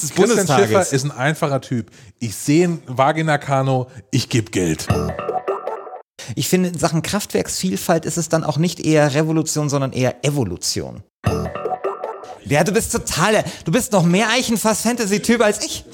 des 0.00 0.14
Christian 0.14 0.38
Schiffer 0.38 0.56
Bundestages. 0.58 0.92
ist 0.92 1.04
ein 1.04 1.10
einfacher 1.10 1.60
Typ. 1.60 1.90
Ich 2.18 2.34
sehe 2.36 2.68
ein 2.68 2.82
Vagina-Kano, 2.86 3.88
ich 4.10 4.28
gebe 4.28 4.50
Geld. 4.50 4.86
Ich 6.34 6.48
finde, 6.48 6.68
in 6.70 6.78
Sachen 6.78 7.02
Kraftwerksvielfalt 7.02 8.04
ist 8.04 8.16
es 8.18 8.28
dann 8.28 8.44
auch 8.44 8.58
nicht 8.58 8.80
eher 8.80 9.14
Revolution, 9.14 9.68
sondern 9.68 9.92
eher 9.92 10.24
Evolution. 10.24 11.02
Ja, 12.44 12.64
du 12.64 12.72
bist 12.72 12.92
total, 12.92 13.44
du 13.64 13.72
bist 13.72 13.92
noch 13.92 14.04
mehr 14.04 14.28
Eichenfass-Fantasy-Typ 14.30 15.40
als 15.40 15.64
ich. 15.64 15.84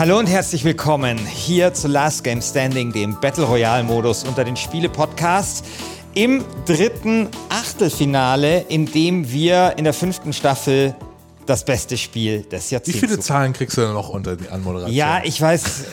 Hallo 0.00 0.18
und 0.18 0.28
herzlich 0.28 0.64
willkommen 0.64 1.18
hier 1.18 1.74
zu 1.74 1.86
Last 1.86 2.24
Game 2.24 2.40
Standing, 2.40 2.90
dem 2.90 3.20
Battle 3.20 3.44
Royale 3.44 3.84
Modus 3.84 4.24
unter 4.24 4.44
den 4.44 4.56
Spiele-Podcasts. 4.56 5.62
Im 6.14 6.42
dritten 6.64 7.28
Achtelfinale, 7.50 8.60
in 8.70 8.86
dem 8.86 9.30
wir 9.30 9.74
in 9.76 9.84
der 9.84 9.92
fünften 9.92 10.32
Staffel 10.32 10.96
das 11.44 11.66
beste 11.66 11.98
Spiel 11.98 12.44
des 12.44 12.70
Wie 12.70 12.76
Jahrzehnts 12.76 12.98
viele 12.98 13.12
suchen. 13.12 13.22
Zahlen 13.22 13.52
kriegst 13.52 13.76
du 13.76 13.82
denn 13.82 13.92
noch 13.92 14.08
unter 14.08 14.36
die 14.36 14.48
Anmoderation? 14.48 14.96
Ja, 14.96 15.20
ich 15.22 15.38
weiß. 15.38 15.64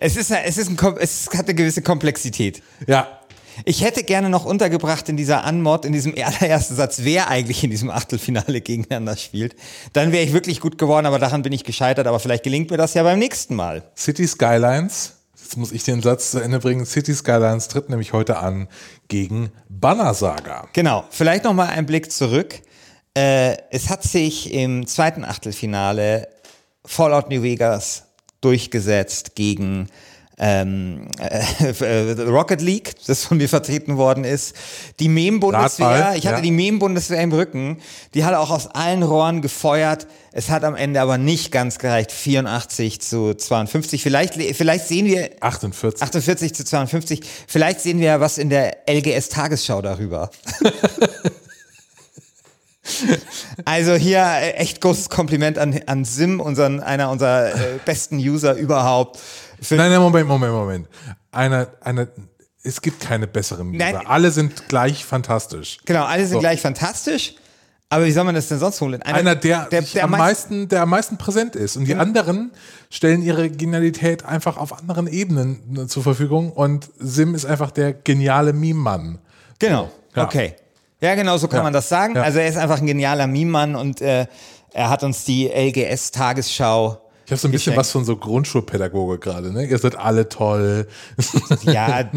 es, 0.00 0.16
ist, 0.16 0.32
es, 0.32 0.58
ist 0.58 0.70
ein, 0.70 0.96
es 0.98 1.28
hat 1.32 1.44
eine 1.44 1.54
gewisse 1.54 1.82
Komplexität. 1.82 2.64
Ja, 2.88 3.17
Ich 3.64 3.82
hätte 3.82 4.04
gerne 4.04 4.30
noch 4.30 4.44
untergebracht 4.44 5.08
in 5.08 5.16
dieser 5.16 5.44
Anmod, 5.44 5.84
in 5.84 5.92
diesem 5.92 6.14
allerersten 6.22 6.76
Satz, 6.76 7.00
wer 7.02 7.28
eigentlich 7.28 7.64
in 7.64 7.70
diesem 7.70 7.90
Achtelfinale 7.90 8.60
gegeneinander 8.62 9.16
spielt. 9.16 9.56
Dann 9.92 10.12
wäre 10.12 10.24
ich 10.24 10.32
wirklich 10.32 10.60
gut 10.60 10.78
geworden, 10.78 11.06
aber 11.06 11.18
daran 11.18 11.42
bin 11.42 11.52
ich 11.52 11.64
gescheitert. 11.64 12.06
Aber 12.06 12.20
vielleicht 12.20 12.44
gelingt 12.44 12.70
mir 12.70 12.76
das 12.76 12.94
ja 12.94 13.02
beim 13.02 13.18
nächsten 13.18 13.54
Mal. 13.54 13.82
City 13.96 14.26
Skylines. 14.26 15.14
Jetzt 15.40 15.56
muss 15.56 15.72
ich 15.72 15.82
den 15.82 16.02
Satz 16.02 16.32
zu 16.32 16.40
Ende 16.40 16.58
bringen. 16.58 16.84
City 16.84 17.14
Skylines 17.14 17.68
tritt 17.68 17.88
nämlich 17.88 18.12
heute 18.12 18.38
an 18.38 18.68
gegen 19.08 19.50
Banner 19.68 20.12
Saga. 20.12 20.68
Genau, 20.74 21.04
vielleicht 21.10 21.44
noch 21.44 21.54
mal 21.54 21.68
ein 21.68 21.86
Blick 21.86 22.12
zurück. 22.12 22.60
Äh, 23.14 23.56
es 23.70 23.88
hat 23.88 24.02
sich 24.02 24.52
im 24.52 24.86
zweiten 24.86 25.24
Achtelfinale 25.24 26.28
Fallout 26.84 27.30
New 27.30 27.42
Vegas 27.42 28.04
durchgesetzt 28.40 29.34
gegen 29.34 29.88
ähm, 30.38 31.08
äh, 31.18 32.12
Rocket 32.22 32.60
League, 32.60 32.94
das 33.06 33.24
von 33.24 33.38
mir 33.38 33.48
vertreten 33.48 33.96
worden 33.96 34.24
ist. 34.24 34.54
Die 35.00 35.08
Mem-Bundeswehr, 35.08 36.14
ich 36.16 36.26
hatte 36.26 36.36
ja. 36.36 36.42
die 36.42 36.50
Mem-Bundeswehr 36.50 37.20
im 37.22 37.32
Rücken, 37.32 37.78
die 38.14 38.24
hat 38.24 38.34
auch 38.34 38.50
aus 38.50 38.68
allen 38.68 39.02
Rohren 39.02 39.42
gefeuert. 39.42 40.06
Es 40.32 40.50
hat 40.50 40.62
am 40.64 40.76
Ende 40.76 41.00
aber 41.00 41.18
nicht 41.18 41.50
ganz 41.50 41.78
gereicht, 41.78 42.12
84 42.12 43.00
zu 43.00 43.34
52. 43.34 44.02
Vielleicht, 44.02 44.34
vielleicht 44.34 44.86
sehen 44.86 45.06
wir 45.06 45.30
48. 45.40 46.02
48 46.02 46.54
zu 46.54 46.64
52. 46.64 47.20
Vielleicht 47.46 47.80
sehen 47.80 47.98
wir 47.98 48.20
was 48.20 48.38
in 48.38 48.50
der 48.50 48.88
LGS 48.88 49.30
Tagesschau 49.30 49.82
darüber. 49.82 50.30
also 53.64 53.94
hier 53.94 54.20
äh, 54.20 54.52
echt 54.52 54.80
großes 54.80 55.08
Kompliment 55.08 55.58
an, 55.58 55.80
an 55.86 56.04
Sim, 56.04 56.40
unseren, 56.40 56.80
einer 56.80 57.10
unserer 57.10 57.54
äh, 57.54 57.78
besten 57.84 58.18
User 58.18 58.54
überhaupt. 58.54 59.18
Für, 59.62 59.76
Nein, 59.76 59.90
nein, 59.90 60.00
Moment, 60.00 60.28
Moment, 60.28 60.52
Moment. 60.52 60.88
Eine, 61.32 61.68
eine, 61.80 62.08
es 62.62 62.80
gibt 62.80 63.00
keine 63.00 63.26
besseren 63.26 63.70
Nein. 63.72 63.96
Alle 64.06 64.30
sind 64.30 64.68
gleich 64.68 65.04
fantastisch. 65.04 65.78
genau, 65.84 66.04
alle 66.04 66.22
sind 66.24 66.34
So. 66.34 66.40
gleich 66.40 66.60
fantastisch. 66.60 67.34
Aber 67.90 68.04
wie 68.04 68.12
soll 68.12 68.24
man 68.24 68.34
das 68.34 68.48
denn 68.48 68.58
sonst 68.58 68.80
holen? 68.82 69.00
Einer, 69.02 69.34
der, 69.34 69.64
der, 69.66 69.82
sich 69.82 70.02
am 70.02 70.10
meist- 70.10 70.18
meisten, 70.50 70.68
der 70.68 70.82
am 70.82 70.90
meisten 70.90 71.16
präsent 71.16 71.56
ist. 71.56 71.76
Und 71.78 71.86
die 71.86 71.94
anderen 71.94 72.52
stellen 72.90 73.22
ihre 73.22 73.48
Genialität 73.48 74.26
einfach 74.26 74.58
auf 74.58 74.78
anderen 74.78 75.06
Ebenen 75.06 75.74
äh, 75.74 75.86
zur 75.86 76.02
Verfügung. 76.02 76.52
Und 76.52 76.90
Sim 76.98 77.34
ist 77.34 77.46
einfach 77.46 77.70
der 77.70 77.94
geniale 77.94 78.52
Meme-Mann. 78.52 79.18
Genau, 79.58 79.90
Ja. 80.14 80.24
okay. 80.24 80.54
Ja, 81.00 81.14
genau, 81.14 81.38
so 81.38 81.48
kann 81.48 81.58
Ja. 81.58 81.62
man 81.62 81.72
das 81.72 81.88
sagen. 81.88 82.14
Ja. 82.16 82.22
Also 82.24 82.40
er 82.40 82.48
ist 82.48 82.58
einfach 82.58 82.78
ein 82.78 82.86
genialer 82.86 83.26
Meme-Mann 83.26 83.74
und 83.74 84.02
äh, 84.02 84.26
er 84.74 84.90
hat 84.90 85.02
uns 85.02 85.24
die 85.24 85.46
LGS 85.48 86.10
Tagesschau. 86.10 87.00
Ich 87.28 87.32
habe 87.32 87.40
so 87.40 87.48
ein 87.48 87.50
bisschen 87.50 87.76
was 87.76 87.90
von 87.90 88.06
so 88.06 88.16
Grundschulpädagoge 88.16 89.18
gerade, 89.18 89.52
ne? 89.52 89.66
Ihr 89.66 89.76
seid 89.76 89.98
alle 89.98 90.30
toll. 90.30 90.88
Ja, 91.60 92.10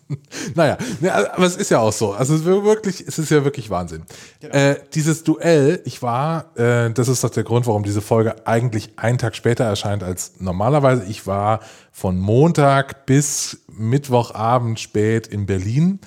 naja, 0.56 0.76
ne, 0.98 1.14
aber 1.34 1.46
es 1.46 1.54
ist 1.54 1.70
ja 1.70 1.78
auch 1.78 1.92
so. 1.92 2.14
Also 2.14 2.34
es 2.34 2.40
ist 2.40 2.46
wirklich, 2.46 3.04
es 3.06 3.16
ist 3.16 3.30
ja 3.30 3.44
wirklich 3.44 3.70
Wahnsinn. 3.70 4.02
Genau. 4.40 4.52
Äh, 4.52 4.80
dieses 4.92 5.22
Duell, 5.22 5.80
ich 5.84 6.02
war, 6.02 6.56
äh, 6.56 6.90
das 6.90 7.06
ist 7.06 7.22
doch 7.22 7.30
der 7.30 7.44
Grund, 7.44 7.68
warum 7.68 7.84
diese 7.84 8.00
Folge 8.00 8.44
eigentlich 8.44 8.90
einen 8.96 9.18
Tag 9.18 9.36
später 9.36 9.62
erscheint 9.62 10.02
als 10.02 10.40
normalerweise. 10.40 11.04
Ich 11.04 11.28
war 11.28 11.60
von 11.92 12.18
Montag 12.18 13.06
bis 13.06 13.60
Mittwochabend 13.68 14.80
spät 14.80 15.28
in 15.28 15.46
Berlin, 15.46 16.00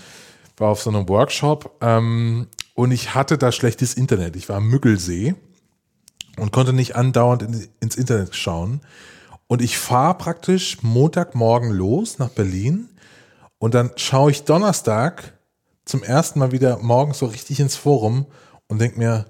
war 0.57 0.67
auf 0.71 0.81
so 0.81 0.89
einem 0.89 1.07
Workshop 1.07 1.77
ähm, 1.79 2.47
und 2.73 2.91
ich 2.91 3.15
hatte 3.15 3.37
da 3.37 3.53
schlechtes 3.53 3.93
Internet. 3.93 4.35
Ich 4.35 4.49
war 4.49 4.57
am 4.57 4.67
Müggelsee 4.67 5.35
und 6.39 6.51
konnte 6.51 6.73
nicht 6.73 6.95
andauernd 6.95 7.43
in, 7.43 7.67
ins 7.79 7.95
Internet 7.95 8.35
schauen. 8.35 8.81
Und 9.47 9.61
ich 9.61 9.77
fahre 9.77 10.15
praktisch 10.15 10.83
Montagmorgen 10.83 11.71
los 11.71 12.19
nach 12.19 12.29
Berlin 12.29 12.89
und 13.57 13.73
dann 13.73 13.91
schaue 13.95 14.31
ich 14.31 14.43
Donnerstag 14.43 15.33
zum 15.85 16.03
ersten 16.03 16.39
Mal 16.39 16.51
wieder 16.51 16.77
morgens 16.79 17.19
so 17.19 17.25
richtig 17.25 17.59
ins 17.59 17.75
Forum 17.75 18.25
und 18.67 18.79
denke 18.79 18.99
mir, 18.99 19.25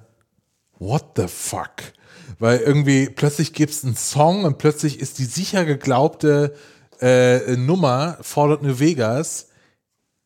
what 0.78 1.06
the 1.16 1.28
fuck? 1.28 1.94
Weil 2.38 2.60
irgendwie 2.60 3.10
plötzlich 3.10 3.54
gibt 3.54 3.72
es 3.72 3.84
einen 3.84 3.96
Song 3.96 4.44
und 4.44 4.58
plötzlich 4.58 5.00
ist 5.00 5.20
die 5.20 5.26
sicher 5.26 5.66
geglaubte 5.66 6.54
äh, 7.02 7.56
Nummer 7.56 8.18
Fallout 8.22 8.62
New 8.62 8.80
Vegas 8.80 9.49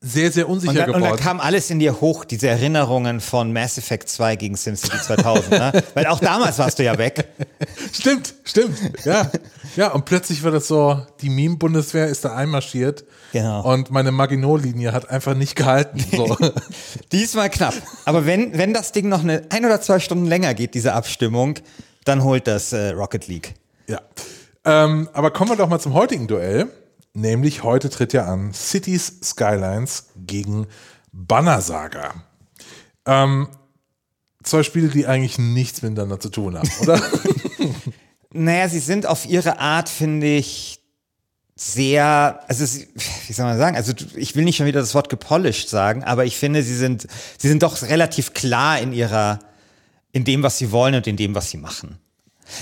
sehr, 0.05 0.31
sehr 0.33 0.49
unsicher 0.49 0.71
Und 0.73 0.79
und 0.89 1.01
geworden. 1.01 1.03
dann 1.15 1.17
kam 1.17 1.39
alles 1.39 1.69
in 1.69 1.79
dir 1.79 2.01
hoch, 2.01 2.25
diese 2.25 2.49
Erinnerungen 2.49 3.21
von 3.21 3.53
Mass 3.53 3.77
Effect 3.77 4.09
2 4.09 4.35
gegen 4.35 4.57
SimCity 4.57 4.97
2000. 5.01 5.49
ne? 5.51 5.83
Weil 5.93 6.07
auch 6.07 6.19
damals 6.19 6.59
warst 6.59 6.77
du 6.77 6.83
ja 6.83 6.97
weg. 6.97 7.25
Stimmt, 7.93 8.33
stimmt. 8.43 8.77
Ja. 9.05 9.31
Ja, 9.75 9.91
und 9.91 10.05
plötzlich 10.05 10.43
war 10.43 10.51
das 10.51 10.67
so, 10.67 11.01
die 11.21 11.29
Meme-Bundeswehr 11.29 12.07
ist 12.07 12.25
da 12.25 12.35
einmarschiert. 12.35 13.05
Genau. 13.31 13.61
Und 13.71 13.89
meine 13.91 14.11
Maginot-Linie 14.11 14.91
hat 14.91 15.09
einfach 15.09 15.35
nicht 15.35 15.55
gehalten. 15.55 16.03
So. 16.11 16.35
Diesmal 17.11 17.49
knapp. 17.49 17.73
Aber 18.05 18.25
wenn, 18.25 18.57
wenn 18.57 18.73
das 18.73 18.91
Ding 18.91 19.07
noch 19.09 19.21
eine 19.23 19.43
ein 19.49 19.65
oder 19.65 19.79
zwei 19.81 19.99
Stunden 19.99 20.25
länger 20.25 20.53
geht, 20.53 20.73
diese 20.75 20.93
Abstimmung, 20.93 21.55
dann 22.05 22.23
holt 22.23 22.45
das 22.47 22.73
äh, 22.73 22.89
Rocket 22.89 23.27
League. 23.27 23.53
ja. 23.87 24.01
Ähm, 24.65 25.09
aber 25.11 25.31
kommen 25.31 25.49
wir 25.51 25.57
doch 25.57 25.67
mal 25.67 25.79
zum 25.79 25.93
heutigen 25.93 26.25
Duell. 26.27 26.67
Nämlich 27.13 27.63
heute 27.63 27.89
tritt 27.89 28.13
ja 28.13 28.25
an 28.25 28.53
Cities 28.53 29.19
Skylines 29.23 30.07
gegen 30.15 30.67
Banner 31.11 31.61
Saga. 31.61 32.13
Ähm, 33.05 33.49
zwei 34.43 34.63
Spiele, 34.63 34.87
die 34.87 35.05
eigentlich 35.05 35.37
nichts 35.37 35.81
miteinander 35.81 36.19
zu 36.19 36.29
tun 36.29 36.57
haben, 36.57 36.69
oder? 36.81 37.01
Naja, 38.35 38.67
sie 38.67 38.79
sind 38.79 39.05
auf 39.05 39.27
ihre 39.27 39.59
Art, 39.59 39.89
finde 39.89 40.25
ich, 40.25 40.79
sehr, 41.55 42.39
also 42.47 42.65
wie 43.27 43.33
soll 43.33 43.45
man 43.45 43.57
sagen, 43.59 43.75
also 43.75 43.93
ich 44.15 44.35
will 44.35 44.43
nicht 44.43 44.57
schon 44.57 44.65
wieder 44.65 44.79
das 44.79 44.95
Wort 44.95 45.09
gepolished 45.09 45.69
sagen, 45.69 46.03
aber 46.03 46.25
ich 46.25 46.35
finde, 46.35 46.63
sie 46.63 46.75
sind, 46.75 47.07
sie 47.37 47.47
sind 47.47 47.61
doch 47.61 47.83
relativ 47.83 48.33
klar 48.33 48.79
in 48.79 48.91
ihrer, 48.91 49.39
in 50.11 50.23
dem, 50.23 50.41
was 50.41 50.57
sie 50.57 50.71
wollen 50.71 50.95
und 50.95 51.05
in 51.05 51.15
dem, 51.15 51.35
was 51.35 51.51
sie 51.51 51.57
machen. 51.57 51.99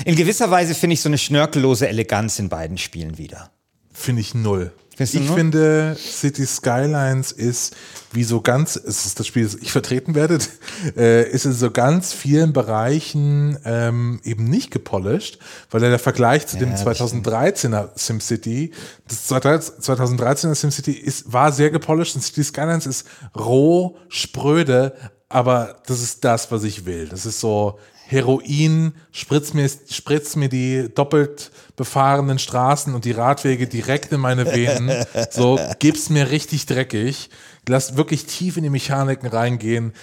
In 0.03 0.17
gewisser 0.17 0.51
Weise 0.51 0.75
finde 0.75 0.95
ich 0.95 1.01
so 1.01 1.09
eine 1.09 1.17
schnörkellose 1.17 1.87
Eleganz 1.87 2.37
in 2.37 2.49
beiden 2.49 2.77
Spielen 2.77 3.17
wieder. 3.17 3.49
Finde 3.93 4.21
ich 4.21 4.33
null. 4.33 4.71
Findest 4.95 5.15
ich 5.15 5.29
finde, 5.31 5.97
City 5.97 6.45
Skylines 6.45 7.31
ist 7.31 7.75
wie 8.11 8.23
so 8.23 8.41
ganz, 8.41 8.75
es 8.75 9.05
ist 9.05 9.19
das 9.19 9.25
Spiel, 9.25 9.45
das 9.45 9.55
ich 9.55 9.71
vertreten 9.71 10.15
werde, 10.15 10.37
äh, 10.97 11.29
ist 11.29 11.45
in 11.45 11.53
so 11.53 11.71
ganz 11.71 12.13
vielen 12.13 12.53
Bereichen 12.53 13.57
ähm, 13.65 14.19
eben 14.23 14.43
nicht 14.43 14.69
gepolished, 14.69 15.39
weil 15.71 15.79
der 15.81 15.97
Vergleich 15.97 16.45
zu 16.45 16.57
dem 16.57 16.71
Ja, 16.71 16.83
das 16.83 16.99
2013er 16.99 17.89
SimCity, 17.95 18.73
das 19.07 19.31
2013er 19.31 20.53
SimCity 20.53 20.91
ist, 20.91 21.31
war 21.31 21.51
sehr 21.51 21.71
gepolished 21.71 22.15
und 22.15 22.21
City 22.21 22.43
Skylines 22.43 22.85
ist 22.85 23.07
roh, 23.35 23.97
spröde, 24.09 24.93
aber 25.29 25.77
das 25.87 26.01
ist 26.01 26.25
das, 26.25 26.51
was 26.51 26.63
ich 26.63 26.85
will. 26.85 27.07
Das 27.07 27.25
ist 27.25 27.39
so 27.39 27.79
Heroin, 28.11 28.93
spritzt 29.13 29.53
mir, 29.53 29.69
spritzt 29.89 30.35
mir 30.35 30.49
die 30.49 30.89
doppelt 30.93 31.49
befahrenen 31.77 32.39
Straßen 32.39 32.93
und 32.93 33.05
die 33.05 33.11
Radwege 33.13 33.67
direkt 33.67 34.11
in 34.11 34.19
meine 34.19 34.45
Venen. 34.45 35.05
So, 35.31 35.57
gib's 35.79 36.09
mir 36.09 36.29
richtig 36.29 36.65
dreckig. 36.65 37.29
Lass 37.69 37.95
wirklich 37.95 38.25
tief 38.25 38.57
in 38.57 38.63
die 38.63 38.69
Mechaniken 38.69 39.29
reingehen. 39.29 39.93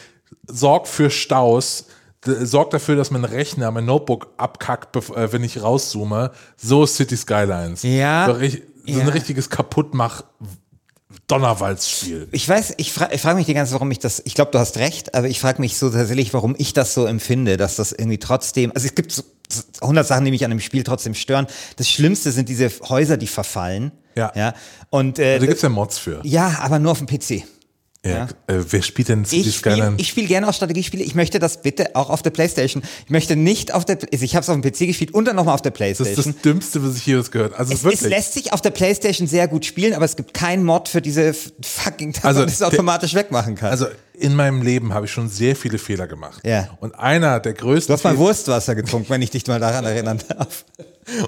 Sorg 0.46 0.86
für 0.88 1.10
Staus. 1.10 1.86
Sorg 2.24 2.70
dafür, 2.70 2.96
dass 2.96 3.10
mein 3.10 3.24
Rechner, 3.26 3.70
mein 3.70 3.84
Notebook 3.84 4.32
abkackt, 4.38 4.96
äh, 4.96 5.30
wenn 5.32 5.44
ich 5.44 5.62
rauszoome. 5.62 6.32
So 6.56 6.84
ist 6.84 6.96
City 6.96 7.16
Skylines. 7.16 7.82
Ja. 7.82 8.26
So, 8.26 8.34
so 8.40 8.56
Ja. 8.86 9.00
ein 9.00 9.08
richtiges 9.08 9.50
Kaputtmach 9.50 10.24
Donnerwaldsspiel. 11.26 12.28
Ich 12.32 12.48
weiß, 12.48 12.74
ich, 12.76 12.92
fra 12.92 13.08
ich 13.12 13.20
frage 13.20 13.36
mich 13.36 13.46
die 13.46 13.54
ganze 13.54 13.70
Zeit, 13.72 13.80
warum 13.80 13.90
ich 13.90 13.98
das, 13.98 14.22
ich 14.24 14.34
glaube, 14.34 14.50
du 14.50 14.58
hast 14.58 14.76
recht, 14.76 15.14
aber 15.14 15.28
ich 15.28 15.40
frage 15.40 15.60
mich 15.60 15.78
so 15.78 15.90
tatsächlich, 15.90 16.34
warum 16.34 16.54
ich 16.58 16.72
das 16.74 16.94
so 16.94 17.06
empfinde, 17.06 17.56
dass 17.56 17.76
das 17.76 17.92
irgendwie 17.92 18.18
trotzdem, 18.18 18.72
also 18.74 18.86
es 18.86 18.94
gibt 18.94 19.12
so 19.12 19.22
100 19.80 20.06
Sachen, 20.06 20.24
die 20.26 20.30
mich 20.30 20.44
an 20.44 20.50
dem 20.50 20.60
Spiel 20.60 20.84
trotzdem 20.84 21.14
stören. 21.14 21.46
Das 21.76 21.88
Schlimmste 21.88 22.30
sind 22.32 22.48
diese 22.48 22.70
Häuser, 22.88 23.16
die 23.16 23.26
verfallen. 23.26 23.92
Ja. 24.14 24.32
ja. 24.34 24.54
Und, 24.90 25.18
äh, 25.18 25.38
Da 25.38 25.46
gibt's 25.46 25.62
ja 25.62 25.68
Mods 25.70 25.98
für. 25.98 26.20
ja, 26.24 26.58
aber 26.60 26.78
nur 26.78 26.92
auf 26.92 26.98
dem 26.98 27.06
PC. 27.06 27.44
Ja. 28.06 28.28
Äh, 28.46 28.62
wer 28.70 28.82
spielt 28.82 29.08
denn 29.08 29.24
Cities 29.24 29.46
Ich 29.48 29.56
spiele 29.56 29.74
Skyline? 29.74 29.94
ich 29.98 30.08
spiel 30.08 30.26
gerne 30.28 30.48
auch 30.48 30.54
Strategiespiele. 30.54 31.02
Ich 31.02 31.16
möchte 31.16 31.40
das 31.40 31.62
bitte 31.62 31.96
auch 31.96 32.10
auf 32.10 32.22
der 32.22 32.30
Playstation. 32.30 32.82
Ich 33.04 33.10
möchte 33.10 33.34
nicht 33.34 33.74
auf 33.74 33.84
der, 33.84 33.98
also 34.12 34.24
ich 34.24 34.36
habe 34.36 34.44
es 34.44 34.48
auf 34.48 34.58
dem 34.58 34.62
PC 34.62 34.86
gespielt 34.86 35.12
und 35.12 35.24
dann 35.24 35.34
nochmal 35.34 35.54
auf 35.54 35.62
der 35.62 35.72
das 35.72 35.80
ist 35.90 35.96
Playstation. 35.96 36.34
das 36.34 36.42
Dümmste, 36.42 36.84
was 36.84 36.96
ich 36.96 37.04
jemals 37.06 37.30
gehört. 37.32 37.54
Also 37.58 37.74
es, 37.74 37.84
es 37.84 38.00
lässt 38.02 38.34
sich 38.34 38.52
auf 38.52 38.60
der 38.60 38.70
Playstation 38.70 39.26
sehr 39.26 39.48
gut 39.48 39.64
spielen, 39.66 39.94
aber 39.94 40.04
es 40.04 40.14
gibt 40.14 40.32
keinen 40.32 40.64
Mod 40.64 40.88
für 40.88 41.02
diese 41.02 41.34
fucking, 41.34 42.12
dass 42.12 42.24
Also 42.24 42.40
man 42.40 42.48
das 42.48 42.58
der- 42.58 42.68
automatisch 42.68 43.14
wegmachen 43.14 43.56
kann. 43.56 43.70
also 43.70 43.86
in 44.14 44.34
meinem 44.34 44.62
Leben 44.62 44.94
habe 44.94 45.06
ich 45.06 45.12
schon 45.12 45.28
sehr 45.28 45.56
viele 45.56 45.78
Fehler 45.78 46.06
gemacht. 46.06 46.40
Ja. 46.44 46.68
Und 46.80 46.94
einer 46.98 47.40
der 47.40 47.52
größten 47.54 47.92
du 47.92 47.94
hast 47.94 48.04
mal 48.04 48.16
Wurstwasser 48.16 48.74
getrunken, 48.76 49.10
wenn 49.10 49.22
ich 49.22 49.30
dich 49.30 49.44
mal 49.48 49.58
daran 49.60 49.84
erinnern 49.84 50.20
darf. 50.28 50.64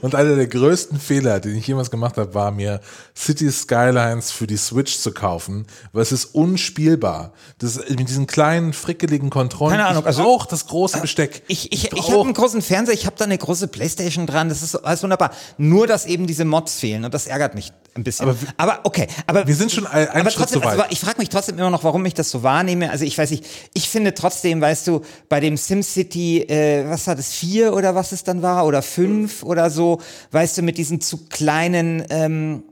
Und 0.02 0.14
einer 0.14 0.36
der 0.36 0.46
größten 0.46 0.98
Fehler, 1.00 1.40
den 1.40 1.56
ich 1.56 1.66
jemals 1.66 1.90
gemacht 1.90 2.16
habe, 2.16 2.34
war 2.34 2.50
mir 2.50 2.80
City 3.16 3.50
Skylines 3.50 4.30
für 4.30 4.46
die 4.46 4.56
Switch 4.56 4.98
zu 4.98 5.12
kaufen, 5.12 5.66
weil 5.92 6.02
es 6.02 6.12
ist 6.12 6.34
unspielbar. 6.34 7.32
Das 7.58 7.76
ist 7.76 7.90
mit 7.90 8.08
diesen 8.08 8.26
kleinen, 8.26 8.72
frickeligen 8.72 9.30
Kontrollen. 9.30 9.72
Keine 9.72 9.86
Ahnung, 9.86 10.02
Ich 10.02 10.06
also- 10.08 10.22
brauch 10.22 10.46
das 10.46 10.66
große 10.66 11.00
Besteck. 11.00 11.42
Ich, 11.48 11.72
ich, 11.72 11.84
ich 11.84 11.90
brauch- 11.90 12.08
habe 12.12 12.20
einen 12.22 12.34
großen 12.34 12.62
Fernseher, 12.62 12.94
ich 12.94 13.06
habe 13.06 13.16
da 13.18 13.24
eine 13.24 13.38
große 13.38 13.68
Playstation 13.68 14.26
dran, 14.26 14.48
das 14.48 14.62
ist 14.62 14.74
alles 14.76 15.02
wunderbar. 15.02 15.30
Nur, 15.58 15.86
dass 15.86 16.06
eben 16.06 16.26
diese 16.26 16.44
Mods 16.44 16.78
fehlen 16.78 17.04
und 17.04 17.14
das 17.14 17.26
ärgert 17.26 17.54
mich 17.54 17.72
ein 17.94 18.04
bisschen. 18.04 18.28
Aber 18.28 18.36
Aber, 18.56 18.80
okay, 18.84 19.06
aber 19.26 19.46
wir 19.46 19.54
sind 19.54 19.72
schon 19.72 19.86
ein- 19.86 20.08
einen 20.08 20.20
aber 20.22 20.30
Schritt 20.30 20.50
trotzdem. 20.50 20.62
Also, 20.62 20.84
ich 20.90 21.00
frage 21.00 21.18
mich 21.18 21.28
trotzdem 21.28 21.58
immer 21.58 21.70
noch, 21.70 21.84
warum 21.84 22.04
ich 22.06 22.14
das 22.14 22.30
so 22.30 22.42
wahrnehme. 22.42 22.90
Also 22.90 23.04
ich 23.04 23.16
weiß 23.18 23.30
nicht, 23.30 23.44
ich 23.74 23.88
finde 23.88 24.14
trotzdem, 24.14 24.60
weißt 24.60 24.86
du, 24.86 25.00
bei 25.28 25.40
dem 25.40 25.56
SimCity, 25.56 26.42
äh, 26.42 26.88
was 26.88 27.06
war 27.06 27.14
das, 27.16 27.32
vier 27.32 27.72
oder 27.74 27.94
was 27.94 28.12
es 28.12 28.22
dann 28.24 28.42
war, 28.42 28.66
oder 28.66 28.82
fünf 28.82 29.42
oder 29.42 29.70
so, 29.70 30.00
weißt 30.30 30.58
du, 30.58 30.62
mit 30.62 30.78
diesen 30.78 31.00
zu 31.00 31.26
kleinen, 31.28 32.04
ähm, 32.10 32.62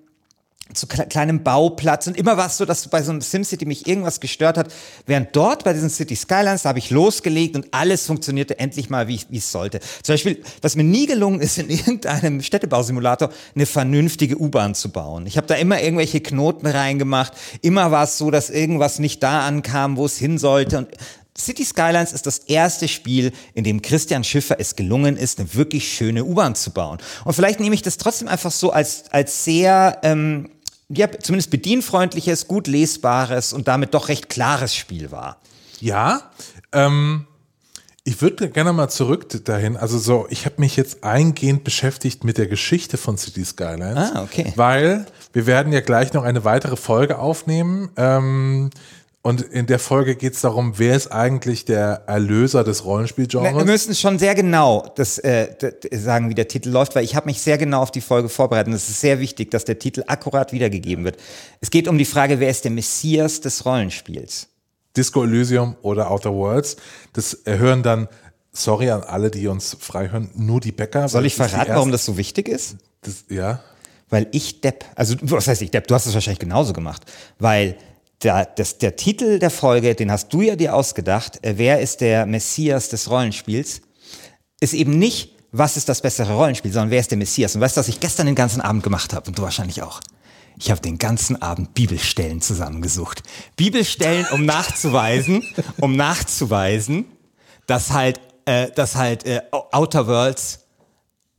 zu 0.74 0.86
kle 0.86 1.06
kleinem 1.06 1.42
Bauplatz 1.42 2.06
und 2.06 2.16
immer 2.16 2.36
war 2.36 2.46
es 2.46 2.56
so, 2.56 2.64
dass 2.64 2.88
bei 2.88 3.02
so 3.02 3.10
einem 3.10 3.20
SimCity 3.20 3.64
mich 3.66 3.86
irgendwas 3.86 4.20
gestört 4.20 4.58
hat, 4.58 4.72
während 5.06 5.34
dort 5.34 5.64
bei 5.64 5.72
diesen 5.72 5.90
City 5.90 6.16
Skylines, 6.16 6.62
da 6.62 6.70
habe 6.70 6.78
ich 6.78 6.90
losgelegt 6.90 7.56
und 7.56 7.68
alles 7.72 8.06
funktionierte 8.06 8.58
endlich 8.58 8.90
mal, 8.90 9.08
wie 9.08 9.18
wie 9.30 9.38
es 9.38 9.50
sollte. 9.50 9.80
Zum 10.02 10.12
Beispiel, 10.12 10.42
was 10.62 10.76
mir 10.76 10.84
nie 10.84 11.06
gelungen 11.06 11.40
ist, 11.40 11.58
in 11.58 11.70
irgendeinem 11.70 12.42
Städtebausimulator 12.42 13.30
eine 13.54 13.66
vernünftige 13.66 14.38
U-Bahn 14.38 14.74
zu 14.74 14.90
bauen. 14.90 15.26
Ich 15.26 15.36
habe 15.36 15.46
da 15.46 15.54
immer 15.54 15.80
irgendwelche 15.80 16.20
Knoten 16.20 16.66
reingemacht, 16.66 17.32
immer 17.62 17.90
war 17.90 18.04
es 18.04 18.18
so, 18.18 18.30
dass 18.30 18.50
irgendwas 18.50 18.98
nicht 18.98 19.22
da 19.22 19.46
ankam, 19.46 19.96
wo 19.96 20.06
es 20.06 20.18
hin 20.18 20.38
sollte 20.38 20.78
und 20.78 20.88
City 21.38 21.64
Skylines 21.64 22.12
ist 22.12 22.26
das 22.26 22.38
erste 22.38 22.88
Spiel, 22.88 23.32
in 23.54 23.64
dem 23.64 23.80
Christian 23.80 24.24
Schiffer 24.24 24.56
es 24.58 24.74
gelungen 24.74 25.16
ist, 25.16 25.38
eine 25.38 25.54
wirklich 25.54 25.92
schöne 25.92 26.24
U-Bahn 26.24 26.54
zu 26.54 26.72
bauen. 26.72 26.98
Und 27.24 27.32
vielleicht 27.32 27.60
nehme 27.60 27.74
ich 27.74 27.82
das 27.82 27.96
trotzdem 27.96 28.28
einfach 28.28 28.50
so 28.50 28.70
als, 28.72 29.04
als 29.10 29.44
sehr, 29.44 29.98
ähm, 30.02 30.50
ja, 30.88 31.08
zumindest 31.20 31.50
bedienfreundliches, 31.50 32.48
gut 32.48 32.66
lesbares 32.66 33.52
und 33.52 33.68
damit 33.68 33.94
doch 33.94 34.08
recht 34.08 34.28
klares 34.28 34.74
Spiel 34.74 35.10
war. 35.10 35.40
Ja, 35.80 36.30
ähm, 36.72 37.26
ich 38.04 38.22
würde 38.22 38.48
gerne 38.48 38.72
mal 38.72 38.88
zurück 38.88 39.28
dahin. 39.44 39.76
Also 39.76 39.98
so, 39.98 40.26
ich 40.30 40.46
habe 40.46 40.56
mich 40.58 40.76
jetzt 40.76 41.04
eingehend 41.04 41.62
beschäftigt 41.62 42.24
mit 42.24 42.38
der 42.38 42.46
Geschichte 42.46 42.96
von 42.96 43.18
City 43.18 43.44
Skylines. 43.44 44.12
Ah, 44.14 44.22
okay. 44.22 44.52
Weil 44.56 45.04
wir 45.34 45.46
werden 45.46 45.74
ja 45.74 45.80
gleich 45.80 46.14
noch 46.14 46.24
eine 46.24 46.42
weitere 46.44 46.76
Folge 46.76 47.18
aufnehmen. 47.18 47.90
Ähm, 47.96 48.70
und 49.28 49.42
in 49.42 49.66
der 49.66 49.78
Folge 49.78 50.16
geht 50.16 50.34
es 50.34 50.40
darum, 50.40 50.74
wer 50.78 50.96
ist 50.96 51.08
eigentlich 51.08 51.64
der 51.64 52.02
Erlöser 52.06 52.64
des 52.64 52.80
Wir 52.80 52.86
Rollenspielgenres? 52.86 53.64
müssen 53.64 53.94
schon 53.94 54.18
sehr 54.18 54.34
genau 54.34 54.90
das, 54.96 55.18
äh, 55.18 55.54
d- 55.54 55.72
d- 55.72 55.96
sagen, 55.96 56.30
wie 56.30 56.34
der 56.34 56.48
Titel 56.48 56.70
läuft, 56.70 56.94
weil 56.94 57.04
ich 57.04 57.14
habe 57.14 57.26
mich 57.26 57.40
sehr 57.40 57.58
genau 57.58 57.82
auf 57.82 57.90
die 57.90 58.00
Folge 58.00 58.28
vorbereitet. 58.28 58.68
Und 58.68 58.74
es 58.74 58.88
ist 58.88 59.00
sehr 59.00 59.20
wichtig, 59.20 59.50
dass 59.50 59.64
der 59.64 59.78
Titel 59.78 60.02
akkurat 60.06 60.52
wiedergegeben 60.52 61.04
wird. 61.04 61.16
Es 61.60 61.70
geht 61.70 61.88
um 61.88 61.98
die 61.98 62.04
Frage, 62.04 62.40
wer 62.40 62.48
ist 62.50 62.64
der 62.64 62.70
Messias 62.70 63.40
des 63.40 63.64
Rollenspiels? 63.64 64.48
Disco 64.96 65.22
Elysium 65.24 65.76
oder 65.82 66.10
Outer 66.10 66.32
Worlds. 66.32 66.76
Das 67.12 67.38
hören 67.44 67.82
dann, 67.82 68.08
sorry 68.52 68.90
an 68.90 69.02
alle, 69.02 69.30
die 69.30 69.46
uns 69.46 69.76
frei 69.78 70.08
hören, 70.10 70.30
nur 70.34 70.60
die 70.60 70.72
Bäcker. 70.72 71.08
Soll 71.08 71.26
ich 71.26 71.36
das 71.36 71.50
verraten, 71.50 71.72
warum 71.74 71.92
das 71.92 72.04
so 72.04 72.16
wichtig 72.16 72.48
ist? 72.48 72.76
das? 73.02 73.24
Ja. 73.28 73.60
Weil 74.10 74.26
ich 74.32 74.62
Depp, 74.62 74.86
also 74.94 75.14
was 75.20 75.46
heißt 75.48 75.60
ich 75.62 75.70
Depp, 75.70 75.86
du 75.86 75.94
hast 75.94 76.06
es 76.06 76.14
wahrscheinlich 76.14 76.38
genauso 76.38 76.72
gemacht, 76.72 77.02
weil 77.38 77.76
der, 78.22 78.46
das, 78.46 78.78
der 78.78 78.96
Titel 78.96 79.38
der 79.38 79.50
Folge, 79.50 79.94
den 79.94 80.10
hast 80.10 80.32
du 80.32 80.42
ja 80.42 80.56
dir 80.56 80.74
ausgedacht, 80.74 81.44
äh, 81.44 81.54
wer 81.56 81.80
ist 81.80 82.00
der 82.00 82.26
Messias 82.26 82.88
des 82.88 83.10
Rollenspiels, 83.10 83.80
ist 84.60 84.74
eben 84.74 84.98
nicht, 84.98 85.36
was 85.52 85.76
ist 85.76 85.88
das 85.88 86.02
bessere 86.02 86.34
Rollenspiel, 86.34 86.72
sondern 86.72 86.90
wer 86.90 87.00
ist 87.00 87.10
der 87.10 87.18
Messias. 87.18 87.54
Und 87.54 87.60
weißt 87.60 87.76
du, 87.76 87.80
was 87.80 87.88
ich 87.88 88.00
gestern 88.00 88.26
den 88.26 88.34
ganzen 88.34 88.60
Abend 88.60 88.82
gemacht 88.82 89.14
habe 89.14 89.28
und 89.28 89.38
du 89.38 89.42
wahrscheinlich 89.42 89.82
auch? 89.82 90.00
Ich 90.58 90.70
habe 90.70 90.80
den 90.80 90.98
ganzen 90.98 91.40
Abend 91.40 91.74
Bibelstellen 91.74 92.40
zusammengesucht. 92.40 93.22
Bibelstellen, 93.56 94.26
um 94.32 94.44
nachzuweisen, 94.44 95.44
um 95.78 95.94
nachzuweisen, 95.94 97.06
dass 97.66 97.92
halt, 97.92 98.20
äh, 98.44 98.70
dass 98.72 98.96
halt 98.96 99.24
äh, 99.24 99.40
Outer 99.52 100.08
Worlds 100.08 100.66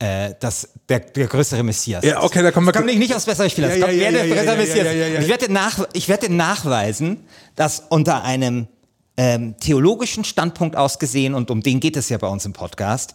äh, 0.00 0.34
das, 0.40 0.68
der, 0.88 1.00
der 1.00 1.26
größere 1.28 1.62
Messias 1.62 2.04
Ja, 2.04 2.22
okay, 2.22 2.42
da 2.42 2.50
kommen 2.50 2.66
wir- 2.66 2.72
Kommt 2.72 2.86
nicht, 2.86 2.98
bessere 3.26 3.48
Spiel. 3.48 3.64
Ja, 3.64 3.74
ja, 3.76 3.90
ja, 3.90 4.10
der 4.10 4.28
größere 4.28 4.56
Messias 4.56 4.86
Ich 5.22 5.28
werde, 5.28 5.52
nach, 5.52 5.86
ich 5.92 6.08
werde 6.08 6.32
nachweisen, 6.34 7.24
dass 7.54 7.84
unter 7.88 8.24
einem 8.24 8.66
ähm, 9.16 9.54
theologischen 9.60 10.24
Standpunkt 10.24 10.74
aus 10.76 10.98
gesehen, 10.98 11.34
und 11.34 11.50
um 11.50 11.62
den 11.62 11.78
geht 11.80 11.96
es 11.96 12.08
ja 12.08 12.16
bei 12.18 12.28
uns 12.28 12.46
im 12.46 12.52
Podcast, 12.54 13.14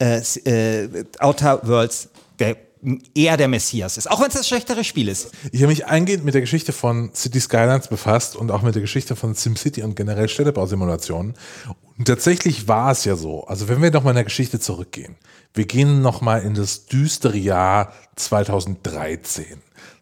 äh, 0.00 0.18
äh, 0.46 1.04
Outer 1.20 1.60
Worlds 1.68 2.08
der, 2.38 2.56
eher 3.14 3.36
der 3.36 3.48
Messias 3.48 3.96
ist. 3.96 4.10
Auch 4.10 4.20
wenn 4.20 4.28
es 4.28 4.34
das 4.34 4.48
schlechtere 4.48 4.84
Spiel 4.84 5.08
ist. 5.08 5.30
Ich 5.52 5.62
habe 5.62 5.70
mich 5.70 5.86
eingehend 5.86 6.24
mit 6.24 6.34
der 6.34 6.40
Geschichte 6.40 6.72
von 6.72 7.14
City 7.14 7.40
Skylines 7.40 7.88
befasst 7.88 8.36
und 8.36 8.50
auch 8.50 8.62
mit 8.62 8.74
der 8.74 8.82
Geschichte 8.82 9.16
von 9.16 9.34
SimCity 9.34 9.82
und 9.82 9.96
generell 9.96 10.28
Städtebausimulationen. 10.28 11.34
Und 11.98 12.04
tatsächlich 12.06 12.68
war 12.68 12.90
es 12.90 13.04
ja 13.04 13.16
so. 13.16 13.44
Also 13.46 13.68
wenn 13.68 13.80
wir 13.80 13.90
nochmal 13.90 14.12
in 14.12 14.16
der 14.16 14.24
Geschichte 14.24 14.60
zurückgehen. 14.60 15.16
Wir 15.54 15.66
gehen 15.66 16.02
nochmal 16.02 16.42
in 16.42 16.54
das 16.54 16.86
düstere 16.86 17.36
Jahr 17.36 17.92
2013. 18.16 19.46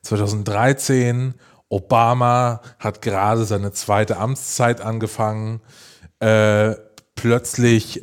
2013, 0.02 1.34
Obama 1.68 2.60
hat 2.78 3.02
gerade 3.02 3.44
seine 3.44 3.72
zweite 3.72 4.16
Amtszeit 4.16 4.80
angefangen. 4.80 5.60
Äh, 6.20 6.74
plötzlich, 7.14 8.02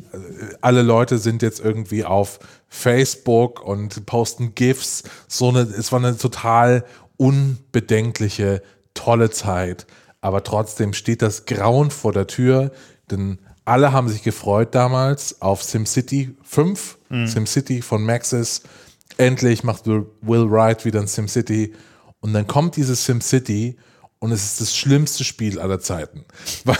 alle 0.60 0.82
Leute 0.82 1.18
sind 1.18 1.42
jetzt 1.42 1.60
irgendwie 1.60 2.04
auf 2.04 2.38
Facebook 2.68 3.62
und 3.62 4.06
posten 4.06 4.54
GIFs. 4.54 5.02
So 5.28 5.48
eine, 5.48 5.60
es 5.60 5.92
war 5.92 5.98
eine 5.98 6.16
total 6.16 6.84
unbedenkliche, 7.16 8.62
tolle 8.94 9.30
Zeit. 9.30 9.86
Aber 10.20 10.42
trotzdem 10.44 10.92
steht 10.92 11.22
das 11.22 11.46
Grauen 11.46 11.90
vor 11.90 12.12
der 12.12 12.26
Tür, 12.26 12.72
denn 13.10 13.38
alle 13.64 13.92
haben 13.92 14.08
sich 14.08 14.22
gefreut 14.22 14.74
damals 14.74 15.40
auf 15.40 15.62
SimCity 15.62 16.34
5, 16.42 16.98
SimCity 17.26 17.82
von 17.82 18.02
Maxis. 18.02 18.62
Endlich 19.16 19.64
macht 19.64 19.86
Will 19.86 20.06
Will 20.22 20.50
Wright 20.50 20.84
wieder 20.84 21.00
ein 21.00 21.06
SimCity. 21.06 21.74
Und 22.20 22.32
dann 22.32 22.46
kommt 22.46 22.76
dieses 22.76 23.04
SimCity 23.04 23.76
und 24.18 24.32
es 24.32 24.44
ist 24.44 24.60
das 24.60 24.76
schlimmste 24.76 25.24
Spiel 25.24 25.58
aller 25.58 25.80
Zeiten. 25.80 26.24
Weil 26.64 26.76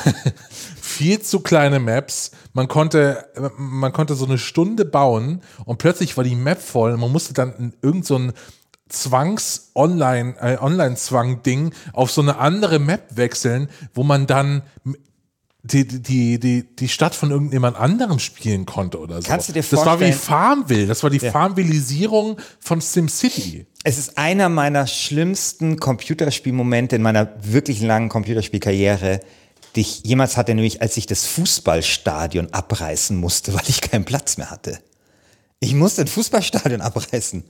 viel 0.91 1.21
zu 1.21 1.41
kleine 1.41 1.79
Maps. 1.81 2.33
Man 2.53 2.69
konnte, 2.69 3.25
man 3.57 3.93
konnte 3.93 4.15
so 4.15 4.25
eine 4.27 4.39
Stunde 4.39 4.85
bauen 4.85 5.41
und 5.65 5.79
plötzlich 5.79 6.17
war 6.17 6.25
die 6.25 6.35
Map 6.35 6.61
voll. 6.61 6.93
und 6.93 7.01
Man 7.01 7.13
musste 7.13 7.33
dann 7.35 7.73
irgend 7.83 8.05
so 8.07 8.17
ein 8.19 8.33
Zwangs-Online, 8.89 10.35
äh, 10.41 10.57
Online-Zwang-Ding 10.59 11.73
auf 11.93 12.11
so 12.11 12.21
eine 12.23 12.39
andere 12.39 12.79
Map 12.79 13.17
wechseln, 13.17 13.69
wo 13.95 14.03
man 14.03 14.27
dann 14.27 14.63
die, 15.63 15.87
die, 15.87 16.41
die, 16.41 16.75
die 16.75 16.89
Stadt 16.89 17.15
von 17.15 17.31
irgendjemand 17.31 17.77
anderem 17.79 18.19
spielen 18.19 18.65
konnte 18.65 18.99
oder 18.99 19.21
so. 19.21 19.29
Kannst 19.29 19.49
du 19.49 19.53
dir 19.53 19.61
das 19.63 19.73
war 19.73 20.01
wie 20.01 20.05
vorstellen- 20.07 20.13
Farmville. 20.15 20.87
Das 20.87 21.03
war 21.03 21.11
die 21.11 21.19
Farmvillisierung 21.21 22.39
von 22.61 22.81
SimCity. 22.81 23.67
Es 23.85 23.99
ist 23.99 24.17
einer 24.17 24.49
meiner 24.49 24.87
schlimmsten 24.87 25.79
Computerspielmomente 25.79 26.97
in 26.97 27.03
meiner 27.03 27.31
wirklich 27.43 27.83
langen 27.83 28.09
Computerspielkarriere, 28.09 29.21
die 29.77 29.83
ich 29.83 30.03
jemals 30.05 30.37
hatte, 30.37 30.55
nämlich 30.55 30.83
als 30.83 30.97
ich 30.97 31.07
das 31.07 31.27
Fußballstadion 31.27 32.53
abreißen 32.53 33.17
musste, 33.17 33.55
weil 33.55 33.69
ich 33.69 33.81
keinen 33.81 34.05
Platz 34.05 34.37
mehr 34.37 34.50
hatte. 34.50 34.79
Ich 35.61 35.75
musste 35.75 36.03
ein 36.03 36.09
Fußballstadion 36.09 36.81
abreißen. 36.81 37.45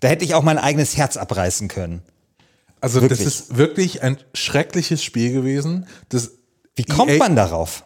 Da 0.00 0.08
hätte 0.08 0.24
ich 0.24 0.34
auch 0.34 0.42
mein 0.42 0.58
eigenes 0.58 0.96
Herz 0.96 1.16
abreißen 1.16 1.68
können. 1.68 2.02
Also 2.80 3.00
Wirklich. 3.00 3.18
das 3.18 3.26
ist 3.26 3.56
wirklich 3.56 4.02
ein 4.02 4.18
schreckliches 4.34 5.02
Spiel 5.02 5.32
gewesen. 5.32 5.86
Das 6.10 6.30
Wie 6.76 6.84
kommt 6.84 7.10
EA 7.10 7.18
man 7.18 7.34
darauf? 7.34 7.84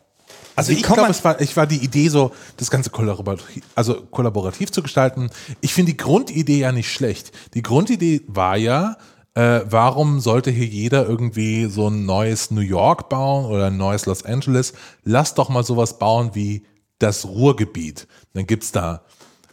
Also 0.55 0.71
Wie 0.71 0.75
ich 0.75 0.83
glaube, 0.83 1.11
es 1.11 1.25
war, 1.25 1.41
ich 1.41 1.57
war 1.57 1.67
die 1.67 1.83
Idee 1.83 2.09
so, 2.09 2.33
das 2.59 2.71
Ganze 2.71 2.91
kollaborativ, 2.91 3.65
also 3.75 4.03
kollaborativ 4.11 4.71
zu 4.71 4.83
gestalten. 4.83 5.31
Ich 5.63 5.73
finde 5.73 5.93
die 5.93 5.97
Grundidee 5.97 6.59
ja 6.59 6.73
nicht 6.73 6.93
schlecht. 6.93 7.33
Die 7.55 7.63
Grundidee 7.63 8.21
war 8.27 8.59
ja, 8.59 8.99
Äh, 9.35 9.63
warum 9.65 10.21
sollte 10.21 10.51
hier 10.51 10.67
jeder 10.67 11.09
irgendwie 11.09 11.67
so 11.67 11.89
ein 11.89 12.05
neues 12.05 12.51
New 12.51 12.61
York 12.61 13.09
bauen 13.09 13.47
oder 13.47 13.67
ein 13.67 13.79
neues 13.79 14.05
Los 14.07 14.25
Angeles? 14.25 14.75
Lass 15.05 15.35
doch 15.35 15.49
mal 15.49 15.65
sowas 15.65 15.99
bauen 15.99 16.31
wie 16.35 16.65
das 16.99 17.25
Ruhrgebiet. 17.25 18.07
Dann 18.35 18.47
gibt's 18.47 18.73
da 18.73 19.05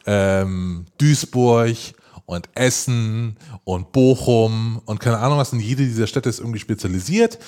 ähm, 0.05 0.85
Duisburg 0.97 1.77
und 2.25 2.49
Essen 2.55 3.37
und 3.63 3.91
Bochum 3.91 4.81
und 4.85 4.99
keine 4.99 5.19
Ahnung 5.19 5.37
was. 5.37 5.53
Und 5.53 5.61
jede 5.61 5.83
dieser 5.83 6.07
Städte 6.07 6.29
ist 6.29 6.39
irgendwie 6.39 6.59
spezialisiert. 6.59 7.39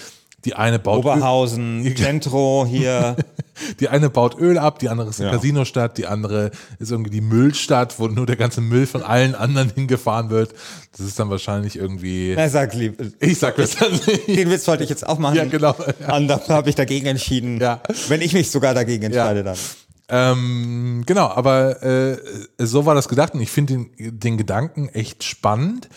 Die 0.46 0.56
eine 0.56 0.80
baut 0.80 1.00
Oberhausen, 1.00 1.96
Zentro 1.98 2.66
hier. 2.68 3.16
die 3.80 3.90
eine 3.90 4.10
baut 4.10 4.40
Öl 4.40 4.58
ab, 4.58 4.80
die 4.80 4.90
andere 4.90 5.10
ist 5.10 5.20
eine 5.22 5.30
Ja. 5.30 5.36
Casinostadt, 5.36 5.98
die 5.98 6.08
andere 6.08 6.52
ist 6.80 6.92
irgendwie 6.92 7.12
die 7.12 7.22
Müllstadt, 7.22 8.00
wo 8.00 8.08
nur 8.08 8.26
der 8.26 8.38
ganze 8.38 8.62
Müll 8.62 8.88
von 8.88 9.04
allen 9.04 9.36
anderen 9.36 9.72
hingefahren 9.74 10.30
wird. 10.30 10.54
Das 10.98 11.06
ist 11.06 11.20
dann 11.20 11.30
wahrscheinlich 11.30 11.76
irgendwie. 11.76 12.34
Na, 12.36 12.50
sag 12.50 12.74
lieb. 12.74 13.00
Ich 13.20 13.38
sag 13.38 13.56
das 13.58 13.76
dann 13.76 13.92
nicht. 14.08 14.28
Den 14.28 14.50
Witz 14.50 14.68
wollte 14.68 14.84
ich 14.84 14.90
jetzt 14.90 15.08
auch 15.08 15.20
machen. 15.20 15.36
Ja, 15.36 15.46
genau. 15.46 15.76
Und 16.12 16.28
da 16.28 16.42
habe 16.50 16.70
ich 16.70 16.76
dagegen 16.76 17.06
entschieden. 17.06 17.60
Ja. 17.60 17.82
Wenn 18.08 18.22
ich 18.22 18.34
mich 18.34 18.50
sogar 18.50 18.74
dagegen 18.74 19.04
entscheide, 19.04 19.44
dann. 19.44 19.58
Ähm, 20.14 21.04
genau, 21.06 21.28
aber 21.28 21.82
äh, 21.84 22.18
so 22.58 22.86
war 22.86 22.96
das 22.96 23.08
gedacht 23.08 23.34
und 23.34 23.40
ich 23.42 23.50
finde 23.50 23.74
den, 23.98 24.20
den 24.20 24.38
Gedanken 24.38 24.90
echt 24.90 25.24
spannend. 25.24 25.88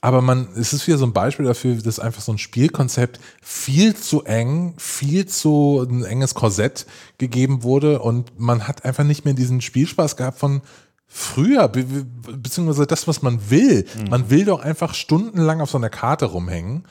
Aber 0.00 0.22
man, 0.22 0.48
es 0.56 0.72
ist 0.72 0.86
wieder 0.86 0.98
so 0.98 1.06
ein 1.06 1.12
Beispiel 1.12 1.46
dafür, 1.46 1.74
dass 1.74 1.98
einfach 1.98 2.22
so 2.22 2.30
ein 2.32 2.38
Spielkonzept 2.38 3.18
viel 3.42 3.96
zu 3.96 4.22
eng, 4.24 4.74
viel 4.78 5.26
zu 5.26 5.84
ein 5.88 6.04
enges 6.04 6.34
Korsett 6.34 6.86
gegeben 7.18 7.64
wurde 7.64 7.98
und 8.00 8.38
man 8.38 8.68
hat 8.68 8.84
einfach 8.84 9.02
nicht 9.04 9.24
mehr 9.24 9.34
diesen 9.34 9.60
Spielspaß 9.60 10.16
gehabt 10.16 10.38
von 10.38 10.62
früher, 11.06 11.66
be 11.68 11.82
be- 11.82 12.36
beziehungsweise 12.36 12.86
das, 12.86 13.08
was 13.08 13.22
man 13.22 13.50
will. 13.50 13.86
Man 14.08 14.30
will 14.30 14.44
doch 14.44 14.60
einfach 14.60 14.94
stundenlang 14.94 15.60
auf 15.60 15.70
so 15.70 15.78
einer 15.78 15.90
Karte 15.90 16.26
rumhängen 16.26 16.84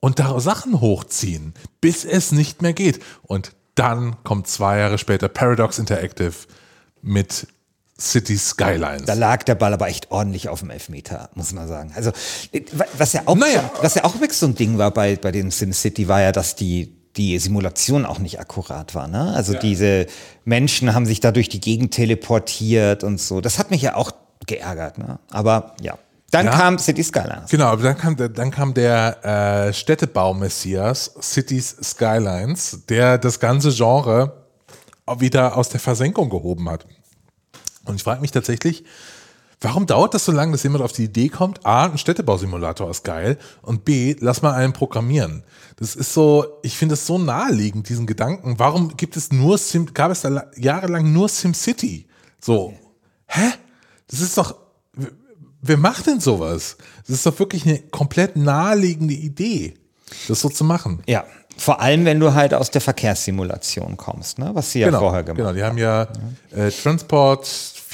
und 0.00 0.18
da 0.18 0.38
Sachen 0.38 0.80
hochziehen, 0.80 1.54
bis 1.80 2.04
es 2.04 2.32
nicht 2.32 2.60
mehr 2.60 2.74
geht. 2.74 3.00
Und 3.22 3.52
dann 3.76 4.22
kommt 4.24 4.46
zwei 4.46 4.78
Jahre 4.78 4.98
später 4.98 5.28
Paradox 5.28 5.78
Interactive 5.78 6.34
mit 7.00 7.46
City 7.98 8.36
Skylines. 8.36 9.04
Da 9.06 9.14
lag 9.14 9.42
der 9.44 9.54
Ball 9.54 9.72
aber 9.72 9.88
echt 9.88 10.10
ordentlich 10.10 10.48
auf 10.50 10.60
dem 10.60 10.70
Elfmeter, 10.70 11.30
muss 11.34 11.52
man 11.52 11.66
sagen. 11.66 11.92
Also, 11.96 12.12
was 12.98 13.12
ja 13.14 13.22
auch, 13.24 13.36
Naja. 13.36 13.70
was 13.80 13.94
ja 13.94 14.04
auch 14.04 14.14
übrigens 14.14 14.38
so 14.38 14.46
ein 14.46 14.54
Ding 14.54 14.76
war 14.78 14.90
bei, 14.90 15.16
bei 15.16 15.32
den 15.32 15.50
SimCity, 15.50 16.06
war 16.06 16.20
ja, 16.20 16.30
dass 16.32 16.56
die, 16.56 16.92
die 17.16 17.38
Simulation 17.38 18.04
auch 18.04 18.18
nicht 18.18 18.38
akkurat 18.38 18.94
war. 18.94 19.08
Ne? 19.08 19.32
Also 19.34 19.54
diese 19.54 20.06
Menschen 20.44 20.94
haben 20.94 21.06
sich 21.06 21.20
da 21.20 21.32
durch 21.32 21.48
die 21.48 21.60
Gegend 21.60 21.94
teleportiert 21.94 23.02
und 23.02 23.18
so. 23.18 23.40
Das 23.40 23.58
hat 23.58 23.70
mich 23.70 23.80
ja 23.80 23.94
auch 23.96 24.10
geärgert. 24.46 24.98
Ne? 24.98 25.18
Aber 25.30 25.74
ja. 25.80 25.96
Dann 26.32 26.46
Ja. 26.46 26.52
kam 26.58 26.78
City 26.78 27.02
Skylines. 27.04 27.48
Genau, 27.50 27.66
aber 27.66 27.82
dann 27.84 27.96
kam 27.96 28.16
der, 28.16 28.28
dann 28.28 28.50
kam 28.50 28.74
der 28.74 29.68
äh, 29.68 29.72
Städtebau-Messias 29.72 31.12
Cities 31.22 31.76
Skylines, 31.82 32.80
der 32.88 33.16
das 33.16 33.38
ganze 33.40 33.70
Genre 33.72 34.32
wieder 35.18 35.56
aus 35.56 35.68
der 35.68 35.78
Versenkung 35.80 36.28
gehoben 36.28 36.68
hat. 36.68 36.84
Und 37.86 37.96
ich 37.96 38.02
frage 38.02 38.20
mich 38.20 38.30
tatsächlich, 38.32 38.84
warum 39.60 39.86
dauert 39.86 40.14
das 40.14 40.24
so 40.24 40.32
lange, 40.32 40.52
dass 40.52 40.62
jemand 40.62 40.84
auf 40.84 40.92
die 40.92 41.04
Idee 41.04 41.28
kommt, 41.28 41.64
A, 41.64 41.86
ein 41.86 41.98
Städtebausimulator 41.98 42.90
ist 42.90 43.04
geil 43.04 43.38
und 43.62 43.84
B, 43.84 44.14
lass 44.20 44.42
mal 44.42 44.52
einen 44.54 44.72
programmieren. 44.72 45.42
Das 45.76 45.94
ist 45.94 46.12
so, 46.12 46.46
ich 46.62 46.76
finde 46.76 46.94
das 46.94 47.06
so 47.06 47.18
naheliegend, 47.18 47.88
diesen 47.88 48.06
Gedanken. 48.06 48.58
Warum 48.58 48.96
gibt 48.96 49.16
es 49.16 49.32
nur 49.32 49.58
Sim, 49.58 49.92
gab 49.94 50.10
es 50.10 50.22
da 50.22 50.28
la- 50.28 50.46
jahrelang 50.56 51.12
nur 51.12 51.28
SimCity? 51.28 52.06
So, 52.40 52.74
hä? 53.26 53.50
Das 54.08 54.20
ist 54.20 54.36
doch, 54.38 54.56
wer- 55.62 55.76
macht 55.78 56.06
denn 56.06 56.20
sowas? 56.20 56.76
Das 57.06 57.16
ist 57.16 57.26
doch 57.26 57.38
wirklich 57.38 57.66
eine 57.66 57.78
komplett 57.80 58.36
naheliegende 58.36 59.14
Idee, 59.14 59.74
das 60.28 60.40
so 60.40 60.48
zu 60.48 60.64
machen. 60.64 61.02
Ja. 61.06 61.24
Vor 61.58 61.80
allem, 61.80 62.04
wenn 62.04 62.20
du 62.20 62.34
halt 62.34 62.52
aus 62.52 62.70
der 62.70 62.82
Verkehrssimulation 62.82 63.96
kommst, 63.96 64.38
ne? 64.38 64.50
was 64.52 64.72
sie 64.72 64.80
ja 64.80 64.90
vorher 64.92 65.22
gemacht 65.22 65.38
Genau, 65.38 65.52
die 65.54 65.62
haben 65.64 65.78
ja 65.78 66.06
äh, 66.54 66.70
Transport 66.70 67.46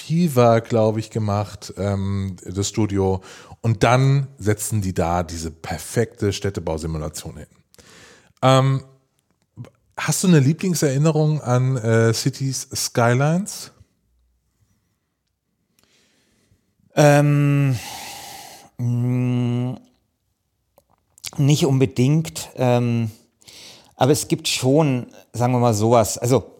Fever, 0.03 0.61
glaube 0.61 1.01
ich, 1.01 1.11
gemacht, 1.11 1.73
ähm, 1.77 2.37
das 2.45 2.69
Studio. 2.69 3.21
Und 3.61 3.83
dann 3.83 4.29
setzen 4.39 4.83
die 4.83 4.95
da 4.95 5.23
diese 5.23 5.51
perfekte 5.51 6.33
Städtebausimulation 6.33 7.37
hin. 7.37 7.47
Ähm, 8.43 8.85
hast 9.97 10.25
du 10.25 10.29
eine 10.29 10.41
Lieblingserinnerung 10.41 11.41
an 11.41 11.77
äh, 11.77 12.13
Cities 12.13 12.69
Skylines? 12.75 13.71
Ähm, 16.95 17.79
mh, 18.79 19.79
nicht 21.39 21.65
unbedingt, 21.65 22.51
ähm, 22.57 23.11
aber 23.97 24.13
es 24.13 24.29
gibt 24.29 24.49
schon, 24.49 25.07
sagen 25.33 25.53
wir 25.53 25.61
mal 25.61 25.75
sowas. 25.75 26.19
Also 26.19 26.52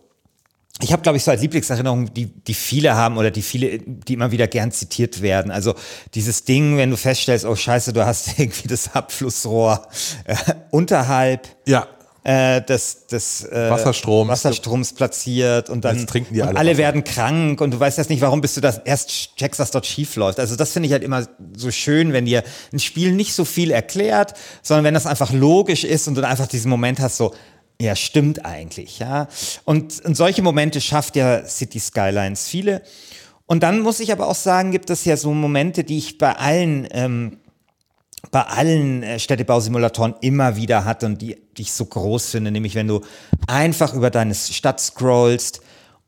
ich 0.81 0.93
habe, 0.93 1.03
glaube 1.03 1.17
ich, 1.19 1.23
so 1.25 1.31
als 1.31 1.41
Lieblingserinnerung, 1.43 2.13
die, 2.15 2.27
die 2.27 2.55
viele 2.55 2.95
haben 2.97 3.19
oder 3.19 3.31
die 3.31 3.43
viele, 3.43 3.79
die 3.79 4.15
immer 4.15 4.33
wieder 4.33 4.49
gern 4.49 4.73
zitiert 4.73 5.23
werden. 5.23 5.53
Also 5.53 5.75
dieses 6.15 6.45
Ding, 6.45 6.77
wenn 6.77 6.91
du 6.91 6.97
feststellst, 6.97 7.45
oh 7.45 7.55
Scheiße, 7.55 7.93
du 7.93 8.05
hast 8.05 8.29
irgendwie 8.39 8.69
das 8.69 8.95
Abflussrohr 8.95 9.87
äh, 10.25 10.35
unterhalb 10.71 11.47
Ja. 11.67 11.87
äh, 12.25 12.63
des, 12.63 13.07
des 13.07 13.45
äh, 13.45 13.71
Wasserstroms. 13.71 14.31
Wasserstroms 14.31 14.95
platziert 14.95 15.69
und 15.71 15.85
dann 15.85 15.99
Jetzt 15.99 16.09
trinken 16.09 16.35
die 16.35 16.43
alle 16.43 16.59
alle 16.59 16.77
werden 16.79 17.05
krank 17.05 17.61
und 17.61 17.73
du 17.73 17.79
weißt 17.79 17.99
erst 17.99 18.11
nicht, 18.11 18.23
warum 18.23 18.41
bis 18.41 18.55
du 18.55 18.61
das 18.61 18.79
erst 18.79 19.37
checkst, 19.37 19.61
was 19.61 19.71
dort 19.73 19.87
schief 19.87 20.17
läuft. 20.17 20.41
Also 20.41 20.57
das 20.57 20.73
finde 20.73 20.87
ich 20.89 20.93
halt 20.93 21.05
immer 21.05 21.29
so 21.55 21.71
schön, 21.71 22.13
wenn 22.13 22.25
dir 22.25 22.43
ein 22.73 22.79
Spiel 22.81 23.13
nicht 23.13 23.35
so 23.35 23.45
viel 23.45 23.71
erklärt, 23.71 24.35
sondern 24.63 24.85
wenn 24.85 24.95
das 24.95 25.07
einfach 25.07 25.33
logisch 25.33 25.85
ist 25.85 26.09
und 26.09 26.15
du 26.17 26.23
dann 26.23 26.31
einfach 26.31 26.47
diesen 26.49 26.71
Moment 26.71 26.99
hast, 26.99 27.19
so 27.19 27.35
ja, 27.83 27.97
stimmt 27.97 28.45
eigentlich, 28.45 28.99
ja. 28.99 29.29
Und, 29.65 30.05
und 30.05 30.17
solche 30.17 30.43
Momente 30.43 30.81
schafft 30.81 31.17
ja 31.17 31.45
City 31.45 31.81
Skylines 31.81 32.49
viele. 32.49 32.83
Und 33.47 33.63
dann 33.63 33.81
muss 33.81 34.01
ich 34.01 34.13
aber 34.13 34.29
auch 34.29 34.37
sagen, 34.37 34.71
gibt 34.71 34.89
es 34.89 35.05
ja 35.05 35.17
so 35.17 35.35
Momente, 35.35 35.85
die 35.85 35.99
ich 35.99 36.19
bei 36.19 36.35
allen 36.37 36.89
ähm, 36.93 37.39
bei 38.31 38.43
allen 38.43 39.03
äh, 39.03 39.19
Städtebausimulatoren 39.19 40.15
immer 40.21 40.57
wieder 40.57 40.85
hatte 40.85 41.07
und 41.07 41.21
die, 41.21 41.37
die 41.57 41.63
ich 41.63 41.73
so 41.73 41.85
groß 41.85 42.31
finde, 42.31 42.53
nämlich 42.53 42.75
wenn 42.77 42.87
du 42.87 43.01
einfach 43.49 43.95
über 43.95 44.11
deine 44.11 44.35
Stadt 44.35 44.81
scrollst 44.81 45.61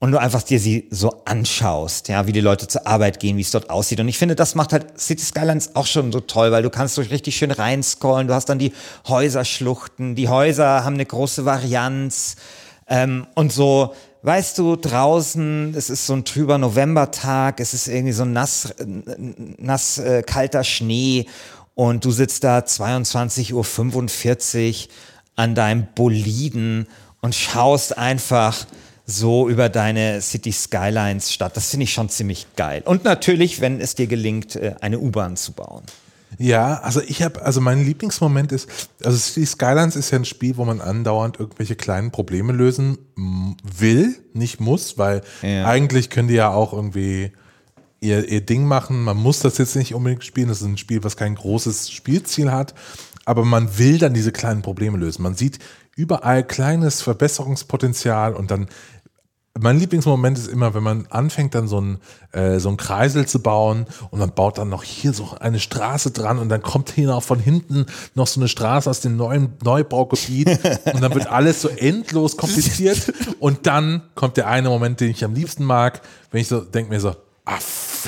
und 0.04 0.12
du 0.12 0.20
einfach 0.20 0.42
dir 0.42 0.60
sie 0.60 0.86
so 0.90 1.22
anschaust, 1.24 2.08
ja, 2.08 2.26
wie 2.26 2.32
die 2.32 2.42
Leute 2.42 2.68
zur 2.68 2.86
Arbeit 2.86 3.20
gehen, 3.20 3.38
wie 3.38 3.40
es 3.40 3.52
dort 3.52 3.70
aussieht. 3.70 4.00
Und 4.00 4.08
ich 4.08 4.18
finde, 4.18 4.34
das 4.34 4.54
macht 4.54 4.74
halt 4.74 5.00
City 5.00 5.24
Skylines 5.24 5.76
auch 5.76 5.86
schon 5.86 6.12
so 6.12 6.20
toll, 6.20 6.52
weil 6.52 6.62
du 6.62 6.68
kannst 6.68 6.98
durch 6.98 7.10
richtig 7.10 7.36
schön 7.36 7.50
reinscrollen, 7.50 8.28
du 8.28 8.34
hast 8.34 8.50
dann 8.50 8.58
die 8.58 8.74
Häuserschluchten, 9.08 10.14
die 10.14 10.28
Häuser 10.28 10.84
haben 10.84 10.92
eine 10.96 11.06
große 11.06 11.46
Varianz. 11.46 12.36
Ähm, 12.86 13.26
und 13.34 13.50
so, 13.50 13.94
weißt 14.20 14.58
du, 14.58 14.76
draußen, 14.76 15.72
es 15.74 15.88
ist 15.88 16.06
so 16.06 16.12
ein 16.12 16.26
trüber 16.26 16.58
Novembertag, 16.58 17.58
es 17.58 17.72
ist 17.72 17.88
irgendwie 17.88 18.12
so 18.12 18.26
nass, 18.26 18.72
äh, 18.72 18.84
nass 19.56 19.96
äh, 19.96 20.22
kalter 20.22 20.64
Schnee. 20.64 21.24
Und 21.74 22.04
du 22.04 22.10
sitzt 22.10 22.44
da 22.44 22.58
22.45 22.58 23.54
Uhr 23.54 24.92
an 25.36 25.54
deinem 25.54 25.86
Boliden 25.94 26.88
und 27.22 27.34
schaust 27.34 27.96
einfach 27.96 28.66
so 29.06 29.48
über 29.48 29.68
deine 29.68 30.20
City 30.22 30.52
Skylines 30.52 31.32
Stadt. 31.32 31.56
Das 31.56 31.70
finde 31.70 31.84
ich 31.84 31.92
schon 31.92 32.08
ziemlich 32.08 32.46
geil. 32.56 32.82
Und 32.84 33.04
natürlich, 33.04 33.60
wenn 33.60 33.80
es 33.80 33.94
dir 33.94 34.06
gelingt, 34.06 34.56
äh, 34.56 34.74
eine 34.80 34.98
U-Bahn 34.98 35.36
zu 35.36 35.52
bauen. 35.52 35.82
Ja, 36.38 36.80
also 36.80 37.00
ich 37.00 37.22
habe, 37.22 37.42
also 37.42 37.60
mein 37.60 37.84
Lieblingsmoment 37.84 38.50
ist, 38.50 38.68
also 39.04 39.16
City 39.16 39.46
Skylines 39.46 39.94
ist 39.94 40.10
ja 40.10 40.18
ein 40.18 40.24
Spiel, 40.24 40.56
wo 40.56 40.64
man 40.64 40.80
andauernd 40.80 41.38
irgendwelche 41.38 41.76
kleinen 41.76 42.10
Probleme 42.10 42.52
lösen 42.52 42.98
will, 43.62 44.16
nicht 44.32 44.58
muss, 44.60 44.98
weil 44.98 45.22
Ja. 45.42 45.66
eigentlich 45.66 46.10
können 46.10 46.26
die 46.28 46.34
ja 46.34 46.50
auch 46.50 46.72
irgendwie 46.72 47.30
ihr, 48.00 48.28
ihr 48.28 48.40
Ding 48.40 48.64
machen. 48.66 49.02
Man 49.02 49.16
muss 49.16 49.38
das 49.40 49.58
jetzt 49.58 49.76
nicht 49.76 49.94
unbedingt 49.94 50.24
spielen. 50.24 50.48
Das 50.48 50.60
ist 50.60 50.66
ein 50.66 50.76
Spiel, 50.76 51.04
was 51.04 51.16
kein 51.16 51.36
großes 51.36 51.90
Spielziel 51.92 52.50
hat, 52.50 52.74
aber 53.26 53.44
man 53.44 53.78
will 53.78 53.98
dann 53.98 54.12
diese 54.12 54.32
kleinen 54.32 54.62
Probleme 54.62 54.98
lösen. 54.98 55.22
Man 55.22 55.34
sieht 55.36 55.60
überall 55.96 56.42
kleines 56.42 57.00
Verbesserungspotenzial 57.02 58.34
und 58.34 58.50
dann 58.50 58.68
mein 59.60 59.78
Lieblingsmoment 59.78 60.36
ist 60.36 60.48
immer, 60.48 60.74
wenn 60.74 60.82
man 60.82 61.06
anfängt, 61.10 61.54
dann 61.54 61.68
so 61.68 61.80
ein, 61.80 61.98
äh, 62.32 62.58
so 62.58 62.70
ein 62.70 62.76
Kreisel 62.76 63.26
zu 63.26 63.40
bauen 63.40 63.86
und 64.10 64.18
man 64.18 64.32
baut 64.32 64.58
dann 64.58 64.68
noch 64.68 64.82
hier 64.82 65.12
so 65.12 65.36
eine 65.38 65.60
Straße 65.60 66.10
dran 66.10 66.38
und 66.38 66.48
dann 66.48 66.60
kommt 66.60 66.90
hier 66.90 67.06
noch 67.06 67.22
von 67.22 67.38
hinten 67.38 67.86
noch 68.14 68.26
so 68.26 68.40
eine 68.40 68.48
Straße 68.48 68.90
aus 68.90 69.00
dem 69.00 69.16
neuen 69.16 69.52
Neubaugebiet 69.62 70.48
und 70.92 71.00
dann 71.00 71.14
wird 71.14 71.28
alles 71.28 71.62
so 71.62 71.68
endlos 71.68 72.36
kompliziert 72.36 73.12
und 73.38 73.66
dann 73.66 74.02
kommt 74.16 74.36
der 74.36 74.48
eine 74.48 74.68
Moment, 74.68 75.00
den 75.00 75.10
ich 75.10 75.24
am 75.24 75.34
liebsten 75.34 75.64
mag, 75.64 76.00
wenn 76.32 76.40
ich 76.40 76.48
so 76.48 76.60
denke 76.60 76.90
mir 76.90 77.00
so, 77.00 77.14
ah, 77.44 77.58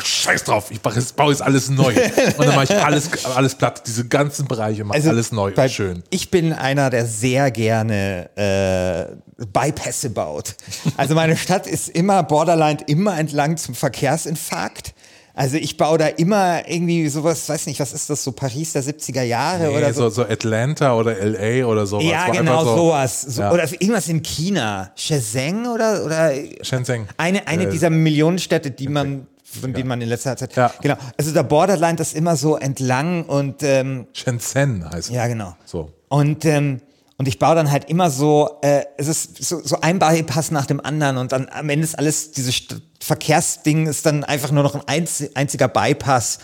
scheiß 0.02 0.44
drauf, 0.44 0.70
ich 0.70 0.80
baue 0.80 1.30
jetzt 1.30 1.42
alles 1.42 1.68
neu 1.68 1.94
und 2.38 2.46
dann 2.46 2.54
mache 2.54 2.64
ich 2.64 2.70
alles, 2.70 3.24
alles 3.24 3.54
platt, 3.54 3.82
diese 3.86 4.06
ganzen 4.06 4.46
Bereiche, 4.46 4.84
mache 4.84 4.98
alles 5.08 5.32
neu 5.32 5.52
bei- 5.52 5.64
und 5.64 5.70
schön. 5.70 6.02
Ich 6.10 6.30
bin 6.30 6.52
einer, 6.52 6.90
der 6.90 7.06
sehr 7.06 7.50
gerne 7.50 8.30
äh, 8.36 9.44
Bypässe 9.46 10.10
baut. 10.10 10.54
Also 10.96 11.14
meine 11.14 11.36
Stadt 11.36 11.66
ist 11.66 11.88
immer 11.88 12.22
borderline, 12.22 12.78
immer 12.86 13.18
entlang 13.18 13.56
zum 13.56 13.74
Verkehrsinfarkt. 13.74 14.94
Also 15.38 15.58
ich 15.58 15.76
baue 15.76 15.98
da 15.98 16.06
immer 16.06 16.66
irgendwie 16.66 17.06
sowas, 17.08 17.46
weiß 17.46 17.66
nicht, 17.66 17.78
was 17.78 17.92
ist 17.92 18.08
das, 18.08 18.24
so 18.24 18.32
Paris 18.32 18.72
der 18.72 18.82
70er 18.82 19.20
Jahre 19.22 19.68
Nee, 19.68 19.76
oder 19.76 19.92
so. 19.92 20.08
so, 20.08 20.22
so 20.22 20.22
Atlanta 20.22 20.96
oder 20.96 21.14
LA 21.22 21.66
oder 21.66 21.86
sowas. 21.86 22.06
Ja, 22.06 22.26
War 22.28 22.30
genau 22.32 22.64
so, 22.64 22.76
sowas. 22.76 23.20
So, 23.20 23.42
Ja. 23.42 23.52
Oder 23.52 23.64
irgendwas 23.70 24.08
in 24.08 24.22
China. 24.22 24.90
Shenzhen 24.96 25.66
oder, 25.66 26.04
oder 26.06 26.32
Shenzhen. 26.62 27.06
eine, 27.18 27.46
eine 27.46 27.64
Äh, 27.64 27.70
dieser 27.70 27.90
Millionenstädte, 27.90 28.70
die 28.70 28.88
man, 28.88 29.26
von 29.44 29.74
denen 29.74 29.88
man 29.88 30.00
in 30.00 30.08
letzter 30.08 30.38
Zeit. 30.38 30.56
Ja. 30.56 30.72
Genau. 30.80 30.96
Also 31.18 31.32
der 31.34 31.42
Borderline 31.42 31.96
das 31.96 32.14
immer 32.14 32.34
so 32.36 32.56
entlang 32.56 33.24
und 33.24 33.62
ähm, 33.62 34.06
Shenzhen 34.14 34.84
heißt 34.90 35.10
es. 35.10 35.14
ja, 35.14 35.26
genau. 35.26 35.54
So. 35.66 35.90
Und, 36.08 36.46
ähm, 36.46 36.80
und 37.18 37.28
ich 37.28 37.38
baue 37.38 37.54
dann 37.54 37.70
halt 37.70 37.88
immer 37.88 38.10
so, 38.10 38.58
äh, 38.62 38.82
es 38.98 39.08
ist 39.08 39.42
so, 39.42 39.60
so 39.62 39.80
ein 39.80 39.98
Bypass 39.98 40.50
nach 40.50 40.66
dem 40.66 40.80
anderen 40.84 41.16
und 41.16 41.32
dann 41.32 41.48
am 41.50 41.68
Ende 41.70 41.84
ist 41.84 41.98
alles, 41.98 42.32
dieses 42.32 42.62
Verkehrsding 43.00 43.86
ist 43.86 44.04
dann 44.04 44.22
einfach 44.24 44.50
nur 44.50 44.62
noch 44.62 44.74
ein 44.74 44.82
einz 44.86 45.24
einziger 45.34 45.68
Bypass 45.68 46.38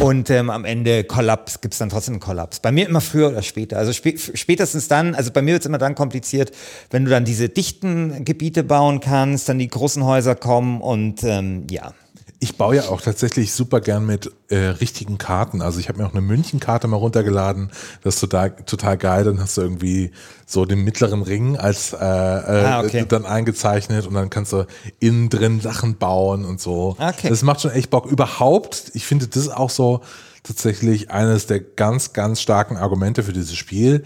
und 0.00 0.28
ähm, 0.28 0.50
am 0.50 0.64
Ende 0.64 1.04
Kollaps, 1.04 1.60
gibt's 1.60 1.78
dann 1.78 1.88
trotzdem 1.88 2.14
einen 2.14 2.20
Kollaps. 2.20 2.60
Bei 2.60 2.70
mir 2.70 2.86
immer 2.86 3.00
früher 3.00 3.30
oder 3.30 3.42
später. 3.42 3.78
Also 3.78 3.92
spä 3.92 4.16
spätestens 4.34 4.86
dann, 4.86 5.14
also 5.14 5.30
bei 5.32 5.40
mir 5.40 5.54
wird's 5.54 5.66
immer 5.66 5.78
dann 5.78 5.94
kompliziert, 5.94 6.52
wenn 6.90 7.04
du 7.04 7.10
dann 7.10 7.24
diese 7.24 7.48
dichten 7.48 8.24
Gebiete 8.24 8.62
bauen 8.62 9.00
kannst, 9.00 9.48
dann 9.48 9.58
die 9.58 9.68
großen 9.68 10.04
Häuser 10.04 10.34
kommen 10.34 10.82
und 10.82 11.24
ähm, 11.24 11.66
ja. 11.70 11.94
Ich 12.40 12.56
baue 12.56 12.76
ja 12.76 12.82
auch 12.88 13.00
tatsächlich 13.00 13.52
super 13.52 13.80
gern 13.80 14.06
mit 14.06 14.30
äh, 14.48 14.56
richtigen 14.56 15.18
Karten. 15.18 15.60
Also 15.60 15.80
ich 15.80 15.88
habe 15.88 15.98
mir 15.98 16.06
auch 16.06 16.12
eine 16.12 16.20
München-Karte 16.20 16.86
mal 16.86 16.96
runtergeladen. 16.96 17.70
Das 18.02 18.14
ist 18.14 18.20
total, 18.20 18.50
total 18.64 18.96
geil. 18.96 19.24
Dann 19.24 19.40
hast 19.40 19.56
du 19.56 19.62
irgendwie 19.62 20.12
so 20.46 20.64
den 20.64 20.84
mittleren 20.84 21.22
Ring 21.22 21.56
als 21.56 21.92
äh, 21.92 21.96
äh, 21.96 22.00
Ah, 22.00 22.80
okay. 22.80 23.04
dann 23.08 23.26
eingezeichnet 23.26 24.06
und 24.06 24.14
dann 24.14 24.30
kannst 24.30 24.52
du 24.52 24.66
innen 25.00 25.30
drin 25.30 25.60
Sachen 25.60 25.96
bauen 25.96 26.44
und 26.44 26.60
so. 26.60 26.96
Okay. 26.98 27.28
Das 27.28 27.42
macht 27.42 27.60
schon 27.60 27.72
echt 27.72 27.90
Bock. 27.90 28.06
Überhaupt, 28.06 28.92
ich 28.94 29.04
finde 29.04 29.26
das 29.26 29.42
ist 29.44 29.48
auch 29.50 29.70
so 29.70 30.02
tatsächlich 30.42 31.10
eines 31.10 31.46
der 31.46 31.60
ganz, 31.60 32.12
ganz 32.12 32.40
starken 32.40 32.76
Argumente 32.76 33.22
für 33.22 33.32
dieses 33.32 33.56
Spiel, 33.56 34.04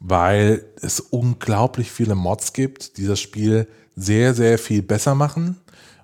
weil 0.00 0.64
es 0.80 1.00
unglaublich 1.00 1.90
viele 1.90 2.14
Mods 2.14 2.52
gibt, 2.52 2.96
die 2.96 3.06
das 3.06 3.20
Spiel 3.20 3.66
sehr, 3.96 4.34
sehr 4.34 4.58
viel 4.58 4.82
besser 4.82 5.14
machen 5.14 5.56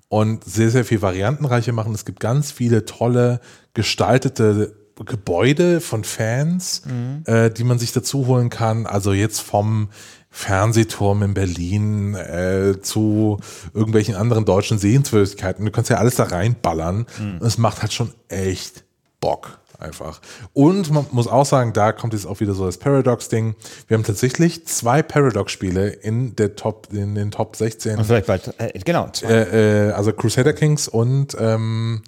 und 0.08 0.44
sehr, 0.44 0.70
sehr 0.70 0.84
viel 0.84 1.02
variantenreicher 1.02 1.72
machen. 1.72 1.94
Es 1.94 2.04
gibt 2.04 2.20
ganz 2.20 2.52
viele 2.52 2.84
tolle 2.84 3.40
gestaltete 3.74 4.76
Gebäude 5.04 5.80
von 5.80 6.04
Fans, 6.04 6.82
äh, 7.24 7.50
die 7.50 7.64
man 7.64 7.78
sich 7.78 7.92
dazu 7.92 8.26
holen 8.26 8.48
kann. 8.48 8.86
Also 8.86 9.12
jetzt 9.12 9.40
vom 9.40 9.88
Fernsehturm 10.30 11.22
in 11.22 11.34
Berlin 11.34 12.14
äh, 12.14 12.80
zu 12.80 13.40
irgendwelchen 13.74 14.14
anderen 14.14 14.44
deutschen 14.44 14.78
Sehenswürdigkeiten. 14.78 15.64
Du 15.64 15.70
kannst 15.70 15.90
ja 15.90 15.98
alles 15.98 16.16
da 16.16 16.24
reinballern. 16.24 17.06
Und 17.40 17.46
es 17.46 17.58
macht 17.58 17.82
halt 17.82 17.92
schon 17.92 18.12
echt 18.28 18.84
Bock 19.20 19.58
einfach. 19.78 20.20
Und 20.52 20.90
man 20.90 21.06
muss 21.10 21.26
auch 21.26 21.46
sagen, 21.46 21.72
da 21.72 21.92
kommt 21.92 22.12
jetzt 22.12 22.26
auch 22.26 22.40
wieder 22.40 22.54
so 22.54 22.66
das 22.66 22.78
Paradox-Ding. 22.78 23.54
Wir 23.88 23.96
haben 23.96 24.04
tatsächlich 24.04 24.66
zwei 24.66 25.02
Paradox-Spiele 25.02 25.88
in 25.88 26.36
der 26.36 26.56
Top, 26.56 26.88
in 26.92 27.14
den 27.14 27.30
Top 27.30 27.56
16 27.56 27.98
Und 27.98 28.04
vielleicht 28.04 28.26
bald, 28.26 28.54
äh, 28.58 28.78
genau. 28.84 29.10
äh, 29.22 29.88
äh, 29.88 29.92
also 29.92 30.12
Crusader 30.12 30.52
Kings 30.52 30.88
und 30.88 31.36
ähm, 31.38 32.02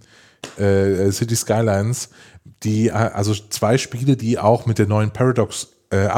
äh, 0.56 1.10
City 1.10 1.36
Skylines, 1.36 2.10
die, 2.62 2.90
also 2.90 3.34
zwei 3.34 3.78
Spiele, 3.78 4.16
die 4.16 4.38
auch 4.38 4.66
mit 4.66 4.78
der 4.78 4.86
neuen 4.86 5.12
Paradox 5.12 5.68
äh, 5.90 6.08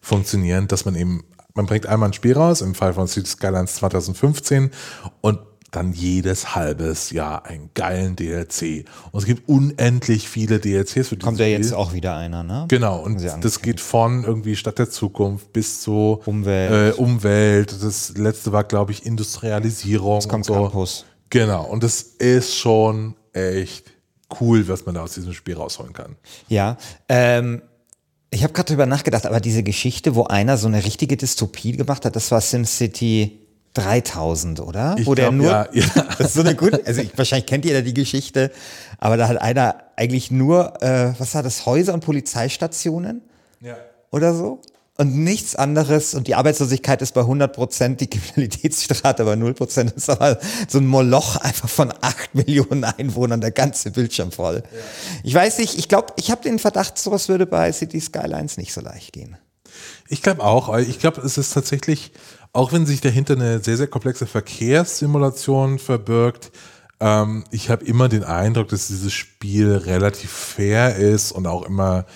funktionieren, 0.00 0.68
dass 0.68 0.84
man 0.84 0.94
eben, 0.94 1.24
man 1.54 1.66
bringt 1.66 1.86
einmal 1.86 2.10
ein 2.10 2.12
Spiel 2.12 2.34
raus, 2.34 2.60
im 2.60 2.74
Fall 2.74 2.94
von 2.94 3.08
City 3.08 3.28
Skylines 3.28 3.76
2015 3.76 4.70
und 5.20 5.38
dann 5.70 5.92
jedes 5.92 6.54
halbes 6.54 7.10
Jahr 7.10 7.44
einen 7.46 7.70
geilen 7.74 8.16
DLC. 8.16 8.84
Und 9.10 9.20
es 9.20 9.26
gibt 9.26 9.48
unendlich 9.48 10.28
viele 10.28 10.58
DLCs 10.58 11.08
für 11.08 11.16
dieses 11.16 11.18
Kommt 11.20 11.40
ja 11.40 11.46
jetzt 11.46 11.72
auch 11.74 11.92
wieder 11.92 12.16
einer, 12.16 12.42
ne? 12.42 12.66
Genau, 12.68 13.00
und 13.00 13.22
das 13.22 13.62
geht 13.62 13.80
von 13.80 14.24
irgendwie 14.24 14.56
Stadt 14.56 14.78
der 14.78 14.90
Zukunft 14.90 15.52
bis 15.52 15.80
zu 15.80 16.20
Umwelt. 16.24 16.96
Äh, 16.96 17.00
Umwelt. 17.00 17.82
Das 17.82 18.16
letzte 18.16 18.52
war, 18.52 18.64
glaube 18.64 18.92
ich, 18.92 19.04
Industrialisierung. 19.04 20.20
Jetzt 20.20 20.28
kommt 20.28 20.44
so. 20.44 20.54
Campus. 20.54 21.04
Genau, 21.30 21.64
und 21.64 21.82
das 21.82 22.02
ist 22.02 22.56
schon 22.56 23.14
echt 23.32 23.92
cool, 24.40 24.66
was 24.68 24.86
man 24.86 24.94
da 24.94 25.02
aus 25.02 25.14
diesem 25.14 25.32
Spiel 25.32 25.54
rausholen 25.54 25.92
kann. 25.92 26.16
Ja, 26.48 26.76
ähm, 27.08 27.62
ich 28.30 28.42
habe 28.42 28.52
gerade 28.52 28.68
drüber 28.68 28.86
nachgedacht, 28.86 29.26
aber 29.26 29.40
diese 29.40 29.62
Geschichte, 29.62 30.14
wo 30.14 30.24
einer 30.24 30.56
so 30.56 30.66
eine 30.68 30.84
richtige 30.84 31.16
Dystopie 31.16 31.72
gemacht 31.72 32.04
hat, 32.04 32.16
das 32.16 32.30
war 32.30 32.40
SimCity 32.40 33.45
3000, 33.76 34.60
oder? 34.60 34.96
Ich 34.98 35.06
wo 35.06 35.14
der 35.14 35.26
glaub, 35.26 35.34
nur, 35.34 35.50
ja, 35.50 35.68
ja. 35.72 35.84
das 36.18 36.28
ist 36.28 36.34
so 36.34 36.40
eine 36.40 36.54
gute, 36.54 36.84
also 36.86 37.00
ich, 37.00 37.16
wahrscheinlich 37.16 37.46
kennt 37.46 37.64
jeder 37.64 37.82
die 37.82 37.94
Geschichte, 37.94 38.50
aber 38.98 39.16
da 39.16 39.28
hat 39.28 39.40
einer 39.40 39.76
eigentlich 39.96 40.30
nur, 40.30 40.82
äh, 40.82 41.12
was 41.18 41.34
war 41.34 41.42
das, 41.42 41.66
Häuser 41.66 41.94
und 41.94 42.04
Polizeistationen 42.04 43.22
Ja. 43.60 43.76
oder 44.10 44.34
so? 44.34 44.60
Und 44.98 45.14
nichts 45.14 45.54
anderes 45.54 46.14
und 46.14 46.26
die 46.26 46.34
Arbeitslosigkeit 46.34 47.02
ist 47.02 47.12
bei 47.12 47.20
100 47.20 47.54
Prozent, 47.54 48.00
die 48.00 48.08
Kriminalitätsrate 48.08 49.26
bei 49.26 49.36
0 49.36 49.52
Prozent 49.52 49.92
ist 49.92 50.08
aber 50.08 50.38
so 50.68 50.78
ein 50.78 50.86
Moloch 50.86 51.36
einfach 51.36 51.68
von 51.68 51.92
8 52.00 52.34
Millionen 52.34 52.82
Einwohnern, 52.84 53.42
der 53.42 53.50
ganze 53.50 53.90
Bildschirm 53.90 54.32
voll. 54.32 54.62
Ich 55.22 55.34
weiß 55.34 55.58
nicht, 55.58 55.78
ich 55.78 55.88
glaube, 55.88 56.14
ich 56.16 56.30
habe 56.30 56.42
den 56.42 56.58
Verdacht, 56.58 56.98
sowas 56.98 57.28
würde 57.28 57.44
bei 57.44 57.70
City 57.72 58.00
Skylines 58.00 58.56
nicht 58.56 58.72
so 58.72 58.80
leicht 58.80 59.12
gehen. 59.12 59.36
Ich 60.08 60.22
glaube 60.22 60.42
auch. 60.42 60.76
Ich 60.78 60.98
glaube, 60.98 61.20
es 61.20 61.36
ist 61.36 61.52
tatsächlich, 61.52 62.12
auch 62.52 62.72
wenn 62.72 62.86
sich 62.86 63.00
dahinter 63.00 63.34
eine 63.34 63.62
sehr, 63.62 63.76
sehr 63.76 63.86
komplexe 63.86 64.26
Verkehrssimulation 64.26 65.78
verbirgt, 65.78 66.52
ähm, 67.00 67.44
ich 67.50 67.70
habe 67.70 67.84
immer 67.84 68.08
den 68.08 68.24
Eindruck, 68.24 68.68
dass 68.68 68.88
dieses 68.88 69.12
Spiel 69.12 69.72
relativ 69.72 70.30
fair 70.30 70.96
ist 70.96 71.32
und 71.32 71.46
auch 71.46 71.62
immer 71.62 72.06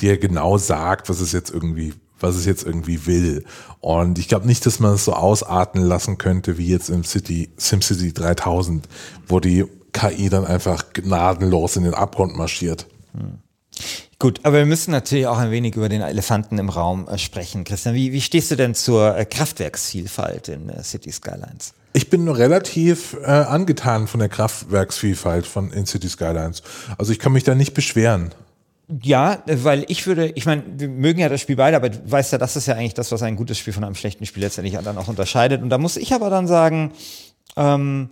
dir 0.00 0.18
genau 0.18 0.58
sagt, 0.58 1.08
was 1.08 1.20
es 1.20 1.32
jetzt 1.32 1.50
irgendwie 1.50 1.94
was 2.22 2.36
es 2.36 2.46
jetzt 2.46 2.64
irgendwie 2.64 3.06
will. 3.06 3.44
Und 3.80 4.18
ich 4.18 4.28
glaube 4.28 4.46
nicht, 4.46 4.64
dass 4.64 4.80
man 4.80 4.94
es 4.94 5.04
so 5.04 5.12
ausarten 5.12 5.82
lassen 5.82 6.18
könnte, 6.18 6.56
wie 6.56 6.68
jetzt 6.68 6.88
im 6.88 7.04
City, 7.04 7.50
SimCity 7.56 8.12
3000, 8.12 8.88
wo 9.26 9.40
die 9.40 9.64
KI 9.92 10.28
dann 10.28 10.46
einfach 10.46 10.92
gnadenlos 10.92 11.76
in 11.76 11.84
den 11.84 11.94
Abgrund 11.94 12.36
marschiert. 12.36 12.86
Gut, 14.22 14.38
aber 14.44 14.58
wir 14.58 14.66
müssen 14.66 14.92
natürlich 14.92 15.26
auch 15.26 15.38
ein 15.38 15.50
wenig 15.50 15.74
über 15.74 15.88
den 15.88 16.00
Elefanten 16.00 16.56
im 16.60 16.68
Raum 16.68 17.08
äh, 17.08 17.18
sprechen. 17.18 17.64
Christian, 17.64 17.96
wie, 17.96 18.12
wie 18.12 18.20
stehst 18.20 18.52
du 18.52 18.54
denn 18.54 18.72
zur 18.72 19.18
äh, 19.18 19.24
Kraftwerksvielfalt 19.24 20.46
in 20.46 20.68
äh, 20.68 20.84
City 20.84 21.10
Skylines? 21.10 21.74
Ich 21.92 22.08
bin 22.08 22.28
relativ 22.28 23.16
äh, 23.20 23.26
angetan 23.26 24.06
von 24.06 24.20
der 24.20 24.28
Kraftwerksvielfalt 24.28 25.44
von 25.44 25.72
in 25.72 25.86
City 25.86 26.08
Skylines. 26.08 26.62
Also 26.98 27.10
ich 27.10 27.18
kann 27.18 27.32
mich 27.32 27.42
da 27.42 27.56
nicht 27.56 27.74
beschweren. 27.74 28.32
Ja, 29.02 29.42
weil 29.44 29.86
ich 29.88 30.06
würde, 30.06 30.26
ich 30.26 30.46
meine, 30.46 30.62
wir 30.68 30.88
mögen 30.88 31.18
ja 31.18 31.28
das 31.28 31.40
Spiel 31.40 31.56
beide, 31.56 31.76
aber 31.76 31.88
du 31.88 31.98
weißt 32.08 32.30
ja, 32.30 32.38
das 32.38 32.54
ist 32.54 32.66
ja 32.66 32.76
eigentlich 32.76 32.94
das, 32.94 33.10
was 33.10 33.22
ein 33.22 33.34
gutes 33.34 33.58
Spiel 33.58 33.72
von 33.72 33.82
einem 33.82 33.96
schlechten 33.96 34.24
Spiel 34.24 34.44
letztendlich 34.44 34.78
dann 34.84 34.98
auch 34.98 35.08
unterscheidet. 35.08 35.62
Und 35.62 35.70
da 35.70 35.78
muss 35.78 35.96
ich 35.96 36.14
aber 36.14 36.30
dann 36.30 36.46
sagen, 36.46 36.92
ähm, 37.56 38.10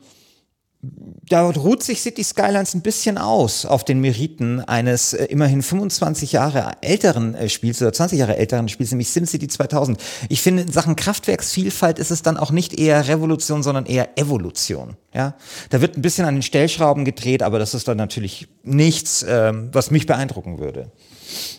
da 0.82 1.42
ruht 1.42 1.82
sich 1.82 2.00
City 2.00 2.24
Skylines 2.24 2.74
ein 2.74 2.80
bisschen 2.80 3.18
aus 3.18 3.66
auf 3.66 3.84
den 3.84 4.00
Meriten 4.00 4.60
eines 4.60 5.12
äh, 5.12 5.26
immerhin 5.26 5.62
25 5.62 6.32
Jahre 6.32 6.72
älteren 6.80 7.34
äh, 7.34 7.50
Spiels 7.50 7.82
oder 7.82 7.92
20 7.92 8.18
Jahre 8.18 8.36
älteren 8.36 8.68
Spiels, 8.68 8.90
nämlich 8.90 9.10
SimCity 9.10 9.46
2000. 9.46 10.00
Ich 10.30 10.40
finde, 10.40 10.62
in 10.62 10.72
Sachen 10.72 10.96
Kraftwerksvielfalt 10.96 11.98
ist 11.98 12.10
es 12.10 12.22
dann 12.22 12.38
auch 12.38 12.50
nicht 12.50 12.78
eher 12.78 13.08
Revolution, 13.08 13.62
sondern 13.62 13.84
eher 13.84 14.18
Evolution. 14.18 14.96
Ja, 15.14 15.34
da 15.68 15.82
wird 15.82 15.98
ein 15.98 16.02
bisschen 16.02 16.24
an 16.24 16.36
den 16.36 16.42
Stellschrauben 16.42 17.04
gedreht, 17.04 17.42
aber 17.42 17.58
das 17.58 17.74
ist 17.74 17.86
dann 17.86 17.98
natürlich 17.98 18.48
nichts, 18.62 19.24
ähm, 19.28 19.68
was 19.72 19.90
mich 19.90 20.06
beeindrucken 20.06 20.58
würde. 20.58 20.90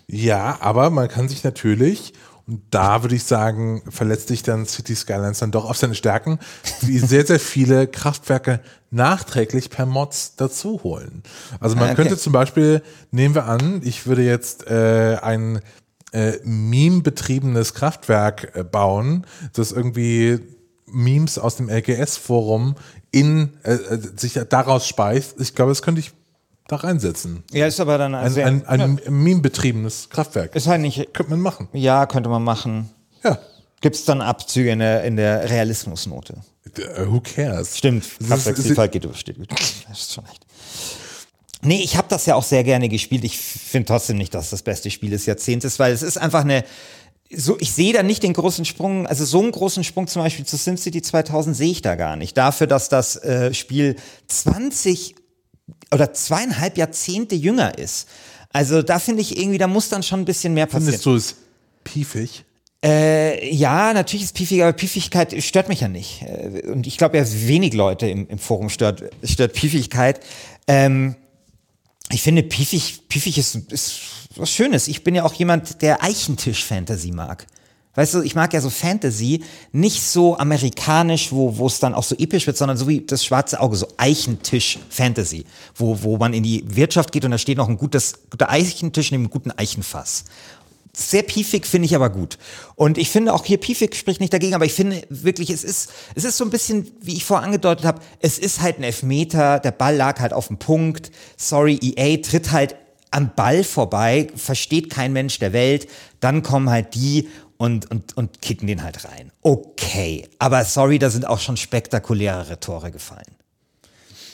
Ja, 0.08 0.58
aber 0.62 0.90
man 0.90 1.08
kann 1.08 1.30
sich 1.30 1.44
natürlich, 1.44 2.14
da 2.70 3.04
würde 3.04 3.16
ich 3.16 3.24
sagen, 3.24 3.82
verletzt 3.90 4.28
sich 4.28 4.44
dann 4.44 4.66
City 4.66 4.96
Skylines 4.96 5.40
dann 5.40 5.52
doch 5.52 5.70
auf 5.70 5.78
seine 5.78 5.96
Stärken, 5.96 6.40
die 6.82 7.00
sehr, 7.00 7.26
sehr 7.26 7.40
viele 7.40 7.88
Kraftwerke 7.88 8.60
nachträglich 8.90 9.70
per 9.70 9.86
Mods 9.86 10.36
dazu 10.36 10.82
holen. 10.84 11.24
Also 11.60 11.76
man 11.76 11.86
Ah, 11.86 11.92
okay. 11.92 11.96
könnte 11.96 12.18
zum 12.18 12.34
Beispiel, 12.34 12.82
nehmen 13.12 13.36
wir 13.36 13.46
an, 13.46 13.82
ich 13.84 14.06
würde 14.06 14.24
jetzt 14.24 14.68
äh, 14.68 15.18
ein 15.22 15.62
äh, 16.12 16.34
Meme-betriebenes 16.44 17.74
Kraftwerk 17.74 18.56
äh, 18.56 18.64
bauen, 18.64 19.26
das 19.54 19.72
irgendwie 19.72 20.40
Memes 20.86 21.38
aus 21.40 21.56
dem 21.56 21.70
LGS-Forum 21.70 22.76
in 23.12 23.54
äh, 23.64 23.74
äh, 23.76 24.00
sich 24.18 24.34
daraus 24.50 24.88
speist. 24.88 25.40
Ich 25.40 25.56
glaube, 25.56 25.72
das 25.72 25.82
könnte 25.82 26.02
ich 26.02 26.12
da 26.72 26.78
reinsetzen. 26.78 27.44
Ja, 27.52 27.68
ist 27.68 27.80
aber 27.80 27.98
dann 27.98 28.16
Ein, 28.16 28.24
also 28.24 28.42
ein, 28.42 28.66
ein 28.68 29.00
Meme-betriebenes 29.10 30.10
Kraftwerk. 30.10 30.56
ist 30.56 30.68
halt 30.68 30.82
nicht, 30.82 31.14
Könnte 31.14 31.32
man 31.32 31.42
machen. 31.42 31.68
ja, 31.74 32.06
könnte 32.06 32.30
man 32.30 32.44
machen. 32.44 32.90
Ja. 33.24 33.38
Gibt 33.82 33.96
es 33.96 34.06
dann 34.06 34.22
Abzüge 34.22 34.72
in 34.72 34.80
der, 34.80 35.04
in 35.04 35.16
der 35.16 35.50
Realismusnote? 35.50 36.36
Äh, 36.78 37.06
Who 37.08 37.22
cares? 37.22 37.78
Stimmt, 37.78 38.06
Kraftwerksvielfalt 38.28 38.92
geht 38.92 39.06
über. 39.06 39.14
Das 39.90 40.00
ist 40.00 40.14
schon 40.14 40.24
echt. 40.26 40.46
Nee, 41.64 41.82
ich 41.84 41.96
habe 41.96 42.08
das 42.10 42.26
ja 42.26 42.36
auch 42.36 42.44
sehr 42.44 42.64
gerne 42.64 42.90
gespielt. 42.90 43.24
Ich 43.24 43.38
finde 43.38 43.88
trotzdem 43.88 44.18
nicht, 44.18 44.34
dass 44.34 44.50
das 44.50 44.64
beste 44.64 44.90
Spiel 44.90 45.12
des 45.12 45.26
Jahrzehnts 45.26 45.66
ist, 45.66 45.80
weil 45.80 45.94
es 45.94 46.02
ist 46.02 46.18
einfach 46.18 46.42
eine. 46.42 46.64
So, 47.34 47.56
ich 47.60 47.72
sehe 47.72 47.94
da 47.94 48.04
nicht 48.04 48.24
den 48.24 48.34
großen 48.34 48.66
Sprung, 48.66 49.08
also 49.08 49.24
so 49.24 49.42
einen 49.42 49.52
großen 49.52 49.84
Sprung 49.86 50.08
zum 50.08 50.22
Beispiel 50.22 50.46
zu 50.46 50.58
SimCity 50.58 51.02
2000 51.02 51.56
sehe 51.56 51.72
ich 51.72 51.82
da 51.82 51.96
gar 51.96 52.18
nicht. 52.18 52.36
Dafür, 52.36 52.68
dass 52.68 52.90
das 52.90 53.16
äh, 53.16 53.54
Spiel 53.54 53.96
20 54.28 55.16
oder 55.92 56.14
zweieinhalb 56.14 56.78
Jahrzehnte 56.78 57.36
jünger 57.36 57.78
ist. 57.78 58.08
Also 58.54 58.82
da 58.82 59.00
finde 59.00 59.22
ich 59.22 59.38
irgendwie, 59.38 59.58
da 59.58 59.68
muss 59.68 59.90
dann 59.90 60.04
schon 60.04 60.22
ein 60.22 60.26
bisschen 60.26 60.54
mehr 60.54 60.66
passieren. 60.66 61.00
Findest 61.00 61.06
du 61.06 61.16
es 61.16 61.36
piefig? 61.84 62.44
Äh, 62.84 63.54
ja, 63.54 63.94
natürlich 63.94 64.24
ist 64.24 64.36
piefig, 64.36 64.64
aber 64.64 64.74
Piefigkeit 64.74 65.42
stört 65.44 65.70
mich 65.70 65.82
ja 65.82 65.88
nicht. 65.88 66.24
Äh, 66.24 66.64
Und 66.72 66.88
ich 66.88 66.98
glaube, 66.98 67.18
ja, 67.18 67.26
wenig 67.28 67.74
Leute 67.74 68.08
im, 68.08 68.28
im 68.28 68.40
Forum 68.40 68.70
stört, 68.70 69.04
stört 69.24 69.54
Piefigkeit. 69.54 70.20
Ähm, 70.68 71.16
ich 72.10 72.24
finde, 72.24 72.44
piefig, 72.44 73.08
piefig 73.08 73.38
ist, 73.38 73.56
ist 73.72 74.02
was 74.36 74.52
Schönes. 74.52 74.88
Ich 74.88 75.04
bin 75.04 75.16
ja 75.16 75.24
auch 75.24 75.34
jemand, 75.34 75.82
der 75.82 76.04
Eichentisch-Fantasy 76.04 77.12
mag. 77.12 77.46
Weißt 77.94 78.14
du, 78.14 78.22
ich 78.22 78.36
mag 78.36 78.54
ja 78.54 78.62
so 78.62 78.70
Fantasy, 78.70 79.44
nicht 79.74 80.02
so 80.02 80.38
amerikanisch, 80.38 81.32
wo 81.32 81.58
wo 81.58 81.68
es 81.68 81.80
dann 81.80 81.94
auch 81.94 82.04
so 82.04 82.16
episch 82.16 82.48
wird, 82.48 82.58
sondern 82.58 82.78
so 82.78 82.88
wie 82.88 83.02
das 83.02 83.26
schwarze 83.26 83.60
Auge, 83.60 83.76
so 83.76 83.88
Eichentisch-Fantasy, 83.98 85.46
wo, 85.76 86.02
wo 86.02 86.18
man 86.18 86.34
in 86.34 86.44
die 86.44 86.64
Wirtschaft 86.68 87.12
geht 87.12 87.26
und 87.26 87.32
da 87.32 87.38
steht 87.38 87.58
noch 87.58 87.68
ein 87.68 87.78
gutes, 87.78 88.14
guter 88.30 88.50
Eichentisch 88.50 89.12
neben 89.12 89.24
einem 89.24 89.30
guten 89.30 89.52
Eichenfass. 89.52 90.24
Sehr 90.94 91.24
piefig 91.24 91.66
finde 91.66 91.86
ich 91.86 91.96
aber 91.96 92.10
gut. 92.10 92.38
Und 92.76 92.98
ich 92.98 93.10
finde 93.10 93.34
auch 93.34 93.46
hier 93.46 93.58
piefig 93.58 93.96
spricht 93.96 94.20
nicht 94.20 94.34
dagegen, 94.34 94.56
aber 94.56 94.66
ich 94.66 94.74
finde 94.74 95.02
wirklich, 95.10 95.50
es 95.50 95.64
ist, 95.64 95.92
es 96.16 96.26
ist 96.26 96.38
so 96.38 96.46
ein 96.46 96.50
bisschen, 96.50 96.92
wie 97.02 97.16
ich 97.16 97.26
vorher 97.26 97.46
angedeutet 97.46 97.86
habe, 97.86 98.02
es 98.20 98.38
ist 98.38 98.62
halt 98.62 98.78
ein 98.78 98.84
Elfmeter, 98.84 99.60
der 99.60 99.72
Ball 99.72 99.96
lag 99.96 100.20
halt 100.20 100.34
auf 100.34 100.48
dem 100.48 100.58
Punkt. 100.58 101.12
Sorry, 101.38 101.78
EA 101.82 102.18
tritt 102.18 102.52
halt 102.52 102.76
am 103.10 103.32
Ball 103.36 103.64
vorbei, 103.64 104.28
versteht 104.36 104.90
kein 104.90 105.14
Mensch 105.14 105.40
der 105.40 105.54
Welt, 105.54 105.88
dann 106.22 106.44
kommen 106.44 106.70
halt 106.70 106.96
die 106.96 107.28
und, 107.62 107.90
und, 107.92 108.18
und 108.18 108.42
kicken 108.42 108.68
den 108.68 108.84
halt 108.84 109.06
rein. 109.06 109.32
Okay, 109.42 110.28
aber 110.40 110.66
sorry, 110.66 110.98
da 111.00 111.10
sind 111.10 111.28
auch 111.28 111.40
schon 111.40 111.58
spektakulärere 111.58 112.60
Tore 112.60 112.92
gefallen. 112.92 113.36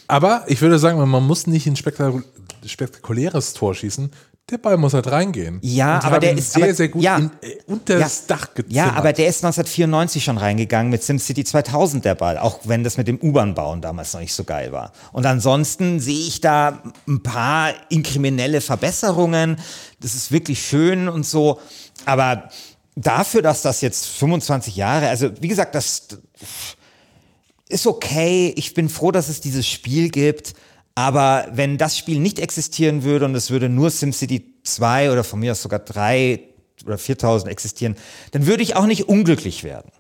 Aber 0.07 0.43
ich 0.47 0.61
würde 0.61 0.79
sagen, 0.79 0.97
man 1.09 1.23
muss 1.23 1.47
nicht 1.47 1.67
ein 1.67 1.75
spektakul 1.75 2.23
spektakuläres 2.65 3.53
Tor 3.53 3.75
schießen. 3.75 4.11
Der 4.49 4.57
Ball 4.57 4.77
muss 4.77 4.93
halt 4.93 5.11
reingehen. 5.11 5.59
Ja, 5.61 6.01
aber 6.03 6.19
der 6.19 6.33
ist- 6.37 6.53
sehr, 6.53 6.63
aber- 6.63 6.73
sehr 6.73 6.87
gut 6.87 7.01
ja. 7.03 7.17
in, 7.17 7.31
äh, 7.41 7.57
unter 7.67 7.99
das 7.99 8.25
Dach 8.27 8.53
gezimmert. 8.53 8.73
Ja, 8.73 8.93
aber 8.93 9.11
der 9.11 9.27
ist 9.27 9.43
1994 9.43 10.23
schon 10.23 10.37
reingegangen 10.37 10.89
mit 10.89 11.03
SimCity 11.03 11.43
2000 11.43 12.05
der 12.05 12.15
Ball, 12.15 12.37
auch 12.37 12.59
wenn 12.63 12.85
das 12.85 12.95
mit 12.95 13.09
dem 13.09 13.19
U-Bahn-Bauen 13.21 13.81
damals 13.81 14.13
noch 14.13 14.21
nicht 14.21 14.33
so 14.33 14.45
geil 14.45 14.71
war. 14.71 14.93
Und 15.11 15.25
ansonsten 15.25 15.99
sehe 15.99 16.27
ich 16.27 16.39
da 16.39 16.81
ein 17.07 17.21
paar 17.21 17.73
inkriminelle 17.89 18.61
Verbesserungen. 18.61 19.57
Das 19.99 20.15
ist 20.15 20.31
wirklich 20.31 20.65
schön 20.65 21.09
und 21.09 21.25
so. 21.25 21.59
Aber 22.05 22.49
dafür, 22.97 23.41
dass 23.41 23.61
das 23.61 23.81
jetzt 23.81 24.07
25 24.07 24.75
Jahre, 24.75 25.07
also 25.09 25.29
wie 25.39 25.47
gesagt, 25.47 25.75
das 25.75 26.07
ist 27.69 27.87
okay. 27.87 28.53
Ich 28.55 28.73
bin 28.73 28.89
froh, 28.89 29.11
dass 29.11 29.29
es 29.29 29.41
dieses 29.41 29.67
Spiel 29.67 30.09
gibt. 30.09 30.53
Aber 30.95 31.47
wenn 31.51 31.77
das 31.77 31.97
Spiel 31.97 32.19
nicht 32.19 32.39
existieren 32.39 33.03
würde 33.03 33.25
und 33.25 33.35
es 33.35 33.51
würde 33.51 33.69
nur 33.69 33.91
SimCity 33.91 34.55
2 34.63 35.11
oder 35.11 35.23
von 35.23 35.39
mir 35.39 35.51
aus 35.51 35.61
sogar 35.61 35.79
3 35.79 36.39
oder 36.85 36.97
4000 36.97 37.51
existieren, 37.51 37.95
dann 38.31 38.47
würde 38.47 38.63
ich 38.63 38.75
auch 38.75 38.87
nicht 38.87 39.07
unglücklich 39.07 39.63
werden. 39.63 39.91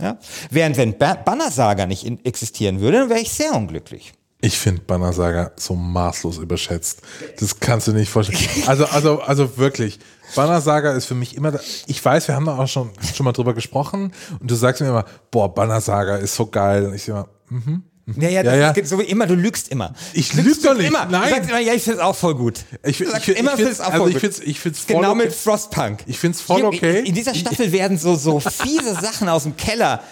Ja? 0.00 0.18
Während 0.50 0.78
wenn 0.78 0.96
ba 0.96 1.14
Banner 1.14 1.50
Saga 1.50 1.84
nicht 1.84 2.06
existieren 2.24 2.80
würde, 2.80 3.00
dann 3.00 3.10
wäre 3.10 3.20
ich 3.20 3.30
sehr 3.30 3.54
unglücklich. 3.54 4.12
Ich 4.40 4.58
finde 4.58 4.80
Banner 4.80 5.12
Saga 5.12 5.52
so 5.56 5.74
maßlos 5.74 6.38
überschätzt. 6.38 7.02
Das 7.38 7.60
kannst 7.60 7.88
du 7.88 7.92
nicht 7.92 8.08
vorstellen. 8.08 8.40
Also, 8.66 8.86
also, 8.86 9.20
also 9.20 9.58
wirklich. 9.58 9.98
Banner 10.34 10.60
Saga 10.60 10.92
ist 10.92 11.06
für 11.06 11.14
mich 11.14 11.36
immer, 11.36 11.50
da- 11.52 11.60
ich 11.86 12.04
weiß, 12.04 12.28
wir 12.28 12.34
haben 12.34 12.46
da 12.46 12.56
auch 12.58 12.68
schon, 12.68 12.90
schon 13.14 13.24
mal 13.24 13.32
drüber 13.32 13.54
gesprochen 13.54 14.12
und 14.40 14.50
du 14.50 14.54
sagst 14.54 14.80
mir 14.82 14.88
immer, 14.88 15.04
boah, 15.30 15.52
Banner 15.54 15.80
Saga 15.80 16.16
ist 16.16 16.34
so 16.34 16.46
geil. 16.46 16.86
Und 16.86 16.94
ich 16.94 17.04
sag 17.04 17.26
immer, 17.50 17.82
Ja, 18.16 18.28
ja, 18.28 18.42
das 18.42 18.56
ja. 18.56 18.70
ist 18.70 18.88
so 18.90 18.98
wie 18.98 19.04
immer, 19.04 19.26
du 19.28 19.34
lügst 19.36 19.68
immer. 19.68 19.94
Ich 20.14 20.34
Lügst 20.34 20.62
lüg 20.62 20.62
doch 20.64 20.74
nicht, 20.76 20.88
Immer. 20.88 21.06
nein. 21.06 21.28
Du 21.28 21.34
sagst 21.36 21.48
immer, 21.50 21.60
ja, 21.60 21.74
ich 21.74 21.82
finde 21.84 21.98
es 22.00 22.04
auch 22.04 22.16
voll 22.16 22.34
gut. 22.34 22.64
ich, 22.82 23.00
ich, 23.00 23.06
ich, 23.28 23.28
immer, 23.38 23.50
ich 23.52 23.56
find's 23.56 23.76
find's, 23.76 23.80
auch 23.80 23.86
also 23.92 23.98
voll 23.98 24.08
ich 24.08 24.14
gut. 24.14 24.20
find's, 24.20 24.38
ich 24.40 24.58
find's 24.60 24.80
voll 24.80 24.96
Genau 24.96 25.10
okay. 25.12 25.24
mit 25.24 25.32
Frostpunk. 25.34 26.00
Ich 26.06 26.18
find's 26.18 26.40
voll 26.40 26.64
okay. 26.64 27.00
In, 27.06 27.14
dieser 27.14 27.34
Staffel 27.36 27.70
werden 27.70 27.98
so, 27.98 28.16
so 28.16 28.40
fiese 28.40 28.94
Sachen 29.00 29.28
aus 29.28 29.44
dem 29.44 29.56
Keller. 29.56 30.02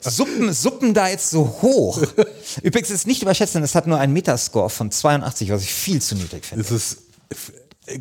Suppen, 0.00 0.52
Suppen 0.52 0.94
da 0.94 1.08
jetzt 1.08 1.30
so 1.30 1.58
hoch. 1.62 2.00
Übrigens 2.62 2.90
ist 2.90 3.06
nicht 3.08 3.22
überschätzen, 3.22 3.62
es 3.64 3.74
hat 3.74 3.88
nur 3.88 3.98
einen 3.98 4.12
Metascore 4.12 4.70
von 4.70 4.92
82, 4.92 5.50
was 5.50 5.62
ich 5.62 5.72
viel 5.74 6.00
zu 6.00 6.14
niedrig 6.14 6.44
finde. 6.44 6.62
Es 6.64 6.70
ist 6.70 6.98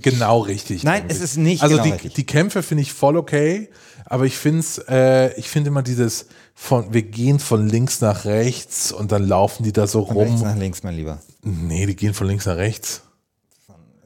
genau 0.01 0.39
richtig. 0.41 0.83
Nein, 0.83 1.05
es 1.07 1.19
ist 1.21 1.37
nicht 1.37 1.61
Also 1.63 1.75
genau 1.75 1.85
die, 1.87 1.91
richtig. 1.93 2.13
die 2.13 2.25
Kämpfe 2.25 2.63
finde 2.63 2.83
ich 2.83 2.93
voll 2.93 3.17
okay, 3.17 3.69
aber 4.05 4.25
ich 4.25 4.37
finde 4.37 4.59
es, 4.59 4.77
äh, 4.89 5.33
ich 5.39 5.49
finde 5.49 5.69
immer 5.69 5.83
dieses 5.83 6.27
von, 6.55 6.93
wir 6.93 7.01
gehen 7.03 7.39
von 7.39 7.67
links 7.67 8.01
nach 8.01 8.25
rechts 8.25 8.91
und 8.91 9.11
dann 9.11 9.27
laufen 9.27 9.63
die 9.63 9.73
da 9.73 9.87
so 9.87 10.05
Von 10.05 10.17
rechts 10.17 10.33
rum. 10.41 10.41
nach 10.47 10.55
links, 10.57 10.83
mein 10.83 10.95
Lieber. 10.95 11.19
Nee, 11.41 11.85
die 11.85 11.95
gehen 11.95 12.13
von 12.13 12.27
links 12.27 12.45
nach 12.45 12.57
rechts. 12.57 13.01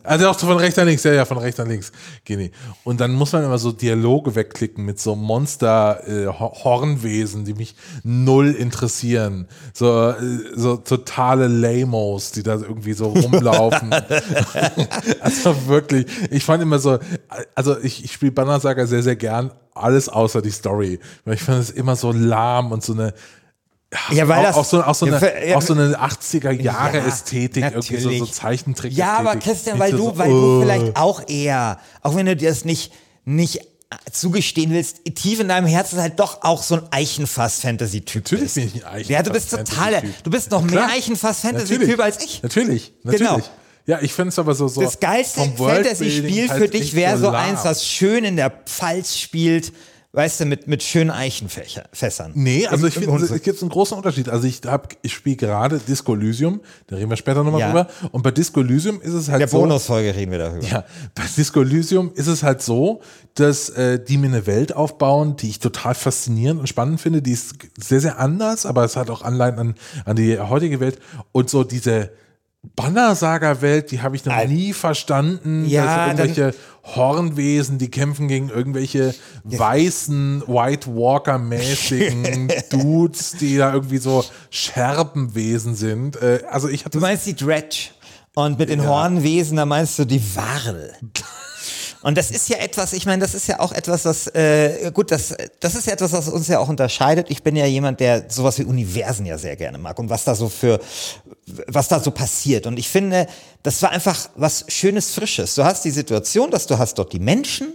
Also 0.07 0.29
auch 0.29 0.39
von 0.39 0.57
rechts 0.57 0.77
nach 0.77 0.85
links, 0.85 1.03
ja, 1.03 1.11
ja, 1.11 1.25
von 1.25 1.37
rechts 1.37 1.59
nach 1.59 1.67
links 1.67 1.91
gehen 2.23 2.39
die. 2.39 2.51
Und 2.85 3.01
dann 3.01 3.13
muss 3.13 3.33
man 3.33 3.43
immer 3.43 3.57
so 3.57 3.73
Dialoge 3.73 4.35
wegklicken 4.35 4.85
mit 4.85 5.01
so 5.01 5.17
Monster-Hornwesen, 5.17 7.43
die 7.43 7.53
mich 7.53 7.75
null 8.03 8.51
interessieren. 8.51 9.49
So, 9.73 10.11
äh, 10.11 10.15
so 10.55 10.77
totale 10.77 11.47
Lamos, 11.47 12.31
die 12.31 12.41
da 12.41 12.53
irgendwie 12.53 12.93
so 12.93 13.07
rumlaufen. 13.07 13.93
also 15.19 15.67
wirklich, 15.67 16.05
ich 16.31 16.45
fand 16.45 16.63
immer 16.63 16.79
so, 16.79 16.99
also 17.53 17.77
ich, 17.77 18.05
ich 18.05 18.13
spiele 18.13 18.31
Banner 18.31 18.61
Saga 18.61 18.87
sehr, 18.87 19.03
sehr 19.03 19.17
gern, 19.17 19.51
alles 19.73 20.07
außer 20.07 20.41
die 20.41 20.51
Story. 20.51 21.01
Weil 21.25 21.33
ich 21.33 21.43
fand 21.43 21.59
es 21.59 21.69
immer 21.69 21.97
so 21.97 22.13
lahm 22.13 22.71
und 22.71 22.81
so 22.81 22.93
eine 22.93 23.13
Ja, 24.11 24.27
weil 24.27 24.39
auch, 24.39 24.43
das. 24.43 24.55
auch 24.57 24.65
so, 24.65 24.83
auch 24.83 24.95
so 24.95 25.05
eine, 25.05 25.47
ja, 25.47 25.55
auch 25.55 25.61
so 25.61 25.73
eine 25.73 25.97
80er 25.97 26.51
Jahre 26.51 26.97
Ja, 26.97 27.05
Ästhetik, 27.05 27.63
irgendwie 27.63 27.97
so, 27.97 28.11
so. 28.11 28.25
Zeichentrick. 28.25 28.91
Ja, 28.93 29.17
aber 29.17 29.37
Christian, 29.37 29.79
weil 29.79 29.91
du, 29.91 30.17
weil 30.17 30.29
du 30.29 30.61
vielleicht 30.61 30.97
auch 30.97 31.27
eher, 31.27 31.79
auch 32.01 32.15
wenn 32.15 32.25
du 32.25 32.35
dir 32.35 32.49
das 32.49 32.65
nicht, 32.65 32.91
nicht 33.23 33.61
zugestehen 34.11 34.71
willst, 34.71 35.05
tief 35.15 35.39
in 35.39 35.47
deinem 35.47 35.67
Herzen 35.67 36.01
halt 36.01 36.19
doch 36.19 36.41
auch 36.43 36.61
so 36.61 36.75
ein 36.75 36.81
Eichenfass-Fantasy-Typ 36.91 38.23
Natürlich 38.23 38.43
bist. 38.43 38.55
bin 38.55 38.67
ich 38.67 38.85
ein 38.85 38.93
Eichenfass. 38.93 39.09
Ja, 39.09 39.23
du 39.23 39.31
bist 39.31 39.51
total, 39.51 40.03
du 40.23 40.29
bist 40.29 40.51
noch 40.51 40.61
mehr 40.61 40.71
Klar. 40.71 40.89
Eichenfass-Fantasy-Typ 40.91 41.79
Natürlich. 41.79 42.03
als 42.03 42.23
ich. 42.23 42.43
Natürlich, 42.43 42.93
natürlich. 43.03 43.27
Genau. 43.29 43.41
Ja, 43.85 43.99
ich 44.01 44.11
finde 44.11 44.29
es 44.29 44.39
aber 44.39 44.53
so, 44.53 44.67
so. 44.67 44.81
Das 44.81 44.99
geilste 44.99 45.49
Fantasy-Spiel 45.55 46.49
halt 46.49 46.61
für 46.61 46.67
dich 46.67 46.93
wäre 46.93 47.17
so 47.17 47.31
lahm. 47.31 47.35
eins, 47.35 47.63
das 47.63 47.87
schön 47.87 48.25
in 48.25 48.35
der 48.35 48.49
Pfalz 48.49 49.17
spielt, 49.17 49.71
weißt 50.17 50.39
du, 50.39 50.45
mit, 50.45 50.67
mit 50.67 50.81
schönen 50.81 51.11
Eichenfässern. 51.11 52.31
Nee, 52.33 52.65
also 52.65 52.85
Im- 52.85 52.89
ich 52.89 52.95
finde, 52.95 53.23
es 53.23 53.41
gibt 53.43 53.61
einen 53.61 53.69
großen 53.69 53.95
Unterschied. 53.95 54.29
Also 54.29 54.47
ich 54.47 54.61
hab, 54.65 54.95
ich 55.03 55.13
spiele 55.13 55.35
gerade 55.35 55.77
Disco 55.77 56.15
Elysium, 56.15 56.59
da 56.87 56.95
reden 56.95 57.11
wir 57.11 57.17
später 57.17 57.43
nochmal 57.43 57.61
Ja. 57.61 57.67
drüber. 57.67 57.87
Und 58.11 58.23
bei 58.23 58.31
Disco 58.31 58.61
Elysium 58.61 58.99
ist 58.99 59.13
es 59.13 59.27
halt 59.27 59.35
In 59.35 59.39
der 59.41 59.47
so. 59.47 59.59
Bonusfolge 59.59 60.15
reden 60.15 60.31
wir 60.31 60.39
darüber. 60.39 60.65
Ja, 60.65 60.85
bei 61.13 61.21
Disco 61.37 61.61
Elysium 61.61 62.11
ist 62.15 62.25
es 62.25 62.41
halt 62.41 62.63
so, 62.63 63.01
dass 63.35 63.69
äh, 63.69 64.03
die 64.03 64.17
mir 64.17 64.27
eine 64.27 64.47
Welt 64.47 64.75
aufbauen, 64.75 65.35
die 65.35 65.49
ich 65.49 65.59
total 65.59 65.93
faszinierend 65.93 66.59
und 66.59 66.67
spannend 66.67 66.99
finde. 66.99 67.21
Die 67.21 67.33
ist 67.33 67.53
sehr, 67.79 68.01
sehr 68.01 68.17
anders, 68.17 68.65
aber 68.65 68.83
es 68.83 68.95
hat 68.95 69.11
auch 69.11 69.21
Anleihen 69.21 69.59
an, 69.59 69.75
an 70.05 70.15
die 70.15 70.39
heutige 70.39 70.79
Welt. 70.79 70.97
Und 71.31 71.51
so 71.51 71.63
diese 71.63 72.09
Banner-Saga-Welt, 72.75 73.91
die 73.91 74.01
habe 74.01 74.15
ich 74.15 74.25
noch 74.25 74.33
Al- 74.33 74.47
nie 74.47 74.73
verstanden. 74.73 75.65
Ja, 75.65 76.07
dass 76.13 76.17
irgendwelche 76.19 76.53
Hornwesen, 76.83 77.77
die 77.77 77.89
kämpfen 77.91 78.27
gegen 78.27 78.49
irgendwelche 78.49 79.13
weißen, 79.43 80.43
White 80.47 80.87
Walker-mäßigen 80.87 82.47
Dudes, 82.69 83.33
die 83.39 83.57
da 83.57 83.73
irgendwie 83.73 83.97
so 83.97 84.23
Scherbenwesen 84.49 85.75
sind. 85.75 86.21
Äh, 86.21 86.43
also 86.49 86.69
ich 86.69 86.85
hatte 86.85 86.97
Du 86.97 87.01
meinst 87.01 87.25
die 87.25 87.35
Dredge. 87.35 87.89
Und 88.35 88.59
mit 88.59 88.69
den 88.69 88.85
Hornwesen, 88.87 89.57
da 89.57 89.65
meinst 89.65 89.97
du 89.97 90.05
die 90.05 90.21
Warl. 90.35 90.93
Und 92.01 92.17
das 92.17 92.31
ist 92.31 92.47
ja 92.49 92.57
etwas, 92.57 92.93
ich 92.93 93.05
meine, 93.05 93.21
das 93.21 93.33
ist 93.33 93.47
ja 93.47 93.59
auch 93.59 93.71
etwas, 93.71 94.05
was, 94.05 94.27
äh, 94.27 94.91
gut, 94.93 95.11
das, 95.11 95.35
das 95.59 95.75
ist 95.75 95.87
ja 95.87 95.93
etwas, 95.93 96.13
was 96.13 96.27
uns 96.29 96.47
ja 96.47 96.59
auch 96.59 96.69
unterscheidet. 96.69 97.29
Ich 97.29 97.43
bin 97.43 97.55
ja 97.55 97.65
jemand, 97.65 97.99
der 97.99 98.25
sowas 98.29 98.59
wie 98.59 98.63
Universen 98.63 99.25
ja 99.25 99.37
sehr 99.37 99.55
gerne 99.55 99.77
mag 99.77 99.97
und 99.97 100.09
was 100.09 100.23
da 100.23 100.35
so 100.35 100.47
für, 100.47 100.79
was 101.67 101.87
da 101.87 101.99
so 101.99 102.11
passiert. 102.11 102.67
Und 102.67 102.77
ich 102.77 102.87
finde, 102.87 103.27
das 103.63 103.81
war 103.81 103.91
einfach 103.91 104.29
was 104.35 104.65
Schönes, 104.67 105.11
Frisches. 105.11 105.55
Du 105.55 105.63
hast 105.63 105.83
die 105.85 105.91
Situation, 105.91 106.51
dass 106.51 106.67
du 106.67 106.77
hast 106.77 106.95
dort 106.95 107.13
die 107.13 107.19
Menschen 107.19 107.73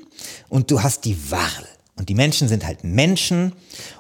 und 0.49 0.71
du 0.71 0.83
hast 0.83 1.05
die 1.05 1.31
Warl. 1.31 1.67
Und 1.97 2.09
die 2.09 2.15
Menschen 2.15 2.49
sind 2.49 2.67
halt 2.67 2.85
Menschen 2.85 3.53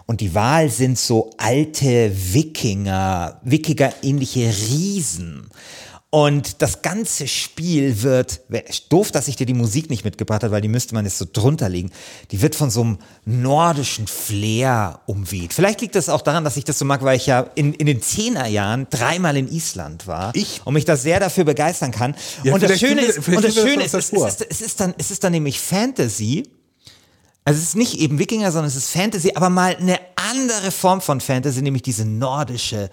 und 0.07 0.21
die 0.21 0.35
Wahl 0.35 0.71
sind 0.71 0.99
so 0.99 1.31
alte 1.37 2.11
Wikinger, 2.33 3.39
Wikinger-ähnliche 3.43 4.49
Riesen. 4.49 5.51
Und 6.14 6.61
das 6.61 6.83
ganze 6.83 7.27
Spiel 7.27 8.03
wird, 8.03 8.42
doof, 8.90 9.11
dass 9.12 9.29
ich 9.29 9.37
dir 9.37 9.46
die 9.46 9.55
Musik 9.55 9.88
nicht 9.88 10.05
mitgebracht 10.05 10.42
habe, 10.42 10.53
weil 10.53 10.61
die 10.61 10.68
müsste 10.68 10.94
man 10.94 11.07
jetzt 11.07 11.16
so 11.16 11.25
drunter 11.33 11.70
legen. 11.70 11.90
Die 12.33 12.42
wird 12.42 12.55
von 12.55 12.70
so 12.70 12.83
einem 12.83 12.98
nordischen 13.25 14.07
Flair 14.07 15.01
umweht. 15.07 15.55
Vielleicht 15.55 15.81
liegt 15.81 15.94
das 15.94 16.11
auch 16.11 16.20
daran, 16.20 16.44
dass 16.44 16.59
ich 16.59 16.64
das 16.64 16.79
so 16.79 16.85
mag, 16.85 17.03
weil 17.03 17.16
ich 17.16 17.25
ja 17.25 17.46
in, 17.55 17.72
in 17.72 17.87
den 17.87 18.03
Zehnerjahren 18.03 18.88
dreimal 18.90 19.38
in 19.38 19.51
Island 19.51 20.07
war 20.07 20.33
Ich? 20.35 20.61
und 20.66 20.75
mich 20.75 20.85
da 20.85 20.98
sehr 20.98 21.18
dafür 21.18 21.44
begeistern 21.44 21.92
kann. 21.92 22.14
Ja, 22.44 22.53
und 22.53 22.62
das 22.62 22.79
Schöne 22.79 23.01
ist, 23.01 23.27
und 23.27 23.42
das 23.42 23.55
Schöne 23.55 23.83
ist, 23.83 23.94
es, 23.94 24.12
es, 24.12 24.22
ist, 24.22 24.46
es, 24.51 24.61
ist 24.61 24.81
dann, 24.81 24.92
es 24.98 25.11
ist 25.11 25.25
dann 25.25 25.33
nämlich 25.33 25.61
Fantasy, 25.61 26.42
also 27.46 27.59
es 27.59 27.68
ist 27.68 27.77
nicht 27.77 27.98
eben 27.98 28.18
Wikinger, 28.18 28.53
sondern 28.53 28.68
es 28.68 28.77
ist 28.77 28.90
Fantasy, 28.90 29.33
aber 29.35 29.48
mal 29.48 29.77
eine 29.77 29.98
andere 30.31 30.72
Form 30.72 31.01
von 31.01 31.22
Fantasy, 31.22 31.62
nämlich 31.62 31.83
diese 31.83 32.05
nordische 32.05 32.90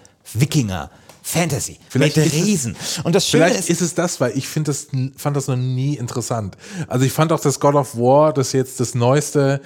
Fantasy. 1.22 1.78
Vielleicht 1.88 2.16
mit 2.16 2.26
es- 2.26 2.32
Riesen. 2.32 2.76
Und 3.04 3.14
das 3.14 3.28
Schöne 3.28 3.46
Vielleicht 3.46 3.60
ist, 3.60 3.70
ist 3.70 3.80
es 3.82 3.94
das, 3.94 4.20
weil 4.20 4.36
ich 4.36 4.48
finde 4.48 4.70
das, 4.70 4.88
fand 5.16 5.36
das 5.36 5.46
noch 5.48 5.56
nie 5.56 5.94
interessant. 5.94 6.56
Also 6.88 7.04
ich 7.04 7.12
fand 7.12 7.32
auch 7.32 7.40
das 7.40 7.60
God 7.60 7.74
of 7.74 7.96
War, 7.96 8.32
das 8.32 8.52
jetzt 8.52 8.80
das 8.80 8.94
neueste. 8.94 9.60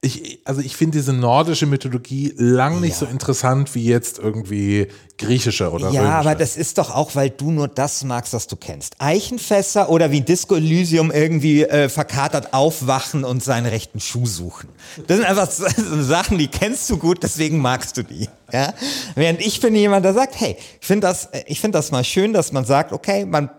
Ich, 0.00 0.38
also 0.44 0.60
ich 0.60 0.76
finde 0.76 0.96
diese 0.96 1.12
nordische 1.12 1.66
Mythologie 1.66 2.32
lang 2.36 2.80
nicht 2.80 2.92
Ja. 2.92 2.98
so 2.98 3.06
interessant 3.06 3.74
wie 3.74 3.84
jetzt 3.84 4.20
irgendwie 4.20 4.86
griechische 5.18 5.72
oder 5.72 5.90
Ja, 5.90 6.02
römische. 6.02 6.14
aber 6.18 6.34
das 6.36 6.56
ist 6.56 6.78
doch 6.78 6.94
auch, 6.94 7.16
weil 7.16 7.30
du 7.30 7.50
nur 7.50 7.66
das 7.66 8.04
magst, 8.04 8.32
was 8.32 8.46
du 8.46 8.54
kennst. 8.54 8.94
Eichenfässer 9.00 9.90
oder 9.90 10.12
wie 10.12 10.20
Disco 10.20 10.54
Elysium 10.54 11.10
irgendwie 11.10 11.64
äh, 11.64 11.88
verkatert 11.88 12.54
aufwachen 12.54 13.24
und 13.24 13.42
seinen 13.42 13.66
rechten 13.66 13.98
Schuh 13.98 14.24
suchen. 14.26 14.68
Das 15.08 15.16
sind 15.16 15.26
einfach 15.26 15.50
so, 15.50 15.66
so 15.76 16.00
Sachen, 16.04 16.38
die 16.38 16.46
kennst 16.46 16.88
du 16.90 16.96
gut, 16.96 17.24
deswegen 17.24 17.58
magst 17.58 17.96
du 17.96 18.04
die. 18.04 18.28
Ja? 18.52 18.74
Während 19.16 19.40
ich 19.44 19.60
bin 19.60 19.74
jemand, 19.74 20.04
der 20.04 20.14
sagt, 20.14 20.38
hey, 20.40 20.56
ich 20.80 20.86
finde 20.86 21.08
das, 21.08 21.24
äh, 21.32 21.42
ich 21.48 21.60
finde 21.60 21.76
das 21.76 21.90
mal 21.90 22.04
schön, 22.04 22.32
dass 22.32 22.52
man 22.52 22.64
sagt, 22.64 22.92
okay, 22.92 23.26
man 23.26 23.50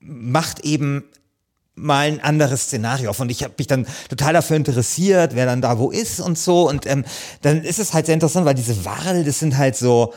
macht 0.00 0.60
eben 0.60 1.04
mal 1.76 2.06
ein 2.06 2.20
anderes 2.20 2.62
Szenario 2.62 3.10
auf. 3.10 3.20
Und 3.20 3.30
ich 3.30 3.42
habe 3.42 3.54
mich 3.58 3.66
dann 3.66 3.86
total 4.08 4.32
dafür 4.32 4.56
interessiert, 4.56 5.34
wer 5.34 5.46
dann 5.46 5.60
da 5.60 5.78
wo 5.78 5.90
ist 5.90 6.20
und 6.20 6.38
so. 6.38 6.68
Und 6.68 6.86
ähm, 6.86 7.04
dann 7.42 7.62
ist 7.64 7.78
es 7.78 7.92
halt 7.92 8.06
sehr 8.06 8.14
interessant, 8.14 8.46
weil 8.46 8.54
diese 8.54 8.84
Warl, 8.84 9.24
das 9.24 9.38
sind 9.40 9.56
halt 9.56 9.76
so, 9.76 10.14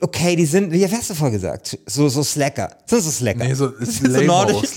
okay, 0.00 0.36
die 0.36 0.46
sind, 0.46 0.72
wie 0.72 0.86
hast 0.86 1.10
du 1.10 1.14
vorher 1.14 1.36
gesagt, 1.36 1.78
so, 1.86 2.08
so 2.08 2.22
Slacker. 2.22 2.68
Das 2.88 2.90
sind 2.90 3.02
so 3.02 3.10
Slacker. 3.10 3.44
Nee, 3.44 3.54
so- 3.54 3.68
Das 3.68 3.88
ist 3.88 3.98
sind 3.98 4.12
Lamos, 4.12 4.76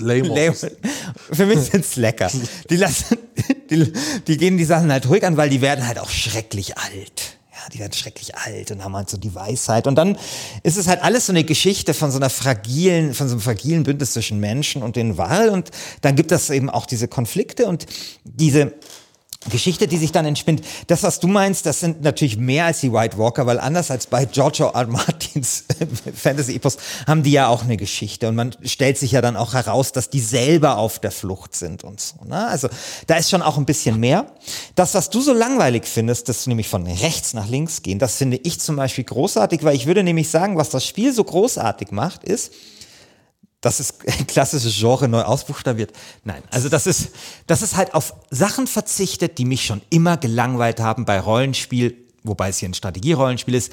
Für 1.32 1.46
mich 1.46 1.60
sind 1.60 1.84
Slacker. 1.86 2.28
Die 2.68 2.76
lassen, 2.76 3.16
die, 3.70 3.92
die 4.26 4.36
gehen 4.36 4.58
die 4.58 4.64
Sachen 4.64 4.90
halt 4.90 5.08
ruhig 5.08 5.24
an, 5.24 5.36
weil 5.36 5.48
die 5.48 5.60
werden 5.60 5.86
halt 5.86 5.98
auch 5.98 6.10
schrecklich 6.10 6.76
alt. 6.76 7.29
Die 7.72 7.78
werden 7.78 7.92
schrecklich 7.92 8.36
alt 8.36 8.70
und 8.70 8.84
haben 8.84 8.96
halt 8.96 9.08
so 9.08 9.16
die 9.16 9.34
Weisheit. 9.34 9.86
Und 9.86 9.96
dann 9.96 10.18
ist 10.62 10.76
es 10.76 10.86
halt 10.86 11.02
alles 11.02 11.26
so 11.26 11.32
eine 11.32 11.44
Geschichte 11.44 11.94
von 11.94 12.10
so 12.10 12.18
einer 12.18 12.30
fragilen, 12.30 13.14
von 13.14 13.28
so 13.28 13.34
einem 13.34 13.42
fragilen 13.42 13.82
Bündnis 13.82 14.12
zwischen 14.12 14.40
Menschen 14.40 14.82
und 14.82 14.96
den 14.96 15.16
Wahl. 15.18 15.48
Und 15.50 15.70
dann 16.00 16.16
gibt 16.16 16.32
es 16.32 16.50
eben 16.50 16.70
auch 16.70 16.86
diese 16.86 17.08
Konflikte 17.08 17.66
und 17.66 17.86
diese 18.24 18.72
Geschichte, 19.48 19.88
die 19.88 19.96
sich 19.96 20.12
dann 20.12 20.26
entspinnt. 20.26 20.60
Das, 20.88 21.02
was 21.02 21.18
du 21.18 21.26
meinst, 21.26 21.64
das 21.64 21.80
sind 21.80 22.02
natürlich 22.02 22.36
mehr 22.36 22.66
als 22.66 22.80
die 22.80 22.92
White 22.92 23.16
Walker, 23.16 23.46
weil 23.46 23.58
anders 23.58 23.90
als 23.90 24.06
bei 24.06 24.26
George 24.26 24.70
R. 24.74 24.86
Martins 24.86 25.64
Fantasy-Epos 26.14 26.76
haben 27.06 27.22
die 27.22 27.32
ja 27.32 27.48
auch 27.48 27.62
eine 27.62 27.78
Geschichte 27.78 28.28
und 28.28 28.34
man 28.34 28.54
stellt 28.64 28.98
sich 28.98 29.12
ja 29.12 29.22
dann 29.22 29.38
auch 29.38 29.54
heraus, 29.54 29.92
dass 29.92 30.10
die 30.10 30.20
selber 30.20 30.76
auf 30.76 30.98
der 30.98 31.10
Flucht 31.10 31.54
sind 31.54 31.84
und 31.84 32.02
so. 32.02 32.16
Ne? 32.26 32.48
Also 32.48 32.68
da 33.06 33.16
ist 33.16 33.30
schon 33.30 33.40
auch 33.40 33.56
ein 33.56 33.64
bisschen 33.64 33.98
mehr. 33.98 34.26
Das, 34.74 34.92
was 34.92 35.08
du 35.08 35.22
so 35.22 35.32
langweilig 35.32 35.86
findest, 35.86 36.28
dass 36.28 36.44
du 36.44 36.50
nämlich 36.50 36.68
von 36.68 36.86
rechts 36.86 37.32
nach 37.32 37.48
links 37.48 37.80
gehen, 37.80 37.98
das 37.98 38.16
finde 38.16 38.38
ich 38.42 38.60
zum 38.60 38.76
Beispiel 38.76 39.04
großartig, 39.04 39.64
weil 39.64 39.74
ich 39.74 39.86
würde 39.86 40.02
nämlich 40.02 40.28
sagen, 40.28 40.58
was 40.58 40.68
das 40.68 40.84
Spiel 40.84 41.14
so 41.14 41.24
großartig 41.24 41.92
macht, 41.92 42.24
ist, 42.24 42.52
das 43.60 43.80
ist 43.80 43.94
ein 44.06 44.26
klassisches 44.26 44.76
Genre 44.78 45.08
neu 45.08 45.22
ausbuchstabiert. 45.22 45.92
Nein, 46.24 46.42
also 46.50 46.68
das 46.68 46.86
ist, 46.86 47.10
das 47.46 47.62
ist 47.62 47.76
halt 47.76 47.94
auf 47.94 48.14
Sachen 48.30 48.66
verzichtet, 48.66 49.38
die 49.38 49.44
mich 49.44 49.64
schon 49.64 49.82
immer 49.90 50.16
gelangweilt 50.16 50.80
haben 50.80 51.04
bei 51.04 51.20
Rollenspiel, 51.20 51.96
wobei 52.22 52.48
es 52.50 52.58
hier 52.58 52.68
ein 52.68 52.74
Strategierollenspiel 52.74 53.54
ist, 53.54 53.72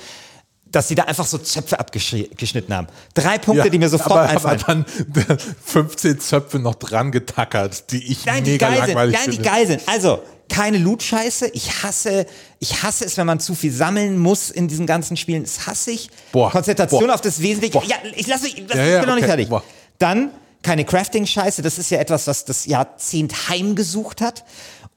dass 0.71 0.87
sie 0.89 0.95
da 0.95 1.03
einfach 1.03 1.25
so 1.25 1.37
Zöpfe 1.37 1.79
abgeschnitten 1.79 2.73
haben. 2.73 2.87
Drei 3.13 3.37
Punkte, 3.37 3.69
die 3.69 3.79
mir 3.79 3.89
sofort 3.89 4.11
aber, 4.11 4.29
einfallen. 4.29 4.61
aber 4.65 5.23
dann 5.23 5.37
15 5.65 6.19
Zöpfe 6.19 6.59
noch 6.59 6.75
dran 6.75 7.11
getackert, 7.11 7.89
die 7.91 8.11
ich 8.11 8.25
Nein, 8.25 8.43
die 8.43 8.51
mega 8.51 8.67
geil 8.67 8.77
sind. 8.77 8.87
langweilig 8.87 9.15
Nein, 9.15 9.25
die 9.31 9.35
finde. 9.37 9.49
geil 9.49 9.67
sind. 9.67 9.81
Also, 9.87 10.23
keine 10.49 10.77
Loot-Scheiße. 10.77 11.49
Ich 11.53 11.83
hasse, 11.83 12.25
ich 12.59 12.83
hasse 12.83 13.05
es, 13.05 13.17
wenn 13.17 13.27
man 13.27 13.39
zu 13.39 13.55
viel 13.55 13.71
sammeln 13.71 14.17
muss 14.17 14.49
in 14.49 14.67
diesen 14.67 14.85
ganzen 14.85 15.17
Spielen. 15.17 15.43
Das 15.43 15.67
hasse 15.67 15.91
ich. 15.91 16.09
Boah. 16.31 16.51
Konzentration 16.51 17.07
Boah. 17.07 17.13
auf 17.13 17.21
das 17.21 17.41
Wesentliche. 17.41 17.73
Boah. 17.73 17.83
Ja, 17.85 17.95
ich 18.15 18.27
lasse 18.27 18.43
mich, 18.43 18.65
das, 18.67 18.77
Ja, 18.77 18.85
ich 18.85 18.91
ja, 18.91 18.99
bin 18.99 19.09
noch 19.09 19.15
nicht 19.15 19.23
okay. 19.23 19.31
fertig. 19.31 19.49
Boah. 19.49 19.63
Dann 19.99 20.31
keine 20.63 20.85
Crafting-Scheiße. 20.85 21.61
Das 21.61 21.77
ist 21.77 21.91
ja 21.91 21.99
etwas, 21.99 22.27
was 22.27 22.45
das 22.45 22.65
Jahrzehnt 22.65 23.49
heimgesucht 23.49 24.21
hat. 24.21 24.43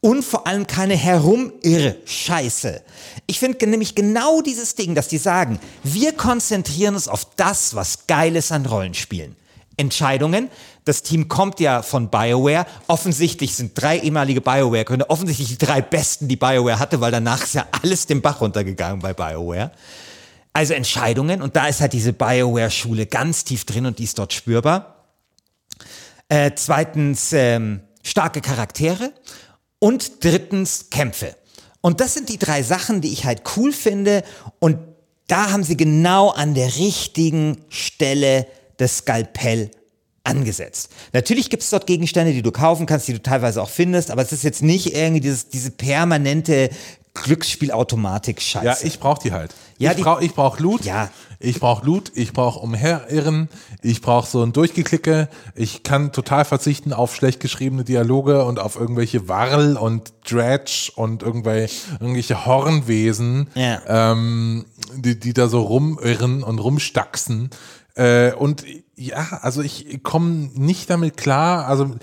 Und 0.02 0.24
vor 0.24 0.46
allem 0.46 0.66
keine 0.66 0.96
Herumirr-Scheiße. 0.96 2.82
Ich 3.26 3.38
finde 3.38 3.66
nämlich 3.66 3.94
genau 3.94 4.40
dieses 4.40 4.74
Ding, 4.74 4.94
dass 4.94 5.08
die 5.08 5.18
sagen, 5.18 5.60
wir 5.84 6.14
konzentrieren 6.14 6.94
uns 6.94 7.06
auf 7.06 7.26
das, 7.36 7.74
was 7.74 8.06
geil 8.06 8.34
ist 8.34 8.50
an 8.50 8.64
Rollenspielen. 8.64 9.36
Entscheidungen. 9.76 10.48
Das 10.84 11.02
Team 11.02 11.28
kommt 11.28 11.60
ja 11.60 11.82
von 11.82 12.08
BioWare. 12.08 12.66
Offensichtlich 12.86 13.54
sind 13.54 13.72
drei 13.80 13.98
ehemalige 13.98 14.40
BioWare-Gründer, 14.40 15.10
offensichtlich 15.10 15.48
die 15.48 15.58
drei 15.58 15.80
besten, 15.82 16.28
die 16.28 16.36
BioWare 16.36 16.78
hatte, 16.78 17.00
weil 17.00 17.12
danach 17.12 17.42
ist 17.42 17.54
ja 17.54 17.66
alles 17.82 18.06
den 18.06 18.22
Bach 18.22 18.40
runtergegangen 18.40 19.00
bei 19.00 19.12
BioWare. 19.12 19.70
Also 20.52 20.74
Entscheidungen 20.74 21.42
und 21.42 21.56
da 21.56 21.68
ist 21.68 21.80
halt 21.80 21.92
diese 21.92 22.12
BioWare-Schule 22.12 23.06
ganz 23.06 23.44
tief 23.44 23.64
drin 23.64 23.86
und 23.86 23.98
die 23.98 24.04
ist 24.04 24.18
dort 24.18 24.32
spürbar. 24.32 25.06
Äh, 26.28 26.52
zweitens 26.54 27.32
ähm, 27.32 27.80
starke 28.02 28.40
Charaktere 28.40 29.12
und 29.78 30.24
drittens 30.24 30.90
Kämpfe. 30.90 31.36
Und 31.80 32.00
das 32.00 32.14
sind 32.14 32.28
die 32.28 32.38
drei 32.38 32.62
Sachen, 32.62 33.00
die 33.00 33.12
ich 33.12 33.24
halt 33.24 33.42
cool 33.56 33.72
finde 33.72 34.22
und 34.58 34.78
da 35.28 35.52
haben 35.52 35.62
sie 35.62 35.76
genau 35.76 36.30
an 36.30 36.54
der 36.54 36.76
richtigen 36.76 37.58
Stelle 37.68 38.46
das 38.78 38.98
Skalpell 38.98 39.70
angesetzt. 40.24 40.90
Natürlich 41.12 41.50
gibt 41.50 41.62
es 41.62 41.70
dort 41.70 41.86
Gegenstände, 41.86 42.32
die 42.32 42.42
du 42.42 42.50
kaufen 42.50 42.86
kannst, 42.86 43.08
die 43.08 43.12
du 43.12 43.22
teilweise 43.22 43.62
auch 43.62 43.70
findest, 43.70 44.10
aber 44.10 44.22
es 44.22 44.32
ist 44.32 44.42
jetzt 44.42 44.62
nicht 44.62 44.94
irgendwie 44.94 45.20
dieses, 45.20 45.48
diese 45.48 45.70
permanente 45.70 46.70
Glücksspielautomatik-Scheiße. 47.14 48.64
Ja, 48.64 48.76
ich 48.82 48.98
brauche 49.00 49.22
die 49.22 49.32
halt. 49.32 49.54
Ja, 49.80 49.92
ich 49.92 50.02
brauche 50.02 50.24
ich 50.24 50.34
brauch 50.34 50.58
Loot. 50.58 50.84
Ja. 50.84 51.10
Ich 51.42 51.58
brauche 51.58 51.86
Loot, 51.86 52.12
ich 52.14 52.34
brauche 52.34 52.58
Umherirren, 52.60 53.48
ich 53.80 54.02
brauche 54.02 54.28
so 54.28 54.42
ein 54.42 54.52
Durchgeklicke. 54.52 55.30
Ich 55.54 55.82
kann 55.82 56.12
total 56.12 56.44
verzichten 56.44 56.92
auf 56.92 57.14
schlecht 57.14 57.40
geschriebene 57.40 57.82
Dialoge 57.82 58.44
und 58.44 58.58
auf 58.58 58.76
irgendwelche 58.76 59.26
Warl 59.26 59.78
und 59.78 60.12
Dredge 60.30 60.92
und 60.96 61.22
irgendwelche, 61.22 61.92
irgendwelche 61.98 62.44
Hornwesen, 62.44 63.48
Ja. 63.54 63.80
ähm, 64.12 64.66
die, 64.94 65.18
die 65.18 65.32
da 65.32 65.48
so 65.48 65.62
rumirren 65.62 66.42
und 66.42 66.58
rumstaxen. 66.58 67.48
Äh, 67.94 68.34
und 68.34 68.64
ja, 68.96 69.38
also 69.40 69.62
ich 69.62 70.02
komme 70.02 70.50
nicht 70.54 70.90
damit 70.90 71.16
klar, 71.16 71.66
also 71.66 71.94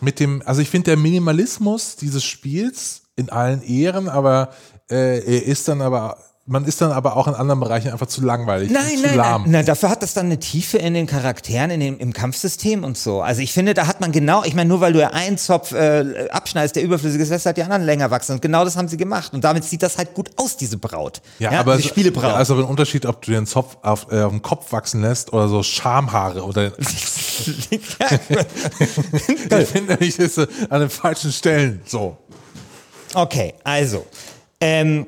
mit 0.00 0.20
dem, 0.20 0.40
also 0.46 0.60
ich 0.62 0.70
finde 0.70 0.92
der 0.92 0.96
Minimalismus 0.96 1.96
dieses 1.96 2.22
Spiels 2.22 3.02
in 3.16 3.28
allen 3.30 3.62
Ehren, 3.62 4.08
aber 4.08 4.50
äh, 4.88 5.18
er 5.18 5.44
ist 5.46 5.66
dann 5.66 5.82
aber, 5.82 6.16
man 6.48 6.64
ist 6.64 6.80
dann 6.80 6.92
aber 6.92 7.16
auch 7.16 7.28
in 7.28 7.34
anderen 7.34 7.60
Bereichen 7.60 7.92
einfach 7.92 8.06
zu 8.06 8.24
langweilig, 8.24 8.70
Nein, 8.70 8.96
zu 8.96 9.06
nein, 9.06 9.16
lahm. 9.16 9.42
nein, 9.42 9.50
nein. 9.50 9.66
Dafür 9.66 9.90
hat 9.90 10.02
das 10.02 10.14
dann 10.14 10.26
eine 10.26 10.40
Tiefe 10.40 10.78
in 10.78 10.94
den 10.94 11.06
Charakteren, 11.06 11.70
in 11.70 11.80
dem, 11.80 11.98
im 11.98 12.14
Kampfsystem 12.14 12.84
und 12.84 12.96
so. 12.96 13.20
Also 13.20 13.42
ich 13.42 13.52
finde, 13.52 13.74
da 13.74 13.86
hat 13.86 14.00
man 14.00 14.12
genau, 14.12 14.42
ich 14.44 14.54
meine, 14.54 14.68
nur 14.68 14.80
weil 14.80 14.94
du 14.94 15.00
ja 15.00 15.10
einen 15.10 15.36
Zopf 15.36 15.72
äh, 15.72 16.28
abschneidest, 16.30 16.76
der 16.76 16.82
überflüssig 16.82 17.20
ist, 17.20 17.28
lässt 17.28 17.44
halt 17.44 17.58
die 17.58 17.62
anderen 17.62 17.82
länger 17.82 18.10
wachsen. 18.10 18.32
Und 18.32 18.42
genau 18.42 18.64
das 18.64 18.76
haben 18.76 18.88
sie 18.88 18.96
gemacht. 18.96 19.34
Und 19.34 19.44
damit 19.44 19.64
sieht 19.64 19.82
das 19.82 19.98
halt 19.98 20.14
gut 20.14 20.30
aus, 20.36 20.56
diese 20.56 20.78
Braut. 20.78 21.20
Ja, 21.38 21.50
aber 21.50 21.76
diese 21.76 21.88
es, 21.88 21.92
Spielebraut. 21.92 22.24
ja, 22.24 22.34
also 22.34 22.54
ein 22.54 22.64
Unterschied, 22.64 23.04
ob 23.04 23.20
du 23.22 23.30
den 23.30 23.46
Zopf 23.46 23.76
auf, 23.82 24.06
äh, 24.10 24.22
auf 24.22 24.32
dem 24.32 24.40
Kopf 24.40 24.72
wachsen 24.72 25.02
lässt 25.02 25.32
oder 25.34 25.48
so 25.48 25.62
Schamhaare 25.62 26.42
oder 26.42 26.72
ich 26.78 26.88
finde 29.66 29.92
nämlich 29.92 30.16
das 30.16 30.38
ist 30.38 30.48
an 30.70 30.80
den 30.80 30.90
falschen 30.90 31.30
Stellen 31.30 31.82
so. 31.84 32.16
Okay, 33.14 33.54
also. 33.64 34.06
Ähm, 34.60 35.06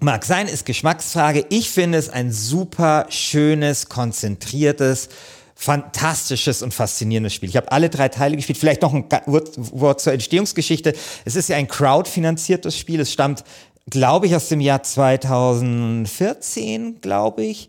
mag 0.00 0.24
sein, 0.24 0.46
ist 0.46 0.64
Geschmacksfrage. 0.66 1.46
Ich 1.50 1.70
finde 1.70 1.98
es 1.98 2.08
ein 2.08 2.30
super 2.32 3.06
schönes, 3.08 3.88
konzentriertes, 3.88 5.08
fantastisches 5.54 6.62
und 6.62 6.72
faszinierendes 6.72 7.34
Spiel. 7.34 7.48
Ich 7.48 7.56
habe 7.56 7.72
alle 7.72 7.90
drei 7.90 8.08
Teile 8.08 8.36
gespielt. 8.36 8.58
Vielleicht 8.58 8.82
noch 8.82 8.94
ein 8.94 9.06
Wort, 9.26 10.00
zur 10.00 10.12
Entstehungsgeschichte. 10.12 10.94
Es 11.24 11.34
ist 11.34 11.48
ja 11.48 11.56
ein 11.56 11.66
crowdfinanziertes 11.66 12.78
Spiel. 12.78 13.00
Es 13.00 13.12
stammt, 13.12 13.42
glaube 13.90 14.26
ich, 14.26 14.36
aus 14.36 14.48
dem 14.48 14.60
Jahr 14.60 14.84
2014, 14.84 17.00
glaube 17.00 17.42
ich. 17.42 17.68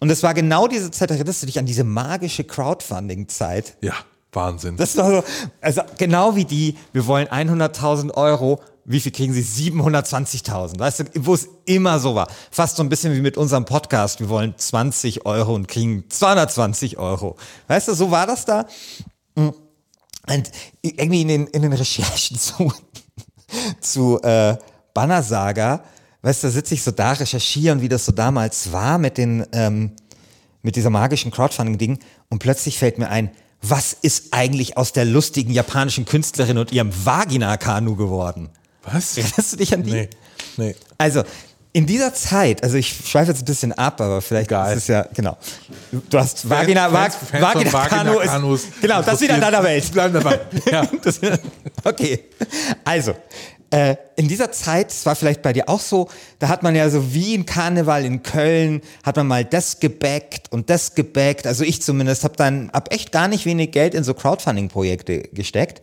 Und 0.00 0.10
es 0.10 0.22
war 0.22 0.34
genau 0.34 0.68
diese 0.68 0.90
Zeit, 0.90 1.10
erinnerst 1.10 1.42
du 1.42 1.46
dich 1.46 1.58
an 1.58 1.64
diese 1.64 1.84
magische 1.84 2.44
Crowdfunding-Zeit? 2.44 3.78
Ja, 3.80 3.94
Wahnsinn. 4.32 4.76
Das 4.76 4.96
war 4.96 5.10
so, 5.10 5.24
also 5.60 5.82
genau 5.96 6.36
wie 6.36 6.44
die, 6.44 6.76
wir 6.92 7.06
wollen 7.06 7.26
100.000 7.28 8.14
Euro, 8.14 8.60
wie 8.84 9.00
viel 9.00 9.12
kriegen 9.12 9.32
sie? 9.32 9.42
720.000. 9.42 10.78
Weißt 10.78 11.00
du, 11.00 11.04
wo 11.20 11.34
es 11.34 11.48
immer 11.64 11.98
so 11.98 12.14
war. 12.14 12.28
Fast 12.50 12.76
so 12.76 12.82
ein 12.82 12.88
bisschen 12.88 13.14
wie 13.14 13.20
mit 13.20 13.36
unserem 13.36 13.64
Podcast. 13.64 14.20
Wir 14.20 14.28
wollen 14.28 14.54
20 14.56 15.26
Euro 15.26 15.54
und 15.54 15.68
kriegen 15.68 16.04
220 16.08 16.98
Euro. 16.98 17.36
Weißt 17.68 17.88
du, 17.88 17.94
so 17.94 18.10
war 18.10 18.26
das 18.26 18.44
da. 18.44 18.66
Und 19.34 20.50
irgendwie 20.82 21.22
in 21.22 21.28
den, 21.28 21.46
in 21.48 21.62
den 21.62 21.72
Recherchen 21.72 22.38
zu, 22.38 22.72
zu 23.80 24.20
äh, 24.22 24.56
Banner 24.94 25.22
Saga, 25.22 25.84
weißt 26.22 26.42
du, 26.42 26.48
da 26.48 26.52
sitze 26.52 26.74
ich 26.74 26.82
so 26.82 26.90
da, 26.90 27.12
recherchieren, 27.12 27.80
wie 27.80 27.88
das 27.88 28.04
so 28.04 28.12
damals 28.12 28.72
war 28.72 28.98
mit 28.98 29.18
den, 29.18 29.46
ähm, 29.52 29.92
mit 30.62 30.76
dieser 30.76 30.90
magischen 30.90 31.30
Crowdfunding-Ding 31.30 31.98
und 32.28 32.38
plötzlich 32.38 32.78
fällt 32.78 32.98
mir 32.98 33.08
ein, 33.08 33.30
was 33.62 33.92
ist 33.92 34.32
eigentlich 34.32 34.76
aus 34.76 34.92
der 34.92 35.04
lustigen 35.04 35.52
japanischen 35.52 36.06
Künstlerin 36.06 36.58
und 36.58 36.72
ihrem 36.72 36.92
Vagina-Kanu 37.04 37.94
geworden? 37.96 38.48
Was? 38.84 39.16
Erinnerst 39.18 39.52
du 39.52 39.56
dich 39.56 39.72
an 39.74 39.82
die? 39.82 39.92
Nee, 39.92 40.08
nee. 40.56 40.74
Also, 40.98 41.22
in 41.72 41.86
dieser 41.86 42.12
Zeit, 42.12 42.64
also 42.64 42.76
ich 42.76 42.88
schweife 43.06 43.30
jetzt 43.30 43.42
ein 43.42 43.44
bisschen 43.44 43.72
ab, 43.72 44.00
aber 44.00 44.20
vielleicht 44.20 44.50
Geil. 44.50 44.76
ist 44.76 44.82
es 44.84 44.88
ja, 44.88 45.06
genau. 45.14 45.36
Du 46.10 46.18
hast 46.18 46.48
Vagina, 46.48 46.92
Vag, 46.92 47.12
Fans- 47.12 47.30
Fans 47.30 47.42
Vagina, 47.42 47.70
von 47.70 47.80
Kanu 47.82 48.10
ist, 48.12 48.16
Vagina-Kanus 48.18 48.62
genau, 48.80 49.02
das 49.02 49.14
ist 49.14 49.20
wieder 49.20 49.34
in 49.36 49.40
deiner 49.40 49.62
Welt. 49.62 49.92
Bleiben 49.92 50.14
dabei. 50.14 50.40
Ja. 50.70 50.84
Das, 51.02 51.20
okay. 51.84 52.24
Also, 52.84 53.14
äh, 53.70 53.94
in 54.16 54.26
dieser 54.26 54.50
Zeit, 54.50 54.90
es 54.90 55.06
war 55.06 55.14
vielleicht 55.14 55.42
bei 55.42 55.52
dir 55.52 55.68
auch 55.68 55.78
so, 55.78 56.08
da 56.40 56.48
hat 56.48 56.64
man 56.64 56.74
ja 56.74 56.90
so 56.90 57.14
wie 57.14 57.36
ein 57.36 57.46
Karneval 57.46 58.04
in 58.04 58.24
Köln, 58.24 58.80
hat 59.04 59.14
man 59.14 59.28
mal 59.28 59.44
das 59.44 59.78
gebackt 59.78 60.50
und 60.50 60.70
das 60.70 60.96
gebackt. 60.96 61.46
Also 61.46 61.62
ich 61.62 61.80
zumindest 61.82 62.24
habe 62.24 62.34
dann 62.34 62.70
hab 62.72 62.92
echt 62.92 63.12
gar 63.12 63.28
nicht 63.28 63.46
wenig 63.46 63.70
Geld 63.70 63.94
in 63.94 64.02
so 64.02 64.12
Crowdfunding-Projekte 64.14 65.20
gesteckt. 65.32 65.82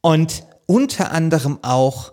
Und 0.00 0.44
unter 0.66 1.12
anderem 1.12 1.58
auch 1.62 2.12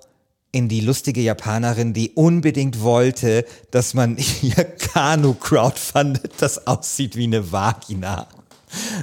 in 0.51 0.67
die 0.67 0.81
lustige 0.81 1.21
Japanerin, 1.21 1.93
die 1.93 2.11
unbedingt 2.11 2.81
wollte, 2.81 3.45
dass 3.71 3.93
man 3.93 4.17
ihr 4.41 4.63
Kanu 4.63 5.33
crowdfundet, 5.33 6.33
das 6.39 6.67
aussieht 6.67 7.15
wie 7.15 7.25
eine 7.25 7.51
Vagina. 7.51 8.27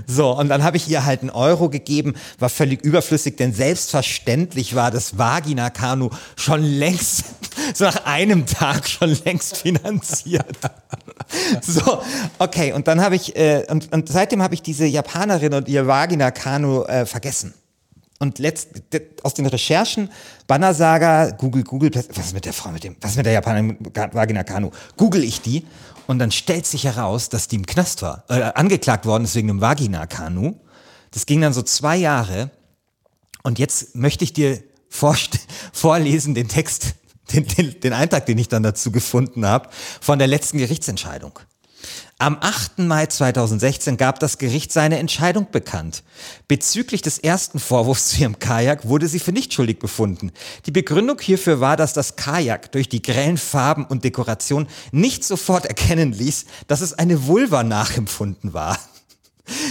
So, 0.06 0.30
und 0.30 0.48
dann 0.48 0.62
habe 0.62 0.76
ich 0.76 0.88
ihr 0.88 1.04
halt 1.04 1.22
einen 1.22 1.30
Euro 1.30 1.68
gegeben, 1.68 2.14
war 2.38 2.48
völlig 2.48 2.84
überflüssig, 2.84 3.36
denn 3.36 3.52
selbstverständlich 3.52 4.76
war 4.76 4.92
das 4.92 5.18
Vagina-Kanu 5.18 6.10
schon 6.36 6.62
längst, 6.62 7.24
so 7.74 7.84
nach 7.84 8.04
einem 8.04 8.46
Tag 8.46 8.88
schon 8.88 9.16
längst 9.24 9.56
finanziert. 9.56 10.56
So, 11.60 12.02
okay, 12.38 12.72
und 12.72 12.86
dann 12.86 13.00
habe 13.00 13.16
ich, 13.16 13.34
äh, 13.34 13.64
und, 13.68 13.92
und 13.92 14.08
seitdem 14.08 14.42
habe 14.42 14.54
ich 14.54 14.62
diese 14.62 14.86
Japanerin 14.86 15.54
und 15.54 15.66
ihr 15.66 15.88
Vagina-Kanu 15.88 16.84
äh, 16.84 17.04
vergessen. 17.04 17.52
Und 18.18 18.38
letzt, 18.38 18.68
aus 19.22 19.34
den 19.34 19.46
Recherchen, 19.46 20.10
Bannersaga, 20.46 21.32
Google, 21.32 21.64
Google, 21.64 21.90
was 21.94 22.26
ist 22.26 22.32
mit 22.32 22.46
der 22.46 22.54
Frau, 22.54 22.70
mit 22.70 22.82
dem, 22.82 22.96
was 23.00 23.10
ist 23.10 23.16
mit 23.18 23.26
der 23.26 23.34
Japanerin 23.34 23.76
Vagina 24.12 24.42
Kanu? 24.42 24.70
Google 24.96 25.22
ich 25.22 25.42
die 25.42 25.66
und 26.06 26.18
dann 26.18 26.30
stellt 26.30 26.66
sich 26.66 26.84
heraus, 26.84 27.28
dass 27.28 27.48
die 27.48 27.56
im 27.56 27.66
Knast 27.66 28.02
war, 28.02 28.24
äh, 28.28 28.40
angeklagt 28.54 29.04
worden 29.04 29.24
ist 29.24 29.34
wegen 29.34 29.50
einem 29.50 29.60
Vagina 29.60 30.06
Kanu. 30.06 30.54
Das 31.10 31.26
ging 31.26 31.40
dann 31.40 31.52
so 31.52 31.62
zwei 31.62 31.96
Jahre. 31.96 32.50
Und 33.42 33.58
jetzt 33.58 33.94
möchte 33.94 34.24
ich 34.24 34.32
dir 34.32 34.62
vorlesen 35.72 36.34
den 36.34 36.48
Text, 36.48 36.94
den, 37.32 37.46
den, 37.46 37.80
den 37.80 37.92
Eintrag, 37.92 38.26
den 38.26 38.38
ich 38.38 38.48
dann 38.48 38.62
dazu 38.62 38.90
gefunden 38.90 39.46
habe, 39.46 39.68
von 40.00 40.18
der 40.18 40.28
letzten 40.28 40.58
Gerichtsentscheidung. 40.58 41.38
Am 42.18 42.38
8. 42.40 42.78
Mai 42.78 43.04
2016 43.04 43.98
gab 43.98 44.20
das 44.20 44.38
Gericht 44.38 44.72
seine 44.72 44.98
Entscheidung 44.98 45.48
bekannt. 45.52 46.02
Bezüglich 46.48 47.02
des 47.02 47.18
ersten 47.18 47.58
Vorwurfs 47.58 48.08
zu 48.08 48.22
ihrem 48.22 48.38
Kajak 48.38 48.88
wurde 48.88 49.06
sie 49.06 49.18
für 49.18 49.32
nicht 49.32 49.52
schuldig 49.52 49.78
befunden. 49.78 50.32
Die 50.64 50.70
Begründung 50.70 51.20
hierfür 51.20 51.60
war, 51.60 51.76
dass 51.76 51.92
das 51.92 52.16
Kajak 52.16 52.72
durch 52.72 52.88
die 52.88 53.02
grellen 53.02 53.36
Farben 53.36 53.84
und 53.84 54.02
Dekoration 54.04 54.66
nicht 54.92 55.24
sofort 55.24 55.66
erkennen 55.66 56.12
ließ, 56.12 56.46
dass 56.68 56.80
es 56.80 56.94
eine 56.94 57.26
Vulva 57.26 57.62
nachempfunden 57.62 58.54
war. 58.54 58.78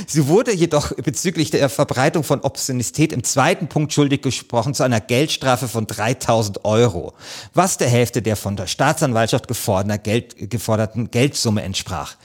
Sie 0.08 0.28
wurde 0.28 0.54
jedoch 0.54 0.94
bezüglich 0.94 1.52
der 1.52 1.70
Verbreitung 1.70 2.24
von 2.24 2.42
Obszönität 2.42 3.12
im 3.12 3.24
zweiten 3.24 3.68
Punkt 3.68 3.92
schuldig 3.94 4.22
gesprochen 4.22 4.74
zu 4.74 4.84
einer 4.84 5.02
Geldstrafe 5.02 5.68
von 5.68 5.86
3000 5.88 6.64
Euro, 6.64 7.14
was 7.54 7.78
der 7.78 7.90
Hälfte 7.90 8.22
der 8.22 8.36
von 8.36 8.56
der 8.56 8.68
Staatsanwaltschaft 8.68 9.48
geforderten, 9.48 10.04
Geld, 10.04 10.50
geforderten 10.50 11.12
Geldsumme 11.12 11.62
entsprach. 11.64 12.16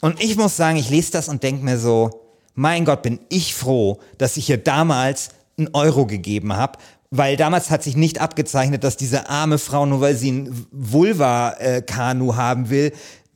Und 0.00 0.22
ich 0.22 0.36
muss 0.36 0.56
sagen, 0.56 0.76
ich 0.76 0.90
lese 0.90 1.12
das 1.12 1.28
und 1.28 1.42
denke 1.42 1.64
mir 1.64 1.78
so, 1.78 2.22
mein 2.54 2.84
Gott, 2.84 3.02
bin 3.02 3.20
ich 3.28 3.54
froh, 3.54 4.00
dass 4.18 4.36
ich 4.36 4.50
ihr 4.50 4.58
damals 4.58 5.30
einen 5.56 5.68
Euro 5.72 6.06
gegeben 6.06 6.54
habe, 6.54 6.78
weil 7.10 7.36
damals 7.36 7.70
hat 7.70 7.82
sich 7.82 7.96
nicht 7.96 8.20
abgezeichnet, 8.20 8.84
dass 8.84 8.96
diese 8.96 9.28
arme 9.28 9.58
Frau, 9.58 9.86
nur 9.86 10.00
weil 10.00 10.16
sie 10.16 10.32
ein 10.32 10.66
Vulva-Kanu 10.70 12.36
haben 12.36 12.70
will, 12.70 12.92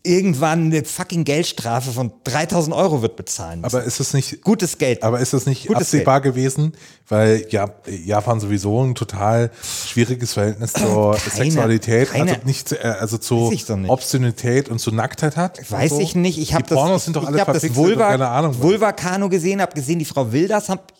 irgendwann 0.06 0.66
eine 0.66 0.84
fucking 0.84 1.24
Geldstrafe 1.24 1.90
von 1.90 2.12
3000 2.24 2.74
Euro 2.74 3.02
wird 3.02 3.16
bezahlen 3.16 3.60
müssen. 3.60 3.74
Aber 3.76 3.84
ist 3.84 4.00
es 4.00 4.14
nicht, 4.14 4.42
Gutes 4.42 4.78
Geld. 4.78 5.02
aber 5.02 5.20
ist 5.20 5.32
das 5.32 5.46
nicht 5.46 5.66
Gutes 5.66 5.82
absehbar 5.82 6.20
gewesen? 6.20 6.72
Weil 7.08 7.46
ja, 7.50 7.68
Japan 8.04 8.40
sowieso 8.40 8.82
ein 8.82 8.94
total 8.94 9.50
schwieriges 9.86 10.32
Verhältnis 10.34 10.72
zur 10.72 11.16
Keine- 11.16 11.30
Sexualität, 11.50 12.10
keine- 12.10 12.32
also 12.32 12.46
nicht, 12.46 12.68
zu- 12.68 12.82
äh, 12.82 12.86
also 12.88 13.18
zu 13.18 13.46
Weiß 13.48 13.52
ich 13.54 13.64
doch 13.66 13.76
nicht. 13.76 13.90
Obszönität 13.90 14.68
und 14.68 14.78
zu 14.80 14.90
Nacktheit 14.92 15.36
hat. 15.36 15.60
Weiß 15.70 15.90
so. 15.90 16.00
ich 16.00 16.14
nicht. 16.14 16.38
Ich 16.38 16.54
habe 16.54 16.64
das, 16.64 16.76
Pornos 16.76 17.04
sind 17.04 17.16
doch 17.16 17.22
ich 17.22 17.28
alle 17.28 17.40
hab 17.40 17.52
das 17.52 17.74
Vulva, 17.76 18.08
keine 18.08 18.28
Ahnung. 18.28 18.52
was. 18.54 18.62
Vulva-Kanu 18.62 19.28
gesehen, 19.28 19.60
habe 19.60 19.74
gesehen, 19.74 19.98
die 19.98 20.04
Frau 20.04 20.32
Wilders, 20.32 20.68
hab, 20.68 20.92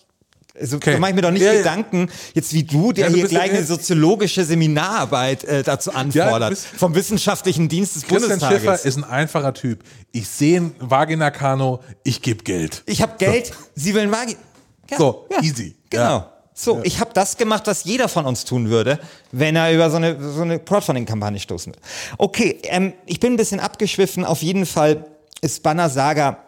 also, 0.60 0.76
Okay. 0.76 0.92
da 0.92 0.98
mache 0.98 1.10
ich 1.10 1.16
mir 1.16 1.22
doch 1.22 1.30
nicht 1.30 1.42
Ja, 1.42 1.52
ja. 1.52 1.58
Gedanken, 1.58 2.08
jetzt 2.34 2.52
wie 2.52 2.64
du, 2.64 2.92
der 2.92 3.06
Ja, 3.06 3.10
du 3.10 3.16
hier 3.16 3.28
gleich 3.28 3.50
ja- 3.52 3.58
eine 3.58 3.66
soziologische 3.66 4.44
Seminararbeit 4.44 5.44
äh, 5.44 5.62
dazu 5.62 5.92
anfordert, 5.92 6.50
bist- 6.50 6.66
vom 6.66 6.94
Wissenschaftlichen 6.94 7.68
Dienst 7.68 7.96
des 7.96 8.02
Christian 8.06 8.38
Schiffer 8.40 8.48
Bundestages. 8.50 8.84
ist 8.84 8.96
ein 8.96 9.04
einfacher 9.04 9.54
Typ. 9.54 9.82
Ich 10.12 10.28
sehe 10.28 10.60
ein 10.60 10.74
Vagina-Kano, 10.78 11.80
ich 12.04 12.22
gebe 12.22 12.42
Geld. 12.44 12.82
Ich 12.86 13.02
habe 13.02 13.12
Geld, 13.18 13.52
sie 13.74 13.94
will 13.94 14.06
Magi. 14.08 14.36
Ja, 14.90 14.98
So, 14.98 15.26
easy. 15.42 15.74
Genau. 15.90 16.02
Ja. 16.04 16.32
So, 16.58 16.80
ich 16.84 17.00
habe 17.00 17.10
das 17.12 17.36
gemacht, 17.36 17.64
was 17.66 17.84
jeder 17.84 18.08
von 18.08 18.24
uns 18.24 18.44
tun 18.46 18.70
würde, 18.70 18.98
wenn 19.30 19.56
er 19.56 19.74
über 19.74 19.90
so 19.90 19.96
eine, 19.98 20.16
so 20.32 20.40
eine 20.40 20.58
Crowdfunding-Kampagne 20.58 21.38
stoßen 21.38 21.72
würde. 21.74 21.82
Okay, 22.16 22.58
ähm, 22.64 22.94
ich 23.04 23.20
bin 23.20 23.34
ein 23.34 23.36
bisschen 23.36 23.60
abgeschwiffen. 23.60 24.24
Auf 24.24 24.40
jeden 24.40 24.64
Fall 24.64 25.04
ist 25.42 25.62
Banner 25.62 25.90
Saga, 25.90 26.38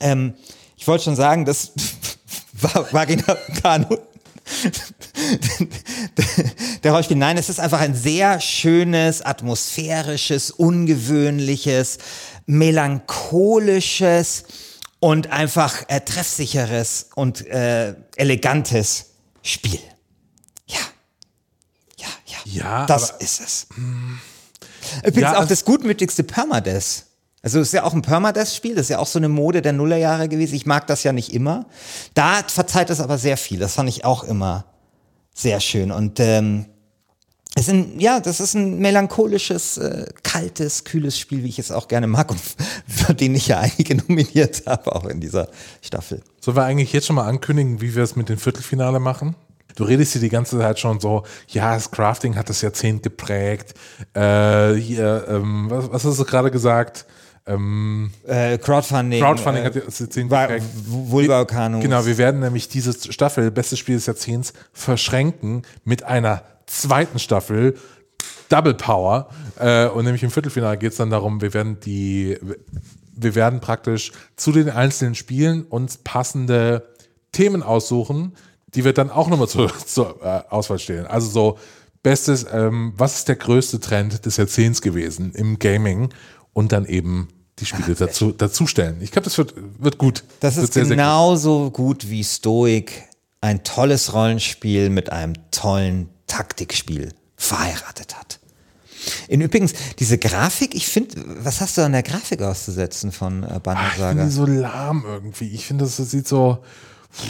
ähm, 0.00 0.34
ich 0.76 0.86
wollte 0.86 1.04
schon 1.04 1.16
sagen, 1.16 1.44
das 1.46 1.68
war 1.68 1.74
Vagina 2.60 3.36
Kanu. 3.62 3.96
Der 6.82 6.90
Rollenspiel, 6.92 7.16
nein, 7.16 7.38
es 7.38 7.48
ist 7.48 7.60
einfach 7.60 7.80
ein 7.80 7.94
sehr 7.94 8.40
schönes, 8.40 9.22
atmosphärisches, 9.22 10.50
ungewöhnliches, 10.50 11.98
melancholisches 12.46 14.44
und 15.00 15.30
einfach 15.30 15.84
äh, 15.88 16.00
treffsicheres 16.00 17.08
und 17.14 17.46
äh, 17.46 17.94
elegantes 18.16 19.06
Spiel. 19.42 19.80
Ja. 20.66 20.78
Ja, 21.98 22.06
ja. 22.26 22.36
Ja, 22.44 22.86
Das 22.86 23.12
aber- 23.12 23.20
ist 23.22 23.40
es. 23.40 23.66
Übrigens 24.98 25.20
Ja, 25.22 25.40
auch 25.42 25.46
das 25.48 25.64
gutmütigste 25.64 26.22
Permadeath. 26.22 27.04
Also 27.44 27.60
ist 27.60 27.74
ja 27.74 27.84
auch 27.84 27.92
ein 27.92 28.00
Permadeath-Spiel, 28.00 28.74
das 28.74 28.86
ist 28.86 28.88
ja 28.88 28.98
auch 28.98 29.06
so 29.06 29.18
eine 29.18 29.28
Mode 29.28 29.60
der 29.60 29.74
Nullerjahre 29.74 30.30
gewesen. 30.30 30.54
Ich 30.54 30.64
mag 30.64 30.86
das 30.86 31.02
ja 31.02 31.12
nicht 31.12 31.34
immer. 31.34 31.66
Da 32.14 32.42
verzeiht 32.46 32.88
es 32.88 33.00
aber 33.00 33.18
sehr 33.18 33.36
viel. 33.36 33.58
Das 33.58 33.74
fand 33.74 33.90
ich 33.90 34.02
auch 34.06 34.24
immer 34.24 34.64
sehr 35.34 35.60
schön. 35.60 35.92
Und 35.92 36.20
ähm, 36.20 36.64
es 37.54 37.66
sind, 37.66 38.00
ja, 38.00 38.18
das 38.20 38.40
ist 38.40 38.54
ein 38.54 38.78
melancholisches, 38.78 39.76
äh, 39.76 40.06
kaltes, 40.22 40.84
kühles 40.84 41.18
Spiel, 41.18 41.42
wie 41.44 41.50
ich 41.50 41.58
es 41.58 41.70
auch 41.70 41.86
gerne 41.86 42.06
mag 42.06 42.30
und 42.30 42.40
für 42.88 43.12
den 43.12 43.34
ich 43.34 43.48
ja 43.48 43.60
einige 43.60 43.94
nominiert 43.94 44.62
habe, 44.66 44.96
auch 44.96 45.04
in 45.04 45.20
dieser 45.20 45.48
Staffel. 45.82 46.22
Sollen 46.40 46.56
wir 46.56 46.64
eigentlich 46.64 46.94
jetzt 46.94 47.08
schon 47.08 47.16
mal 47.16 47.28
ankündigen, 47.28 47.82
wie 47.82 47.94
wir 47.94 48.04
es 48.04 48.16
mit 48.16 48.30
dem 48.30 48.38
Viertelfinale 48.38 49.00
machen? 49.00 49.36
Du 49.76 49.84
redest 49.84 50.12
hier 50.12 50.22
die 50.22 50.30
ganze 50.30 50.58
Zeit 50.58 50.78
schon 50.78 50.98
so, 50.98 51.24
ja, 51.48 51.74
das 51.74 51.90
Crafting 51.90 52.36
hat 52.36 52.48
das 52.48 52.62
Jahrzehnt 52.62 53.02
geprägt. 53.02 53.74
Äh, 54.14 54.74
hier, 54.76 55.26
ähm, 55.28 55.66
was, 55.68 55.92
was 55.92 56.04
hast 56.04 56.18
du 56.18 56.24
gerade 56.24 56.50
gesagt? 56.50 57.04
Ähm, 57.46 58.10
Äh, 58.26 58.58
Crowdfunding. 58.58 59.22
Crowdfunding 59.22 59.62
äh, 59.62 59.66
hat 59.66 59.76
das 59.76 59.98
Jahrzehnt 59.98 60.30
geprägt. 60.30 60.64
Vulva-Kanus. 60.86 61.82
Genau, 61.82 62.06
wir 62.06 62.16
werden 62.18 62.40
nämlich 62.40 62.68
diese 62.68 62.92
Staffel, 63.12 63.50
bestes 63.50 63.78
Spiel 63.78 63.96
des 63.96 64.06
Jahrzehnts, 64.06 64.52
verschränken 64.72 65.62
mit 65.84 66.02
einer 66.04 66.42
zweiten 66.66 67.18
Staffel, 67.18 67.76
Double 68.48 68.74
Power. 68.74 69.28
Äh, 69.58 69.88
und 69.88 70.04
nämlich 70.04 70.22
im 70.22 70.30
Viertelfinale 70.30 70.78
geht 70.78 70.92
es 70.92 70.98
dann 70.98 71.10
darum, 71.10 71.40
wir 71.40 71.52
werden 71.54 71.78
die, 71.80 72.38
wir 73.14 73.34
werden 73.34 73.60
praktisch 73.60 74.12
zu 74.36 74.52
den 74.52 74.70
einzelnen 74.70 75.14
Spielen 75.14 75.64
uns 75.64 75.98
passende 75.98 76.88
Themen 77.32 77.62
aussuchen, 77.62 78.34
die 78.68 78.84
wir 78.84 78.92
dann 78.92 79.10
auch 79.10 79.28
nochmal 79.28 79.48
zur, 79.48 79.70
zur 79.86 80.22
äh, 80.22 80.42
Auswahl 80.48 80.78
stellen. 80.78 81.06
Also 81.06 81.28
so, 81.28 81.58
bestes, 82.02 82.46
ähm, 82.52 82.92
was 82.96 83.16
ist 83.16 83.28
der 83.28 83.36
größte 83.36 83.80
Trend 83.80 84.24
des 84.24 84.36
Jahrzehnts 84.36 84.82
gewesen 84.82 85.32
im 85.34 85.58
Gaming 85.58 86.10
und 86.52 86.72
dann 86.72 86.86
eben 86.86 87.28
die 87.58 87.66
Spiele 87.66 87.94
dazu, 87.94 88.32
dazu 88.32 88.66
stellen. 88.66 88.96
Ich 89.00 89.12
glaube, 89.12 89.24
das 89.24 89.38
wird, 89.38 89.54
wird 89.78 89.98
gut. 89.98 90.24
Das 90.40 90.56
wird 90.56 90.74
ist 90.76 90.88
genauso 90.88 91.70
gut 91.70 92.10
wie 92.10 92.24
Stoic 92.24 93.04
ein 93.40 93.62
tolles 93.62 94.12
Rollenspiel 94.12 94.90
mit 94.90 95.10
einem 95.10 95.34
tollen 95.50 96.08
Taktikspiel 96.26 97.12
verheiratet 97.36 98.16
hat. 98.18 98.40
In 99.28 99.42
übrigens, 99.42 99.74
diese 99.98 100.16
Grafik, 100.16 100.74
ich 100.74 100.86
finde, 100.86 101.14
was 101.44 101.60
hast 101.60 101.76
du 101.76 101.82
an 101.82 101.92
der 101.92 102.02
Grafik 102.02 102.40
auszusetzen 102.40 103.12
von 103.12 103.42
äh, 103.42 103.60
Banner 103.62 103.80
Ah, 103.80 103.86
Ich 103.88 103.92
finde 103.94 104.16
Saga? 104.22 104.30
so 104.30 104.46
lahm 104.46 105.04
irgendwie. 105.06 105.48
Ich 105.50 105.66
finde, 105.66 105.84
das 105.84 105.96
sieht 105.98 106.26
so. 106.26 106.58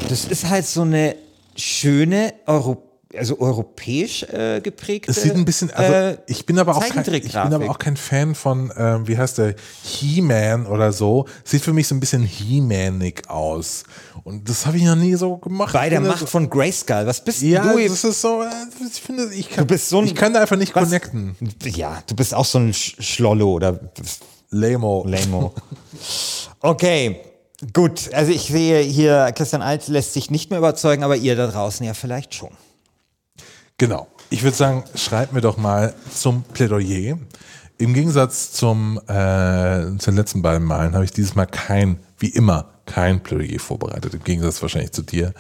Das 0.08 0.24
ist 0.24 0.48
halt 0.48 0.66
so 0.66 0.82
eine 0.82 1.16
schöne 1.56 2.32
Euro 2.46 2.82
also 3.18 3.38
europäisch 3.40 4.22
äh, 4.24 4.60
geprägte. 4.60 5.10
Es 5.10 5.22
sieht 5.22 5.34
ein 5.34 5.44
bisschen, 5.44 5.70
also 5.70 5.92
äh, 5.92 6.16
ich 6.26 6.44
bin 6.46 6.58
aber 6.58 6.76
auch 6.76 6.80
kein, 6.88 7.04
ich 7.14 7.32
bin 7.32 7.36
aber 7.54 7.70
auch 7.70 7.78
kein 7.78 7.96
Fan 7.96 8.34
von, 8.34 8.72
ähm, 8.76 9.06
wie 9.08 9.16
heißt 9.18 9.38
der, 9.38 9.54
He-Man 9.82 10.66
oder 10.66 10.92
so. 10.92 11.26
Sieht 11.44 11.62
für 11.62 11.72
mich 11.72 11.88
so 11.88 11.94
ein 11.94 12.00
bisschen 12.00 12.22
He-Manig 12.22 13.28
aus. 13.28 13.84
Und 14.24 14.48
das 14.48 14.64
habe 14.66 14.76
ich 14.78 14.84
noch 14.84 14.96
nie 14.96 15.14
so 15.14 15.36
gemacht. 15.36 15.72
bei 15.72 15.88
der 15.90 16.00
Macht 16.00 16.20
so- 16.20 16.26
von 16.26 16.48
Grayskull. 16.48 17.06
Was 17.06 17.22
bist 17.22 17.42
Ja, 17.42 17.72
du? 17.72 17.78
das 17.88 18.04
ist 18.04 18.20
so, 18.20 18.42
äh, 18.42 18.46
ich 18.92 19.00
finde, 19.02 19.32
ich 19.34 19.48
kann, 19.50 19.66
Du 19.66 19.74
bist 19.74 19.88
so 19.88 19.98
ein- 19.98 20.06
ich 20.06 20.14
kann 20.14 20.32
da 20.32 20.40
einfach 20.40 20.56
nicht 20.56 20.74
Was? 20.74 20.84
connecten. 20.84 21.36
Ja, 21.64 22.02
du 22.06 22.14
bist 22.16 22.34
auch 22.34 22.44
so 22.44 22.58
ein 22.58 22.72
Sch 22.72 22.96
Schlollo 23.00 23.52
oder 23.52 23.78
Lamo. 24.50 25.04
Lamo. 25.06 25.52
Okay, 26.60 27.20
gut. 27.72 28.12
Also 28.14 28.32
ich 28.32 28.42
sehe 28.42 28.80
hier, 28.80 29.32
Christian 29.36 29.62
Alt 29.62 29.86
lässt 29.88 30.14
sich 30.14 30.30
nicht 30.30 30.48
mehr 30.50 30.58
überzeugen, 30.58 31.02
aber 31.02 31.16
ihr 31.16 31.36
da 31.36 31.46
draußen 31.46 31.84
ja 31.84 31.92
vielleicht 31.94 32.34
schon. 32.34 32.50
Genau. 33.78 34.06
Ich 34.30 34.42
würde 34.42 34.56
sagen, 34.56 34.84
schreibt 34.94 35.32
mir 35.32 35.40
doch 35.40 35.56
mal 35.56 35.94
zum 36.12 36.44
Plädoyer. 36.44 37.18
Im 37.76 37.92
Gegensatz 37.92 38.52
zum, 38.52 38.98
äh, 39.08 39.96
zu 39.98 40.10
den 40.10 40.16
letzten 40.16 40.42
beiden 40.42 40.64
Malen 40.64 40.94
habe 40.94 41.04
ich 41.04 41.10
dieses 41.10 41.34
Mal 41.34 41.46
kein, 41.46 41.98
wie 42.18 42.28
immer, 42.28 42.70
kein 42.86 43.22
Plädoyer 43.22 43.58
vorbereitet. 43.58 44.14
Im 44.14 44.22
Gegensatz 44.22 44.62
wahrscheinlich 44.62 44.92
zu 44.92 45.02
dir. 45.02 45.34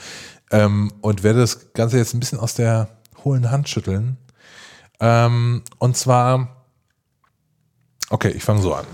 Ähm, 0.50 0.92
und 1.00 1.22
werde 1.22 1.40
das 1.40 1.72
Ganze 1.74 1.96
jetzt 1.96 2.14
ein 2.14 2.20
bisschen 2.20 2.40
aus 2.40 2.54
der 2.54 2.88
hohlen 3.22 3.50
Hand 3.52 3.68
schütteln. 3.68 4.16
Ähm, 4.98 5.62
und 5.78 5.96
zwar, 5.96 6.64
okay, 8.10 8.30
ich 8.30 8.42
fange 8.42 8.62
so 8.62 8.74
an. 8.74 8.86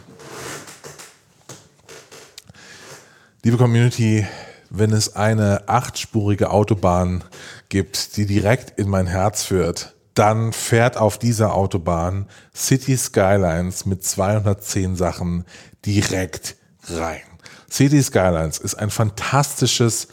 Liebe 3.42 3.56
Community, 3.56 4.26
wenn 4.68 4.92
es 4.92 5.16
eine 5.16 5.66
achtspurige 5.66 6.50
Autobahn 6.50 7.24
gibt, 7.70 8.16
die 8.16 8.26
direkt 8.26 8.78
in 8.78 8.88
mein 8.88 9.06
Herz 9.06 9.44
führt, 9.44 9.96
dann 10.14 10.52
fährt 10.52 10.98
auf 10.98 11.18
dieser 11.18 11.54
Autobahn 11.54 12.26
City 12.54 12.96
Skylines 12.96 13.86
mit 13.86 14.04
210 14.04 14.96
Sachen 14.96 15.46
direkt 15.86 16.56
rein. 16.88 17.22
City 17.70 18.02
Skylines 18.02 18.58
ist 18.58 18.74
ein 18.74 18.90
fantastisches 18.90 20.08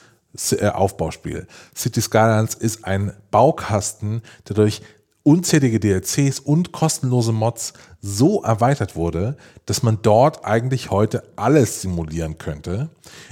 äh, 0.52 0.68
Aufbauspiel. 0.68 1.48
City 1.76 2.02
Skylines 2.02 2.54
ist 2.54 2.86
ein 2.86 3.14
Baukasten, 3.32 4.22
der 4.48 4.56
durch 4.56 4.82
unzählige 5.28 5.82
DLCs 5.82 6.40
und 6.40 6.72
kostenlose 6.72 7.34
Mods 7.34 7.74
so 8.00 8.44
erweitert 8.44 8.96
wurde, 8.96 9.36
dass 9.66 9.84
man 9.84 10.00
dort 10.02 10.46
eigentlich 10.46 10.90
heute 10.90 11.22
alles 11.36 11.82
simulieren 11.82 12.38
könnte. 12.38 12.88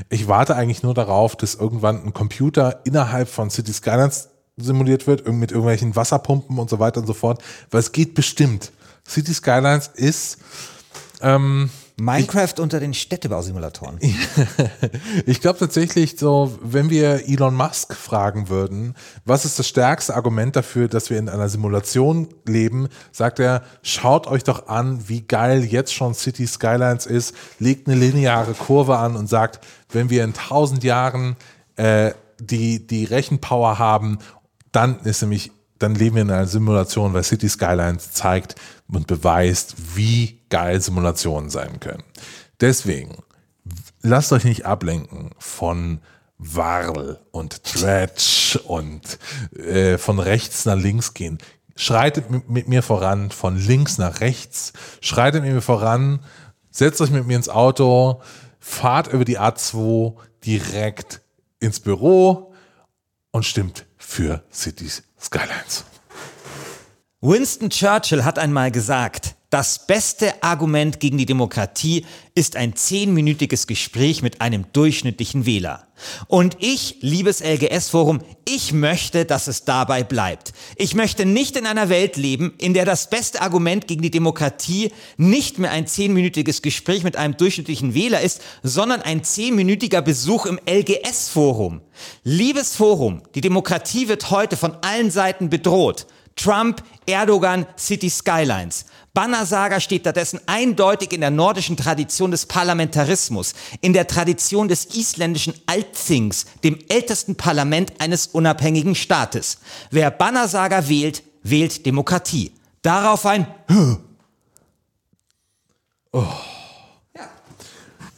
Ich 0.09 0.27
warte 0.27 0.57
eigentlich 0.57 0.83
nur 0.83 0.93
darauf, 0.93 1.37
dass 1.37 1.55
irgendwann 1.55 2.03
ein 2.03 2.11
Computer 2.11 2.81
innerhalb 2.83 3.29
von 3.29 3.49
City 3.49 3.71
Skylines 3.71 4.27
simuliert 4.57 5.07
wird, 5.07 5.25
mit 5.25 5.51
irgendwelchen 5.51 5.95
Wasserpumpen 5.95 6.59
und 6.59 6.69
so 6.69 6.79
weiter 6.79 6.99
und 6.99 7.07
so 7.07 7.13
fort, 7.13 7.41
weil 7.71 7.79
es 7.79 7.93
geht 7.93 8.13
bestimmt. 8.13 8.73
City 9.07 9.33
Skylines 9.33 9.87
ist 9.87 10.39
Minecraft 11.97 12.55
unter 12.59 12.81
den 12.81 12.93
Städtebausimulatoren. 12.93 13.99
Ich 15.25 15.39
glaube 15.41 15.59
tatsächlich 15.59 16.17
so, 16.17 16.57
wenn 16.61 16.89
wir 16.89 17.29
Elon 17.29 17.55
Musk 17.55 17.95
fragen 17.95 18.49
würden, 18.49 18.95
was 19.23 19.45
ist 19.45 19.59
das 19.59 19.67
stärkste 19.67 20.15
Argument 20.15 20.57
dafür, 20.57 20.89
dass 20.89 21.09
wir 21.09 21.17
in 21.17 21.29
einer 21.29 21.47
Simulation 21.47 22.27
leben, 22.45 22.89
sagt 23.13 23.39
er, 23.39 23.63
schaut 23.81 24.27
euch 24.27 24.43
doch 24.43 24.67
an, 24.67 25.07
wie 25.07 25.21
geil 25.21 25.63
jetzt 25.63 25.93
schon 25.93 26.13
City 26.13 26.47
Skylines 26.47 27.05
ist, 27.05 27.33
legt 27.59 27.87
eine 27.87 27.97
lineare 27.97 28.53
Kurve 28.53 28.97
an 28.97 29.15
und 29.15 29.27
sagt, 29.27 29.65
wenn 29.89 30.09
wir 30.09 30.25
in 30.25 30.33
tausend 30.33 30.83
Jahren 30.83 31.37
äh, 31.77 32.11
die, 32.39 32.85
die 32.85 33.05
Rechenpower 33.05 33.79
haben, 33.79 34.19
dann 34.73 34.99
ist 35.05 35.21
nämlich, 35.21 35.51
dann 35.79 35.95
leben 35.95 36.15
wir 36.15 36.23
in 36.23 36.31
einer 36.31 36.47
Simulation, 36.47 37.13
weil 37.13 37.23
City 37.23 37.47
Skylines 37.47 38.11
zeigt 38.11 38.55
und 38.87 39.07
beweist, 39.07 39.95
wie 39.95 40.41
geil 40.49 40.81
Simulationen 40.81 41.49
sein 41.49 41.79
können. 41.79 42.03
Deswegen, 42.61 43.17
lasst 44.01 44.31
euch 44.31 44.43
nicht 44.43 44.65
ablenken 44.65 45.31
von 45.37 45.99
Warl 46.37 47.19
und 47.31 47.61
Dredge 47.63 48.59
und 48.65 49.19
äh, 49.57 49.97
von 49.97 50.19
rechts 50.19 50.65
nach 50.65 50.77
links 50.77 51.13
gehen. 51.13 51.37
Schreitet 51.75 52.49
mit, 52.49 52.67
mir 52.67 52.83
voran, 52.83 53.31
von 53.31 53.57
links 53.57 53.97
nach 53.97 54.21
rechts. 54.21 54.73
Schreitet 55.01 55.43
mit 55.43 55.53
mir 55.53 55.61
voran, 55.61 56.19
setzt 56.71 57.01
euch 57.01 57.11
mit 57.11 57.27
mir 57.27 57.35
ins 57.35 57.49
Auto, 57.49 58.21
fahrt 58.59 59.07
über 59.07 59.25
die 59.25 59.39
A2 59.39 60.15
direkt 60.45 61.21
ins 61.59 61.79
Büro 61.79 62.53
und 63.31 63.45
stimmt 63.45 63.85
für 63.97 64.43
Cities 64.51 65.03
Skylines. 65.19 65.85
Winston 67.27 67.71
Churchill 67.71 68.23
hat 68.23 68.37
einmal 68.37 68.69
gesagt, 68.69 69.33
das 69.49 69.87
beste 69.87 70.43
Argument 70.43 70.99
gegen 70.99 71.17
die 71.17 71.25
Demokratie 71.25 72.05
ist 72.35 72.55
ein 72.55 72.75
zehnminütiges 72.75 73.65
Gespräch 73.65 74.21
mit 74.21 74.41
einem 74.41 74.65
durchschnittlichen 74.73 75.47
Wähler. 75.47 75.87
Und 76.27 76.57
ich, 76.59 76.97
liebes 77.01 77.41
LGS-Forum, 77.41 78.19
ich 78.47 78.73
möchte, 78.73 79.25
dass 79.25 79.47
es 79.47 79.65
dabei 79.65 80.03
bleibt. 80.03 80.53
Ich 80.75 80.93
möchte 80.93 81.25
nicht 81.25 81.57
in 81.57 81.65
einer 81.65 81.89
Welt 81.89 82.15
leben, 82.15 82.53
in 82.59 82.75
der 82.75 82.85
das 82.85 83.09
beste 83.09 83.41
Argument 83.41 83.87
gegen 83.87 84.03
die 84.03 84.11
Demokratie 84.11 84.91
nicht 85.17 85.57
mehr 85.57 85.71
ein 85.71 85.87
zehnminütiges 85.87 86.61
Gespräch 86.61 87.03
mit 87.03 87.15
einem 87.15 87.37
durchschnittlichen 87.37 87.95
Wähler 87.95 88.21
ist, 88.21 88.43
sondern 88.61 89.01
ein 89.01 89.23
zehnminütiger 89.23 90.03
Besuch 90.03 90.45
im 90.45 90.59
LGS-Forum. 90.69 91.81
Liebes 92.23 92.75
Forum, 92.75 93.23
die 93.33 93.41
Demokratie 93.41 94.09
wird 94.09 94.29
heute 94.29 94.57
von 94.57 94.77
allen 94.83 95.09
Seiten 95.09 95.49
bedroht. 95.49 96.05
Trump, 96.35 96.83
Erdogan, 97.05 97.65
City 97.77 98.09
Skylines. 98.09 98.85
Bannersaga 99.13 99.79
steht 99.79 100.01
stattdessen 100.01 100.41
eindeutig 100.45 101.13
in 101.13 101.21
der 101.21 101.31
nordischen 101.31 101.77
Tradition 101.77 102.31
des 102.31 102.45
Parlamentarismus, 102.45 103.53
in 103.79 103.93
der 103.93 104.07
Tradition 104.07 104.67
des 104.67 104.93
isländischen 104.93 105.53
Altthings, 105.67 106.45
dem 106.65 106.77
ältesten 106.89 107.35
Parlament 107.35 107.93
eines 107.99 108.27
unabhängigen 108.27 108.93
Staates. 108.93 109.59
Wer 109.89 110.11
Bannersaga 110.11 110.89
wählt, 110.89 111.23
wählt 111.43 111.85
Demokratie. 111.85 112.51
Darauf 112.81 113.25
ein 113.25 113.47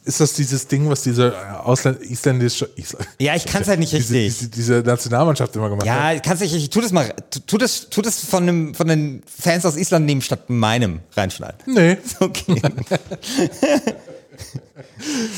Ist 0.08 0.20
das 0.20 0.32
dieses 0.32 0.66
Ding, 0.66 0.88
was 0.88 1.02
diese 1.02 1.34
äh, 1.34 1.56
Ausländ 1.58 2.00
isländische 2.00 2.70
Isl 2.76 2.96
Ja, 3.20 3.34
ich 3.36 3.44
kann's 3.44 3.68
halt 3.68 3.78
nicht 3.78 3.92
diese, 3.92 4.14
richtig. 4.14 4.38
Diese, 4.38 4.48
diese 4.50 4.88
Nationalmannschaft 4.88 5.54
immer 5.54 5.68
gemacht 5.68 5.86
hat? 5.86 6.14
Ja, 6.14 6.18
kannst 6.20 6.42
du 6.42 6.46
nicht, 6.46 6.72
tu 6.72 6.80
das 6.80 6.92
mal, 6.92 7.12
tu- 7.46 7.58
das, 7.58 7.90
tu 7.90 8.00
das 8.00 8.18
von, 8.24 8.44
einem, 8.44 8.74
von 8.74 8.88
den 8.88 9.22
Fans 9.26 9.66
aus 9.66 9.76
Island 9.76 10.06
nehmen 10.06 10.22
statt 10.22 10.48
meinem 10.48 11.00
reinschneiden. 11.14 11.58
Nee. 11.66 11.98
Okay. 12.20 12.62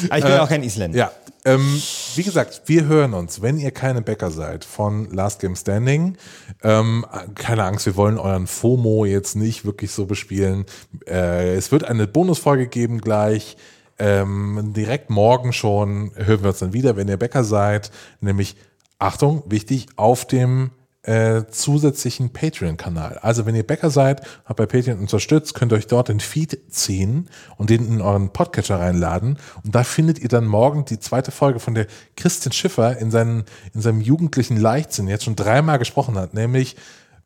Aber 0.08 0.18
ich 0.18 0.24
bin 0.24 0.32
auch 0.34 0.48
kein 0.48 0.62
Isländer. 0.62 0.96
Ja, 0.98 1.10
ähm, 1.44 1.82
wie 2.14 2.22
gesagt, 2.22 2.62
wir 2.66 2.84
hören 2.84 3.12
uns, 3.14 3.42
wenn 3.42 3.58
ihr 3.58 3.72
keine 3.72 4.02
Bäcker 4.02 4.30
seid 4.30 4.64
von 4.64 5.10
Last 5.10 5.40
Game 5.40 5.56
Standing. 5.56 6.16
Ähm, 6.62 7.04
keine 7.34 7.64
Angst, 7.64 7.86
wir 7.86 7.96
wollen 7.96 8.18
euren 8.18 8.46
FOMO 8.46 9.04
jetzt 9.04 9.34
nicht 9.34 9.64
wirklich 9.64 9.90
so 9.90 10.06
bespielen. 10.06 10.64
Äh, 11.08 11.54
es 11.56 11.72
wird 11.72 11.82
eine 11.84 12.06
Bonusfolge 12.06 12.68
geben 12.68 13.00
gleich. 13.00 13.56
Ähm, 14.00 14.72
direkt 14.74 15.10
morgen 15.10 15.52
schon 15.52 16.12
hören 16.16 16.42
wir 16.42 16.48
uns 16.48 16.58
dann 16.58 16.72
wieder, 16.72 16.96
wenn 16.96 17.06
ihr 17.06 17.18
Bäcker 17.18 17.44
seid. 17.44 17.90
Nämlich, 18.20 18.56
Achtung, 18.98 19.42
wichtig, 19.46 19.88
auf 19.96 20.24
dem 20.24 20.70
äh, 21.02 21.44
zusätzlichen 21.50 22.30
Patreon-Kanal. 22.30 23.18
Also 23.22 23.44
wenn 23.44 23.54
ihr 23.54 23.66
Bäcker 23.66 23.90
seid, 23.90 24.22
habt 24.46 24.56
bei 24.56 24.66
Patreon 24.66 24.98
unterstützt, 24.98 25.54
könnt 25.54 25.72
ihr 25.72 25.76
euch 25.76 25.86
dort 25.86 26.08
den 26.08 26.20
Feed 26.20 26.72
ziehen 26.72 27.28
und 27.58 27.68
den 27.68 27.86
in 27.86 28.00
euren 28.00 28.30
Podcatcher 28.30 28.80
reinladen. 28.80 29.38
Und 29.64 29.74
da 29.74 29.84
findet 29.84 30.18
ihr 30.18 30.28
dann 30.28 30.46
morgen 30.46 30.86
die 30.86 30.98
zweite 30.98 31.30
Folge 31.30 31.60
von 31.60 31.74
der 31.74 31.86
Christian 32.16 32.52
Schiffer 32.52 32.98
in, 32.98 33.10
seinen, 33.10 33.44
in 33.74 33.82
seinem 33.82 34.00
jugendlichen 34.00 34.56
Leichtsinn 34.56 35.08
jetzt 35.08 35.24
schon 35.24 35.36
dreimal 35.36 35.78
gesprochen 35.78 36.16
hat, 36.16 36.32
nämlich 36.32 36.76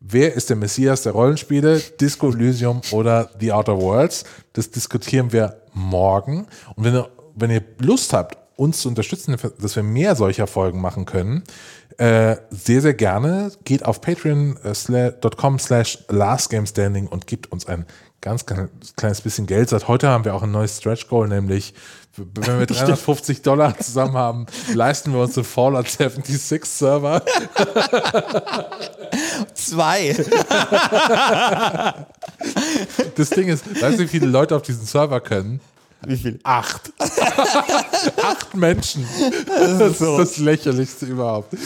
Wer 0.07 0.35
ist 0.35 0.51
der 0.51 0.57
Messias 0.57 1.01
der 1.03 1.13
Rollenspiele? 1.13 1.81
Disco 1.99 2.29
Elysium 2.31 2.83
oder 2.91 3.31
The 3.41 3.53
Outer 3.53 3.81
Worlds? 3.81 4.25
Das 4.53 4.71
diskutieren 4.71 5.33
wir 5.33 5.63
morgen. 5.73 6.47
Und 6.77 6.85
wenn 6.85 6.95
ihr, 6.95 7.09
wenn 7.35 7.51
ihr 7.51 7.63
Lust 7.79 8.13
habt, 8.13 8.37
uns 8.57 8.83
zu 8.83 8.89
unterstützen, 8.91 9.35
dass 9.61 9.77
wir 9.77 9.83
mehr 9.83 10.15
solcher 10.15 10.47
Folgen 10.47 10.81
machen 10.81 11.07
können, 11.07 11.43
äh, 11.97 12.37
sehr, 12.51 12.83
sehr 12.83 12.93
gerne. 12.93 13.51
Geht 13.65 13.85
auf 13.87 14.03
patreon.com 14.03 15.59
slash 15.59 16.05
lastgamestanding 16.09 17.07
und 17.07 17.27
gibt 17.27 17.51
uns 17.51 17.67
ein 17.67 17.87
ganz 18.21 18.45
klein- 18.45 18.69
kleines 18.97 19.23
bisschen 19.23 19.47
Geld. 19.47 19.71
Seit 19.71 19.89
heute 19.89 20.09
haben 20.09 20.27
wir 20.27 20.35
auch 20.35 20.43
ein 20.43 20.51
neues 20.51 20.77
Stretch 20.79 21.09
Goal, 21.09 21.29
nämlich 21.29 21.73
wenn 22.17 22.59
wir 22.59 22.67
350 22.67 23.43
Dollar 23.43 23.79
zusammen 23.79 24.15
haben, 24.15 24.47
leisten 24.73 25.12
wir 25.12 25.21
uns 25.21 25.35
den 25.35 25.45
Fallout 25.45 25.89
76 25.89 26.65
Server. 26.65 27.23
Zwei. 29.55 30.15
Das 33.17 33.31
Ding 33.31 33.49
ist, 33.49 33.81
weißt 33.81 33.99
du, 33.99 34.03
wie 34.05 34.09
viele 34.09 34.27
Leute 34.27 34.57
auf 34.57 34.62
diesen 34.62 34.85
Server 34.87 35.21
können? 35.21 35.61
Wie 36.07 36.17
viel? 36.17 36.41
Acht. 36.43 36.93
Acht 36.99 38.55
Menschen. 38.55 39.07
Das 39.49 39.93
ist 39.93 39.99
so. 39.99 40.19
das 40.19 40.39
lächerlichste 40.39 41.07
überhaupt. 41.07 41.57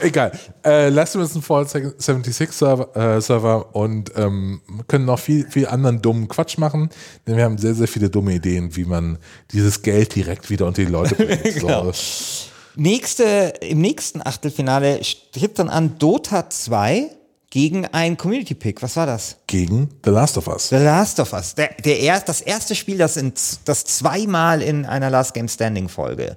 Egal. 0.00 0.32
Äh, 0.64 0.88
lassen 0.88 1.18
wir 1.18 1.24
uns 1.24 1.34
einen 1.34 1.42
Fallout 1.42 1.70
76 1.70 2.52
Server, 2.52 2.96
äh, 2.96 3.20
Server 3.20 3.74
und 3.74 4.12
ähm, 4.16 4.60
können 4.86 5.04
noch 5.04 5.18
viel, 5.18 5.48
viel 5.50 5.66
anderen 5.66 6.02
dummen 6.02 6.28
Quatsch 6.28 6.58
machen, 6.58 6.90
denn 7.26 7.36
wir 7.36 7.44
haben 7.44 7.58
sehr, 7.58 7.74
sehr 7.74 7.88
viele 7.88 8.10
dumme 8.10 8.34
Ideen, 8.34 8.74
wie 8.76 8.84
man 8.84 9.18
dieses 9.52 9.82
Geld 9.82 10.14
direkt 10.14 10.50
wieder 10.50 10.66
unter 10.66 10.82
die 10.82 10.90
Leute 10.90 11.14
bringt. 11.14 11.38
Genau. 11.58 11.92
So. 11.92 12.48
Nächste, 12.76 13.54
Im 13.60 13.80
nächsten 13.80 14.24
Achtelfinale 14.24 15.00
tritt 15.32 15.58
dann 15.58 15.68
an 15.68 15.98
Dota 15.98 16.48
2 16.48 17.10
gegen 17.50 17.86
ein 17.86 18.16
Community-Pick. 18.16 18.82
Was 18.82 18.96
war 18.96 19.06
das? 19.06 19.36
Gegen 19.46 19.88
The 20.04 20.10
Last 20.10 20.36
of 20.36 20.48
Us. 20.48 20.68
The 20.68 20.76
Last 20.76 21.18
of 21.20 21.32
Us. 21.32 21.54
Der, 21.54 21.68
der 21.84 21.98
erst, 22.00 22.28
das 22.28 22.40
erste 22.40 22.74
Spiel, 22.74 22.98
das, 22.98 23.16
in, 23.16 23.32
das 23.64 23.84
zweimal 23.84 24.60
in 24.62 24.84
einer 24.84 25.08
Last 25.10 25.32
Game 25.34 25.48
Standing 25.48 25.88
Folge 25.88 26.36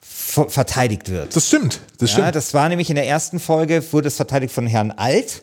ver- 0.00 0.48
verteidigt 0.48 1.10
wird. 1.10 1.34
Das 1.34 1.48
stimmt. 1.48 1.80
Das 1.98 2.10
Ja, 2.10 2.18
stimmt. 2.18 2.34
das 2.36 2.54
war 2.54 2.68
nämlich 2.68 2.88
in 2.90 2.96
der 2.96 3.06
ersten 3.06 3.40
Folge, 3.40 3.82
wurde 3.92 4.08
es 4.08 4.16
verteidigt 4.16 4.52
von 4.54 4.66
Herrn 4.66 4.90
Alt. 4.92 5.42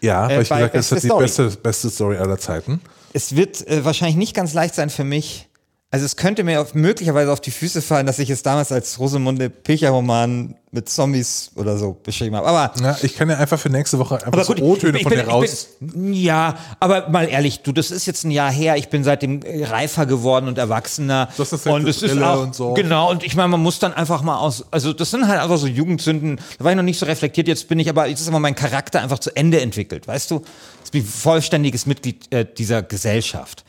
Ja, 0.00 0.28
weil 0.28 0.42
ich 0.42 0.48
bei 0.48 0.56
gesagt 0.68 0.72
habe, 0.74 0.78
das 0.78 0.92
ist 0.92 1.02
die 1.02 1.06
Story. 1.08 1.24
beste, 1.24 1.48
beste 1.50 1.90
Story 1.90 2.16
aller 2.16 2.38
Zeiten. 2.38 2.80
Es 3.12 3.36
wird 3.36 3.66
äh, 3.68 3.84
wahrscheinlich 3.84 4.16
nicht 4.16 4.34
ganz 4.34 4.52
leicht 4.54 4.74
sein 4.74 4.90
für 4.90 5.04
mich. 5.04 5.48
Also 5.92 6.06
es 6.06 6.16
könnte 6.16 6.42
mir 6.42 6.62
auf, 6.62 6.74
möglicherweise 6.74 7.30
auf 7.30 7.40
die 7.42 7.50
Füße 7.50 7.82
fallen, 7.82 8.06
dass 8.06 8.18
ich 8.18 8.30
es 8.30 8.42
damals 8.42 8.72
als 8.72 8.98
Rosamunde 8.98 9.50
Pilcher-Roman 9.50 10.54
mit 10.70 10.88
Zombies 10.88 11.50
oder 11.54 11.76
so 11.76 11.92
beschrieben 12.02 12.34
habe. 12.34 12.46
Aber 12.46 12.72
Ja, 12.82 12.96
ich 13.02 13.14
kann 13.14 13.28
ja 13.28 13.36
einfach 13.36 13.60
für 13.60 13.68
nächste 13.68 13.98
Woche 13.98 14.14
einfach 14.14 14.28
Aber 14.32 14.42
so 14.44 14.54
O-Töne 14.56 14.96
ich 14.96 15.02
von 15.02 15.10
bin- 15.10 15.18
dir 15.18 15.26
ich 15.26 15.30
raus. 15.30 15.66
Bin, 15.80 16.14
ja, 16.14 16.56
aber 16.80 17.10
mal 17.10 17.28
ehrlich, 17.28 17.60
du, 17.60 17.72
das 17.72 17.90
ist 17.90 18.06
jetzt 18.06 18.24
ein 18.24 18.30
Jahr 18.30 18.50
her. 18.50 18.76
Ich 18.78 18.88
bin 18.88 19.04
seitdem 19.04 19.42
äh, 19.42 19.66
reifer 19.66 20.06
geworden 20.06 20.48
und 20.48 20.56
erwachsener. 20.56 21.28
Das 21.36 21.52
und 21.52 21.84
letzte 21.84 22.06
es 22.06 22.12
ist 22.12 22.22
auch 22.22 22.42
und 22.42 22.54
so. 22.54 22.72
genau. 22.72 23.10
Und 23.10 23.22
ich 23.22 23.36
meine, 23.36 23.48
man 23.48 23.60
muss 23.60 23.78
dann 23.78 23.92
einfach 23.92 24.22
mal 24.22 24.38
aus. 24.38 24.64
Also 24.70 24.94
das 24.94 25.10
sind 25.10 25.28
halt 25.28 25.40
einfach 25.42 25.58
so 25.58 25.66
Jugendsünden. 25.66 26.40
Da 26.58 26.64
war 26.64 26.72
ich 26.72 26.76
noch 26.76 26.84
nicht 26.84 26.98
so 26.98 27.04
reflektiert. 27.04 27.48
Jetzt 27.48 27.68
bin 27.68 27.78
ich 27.78 27.90
aber 27.90 28.06
jetzt 28.06 28.22
ist 28.22 28.28
aber 28.28 28.40
mein 28.40 28.54
Charakter 28.54 29.02
einfach 29.02 29.18
zu 29.18 29.36
Ende 29.36 29.60
entwickelt. 29.60 30.08
Weißt 30.08 30.30
du, 30.30 30.40
jetzt 30.78 30.90
bin 30.92 31.02
ich 31.02 31.06
vollständiges 31.06 31.84
Mitglied 31.84 32.32
äh, 32.32 32.46
dieser 32.46 32.82
Gesellschaft. 32.82 33.62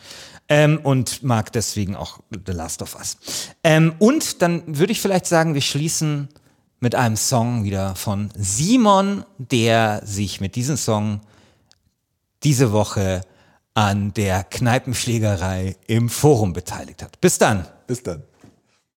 Ähm, 0.56 0.80
und 0.84 1.24
mag 1.24 1.52
deswegen 1.52 1.96
auch 1.96 2.20
The 2.30 2.52
Last 2.52 2.84
of 2.84 2.96
Us. 2.96 3.18
Ähm, 3.64 3.96
und 3.98 4.44
dann 4.44 4.62
würde 4.68 4.92
ich 4.92 5.02
vielleicht 5.02 5.26
sagen, 5.26 5.56
wir 5.56 5.62
schließen 5.62 6.30
mit 6.80 6.94
einem 6.94 7.16
Song 7.16 7.64
wieder 7.64 7.96
von 7.96 8.30
Simon, 8.36 9.26
der 9.40 10.02
sich 10.06 10.42
mit 10.42 10.56
diesem 10.56 10.78
Song 10.78 11.22
diese 12.44 12.72
Woche 12.72 13.22
an 13.74 14.14
der 14.14 14.44
Kneipenschlägerei 14.44 15.76
im 15.88 16.08
Forum 16.08 16.54
beteiligt 16.54 17.02
hat. 17.02 17.20
Bis 17.20 17.40
dann. 17.40 17.66
Bis 17.88 18.04
dann. 18.04 18.22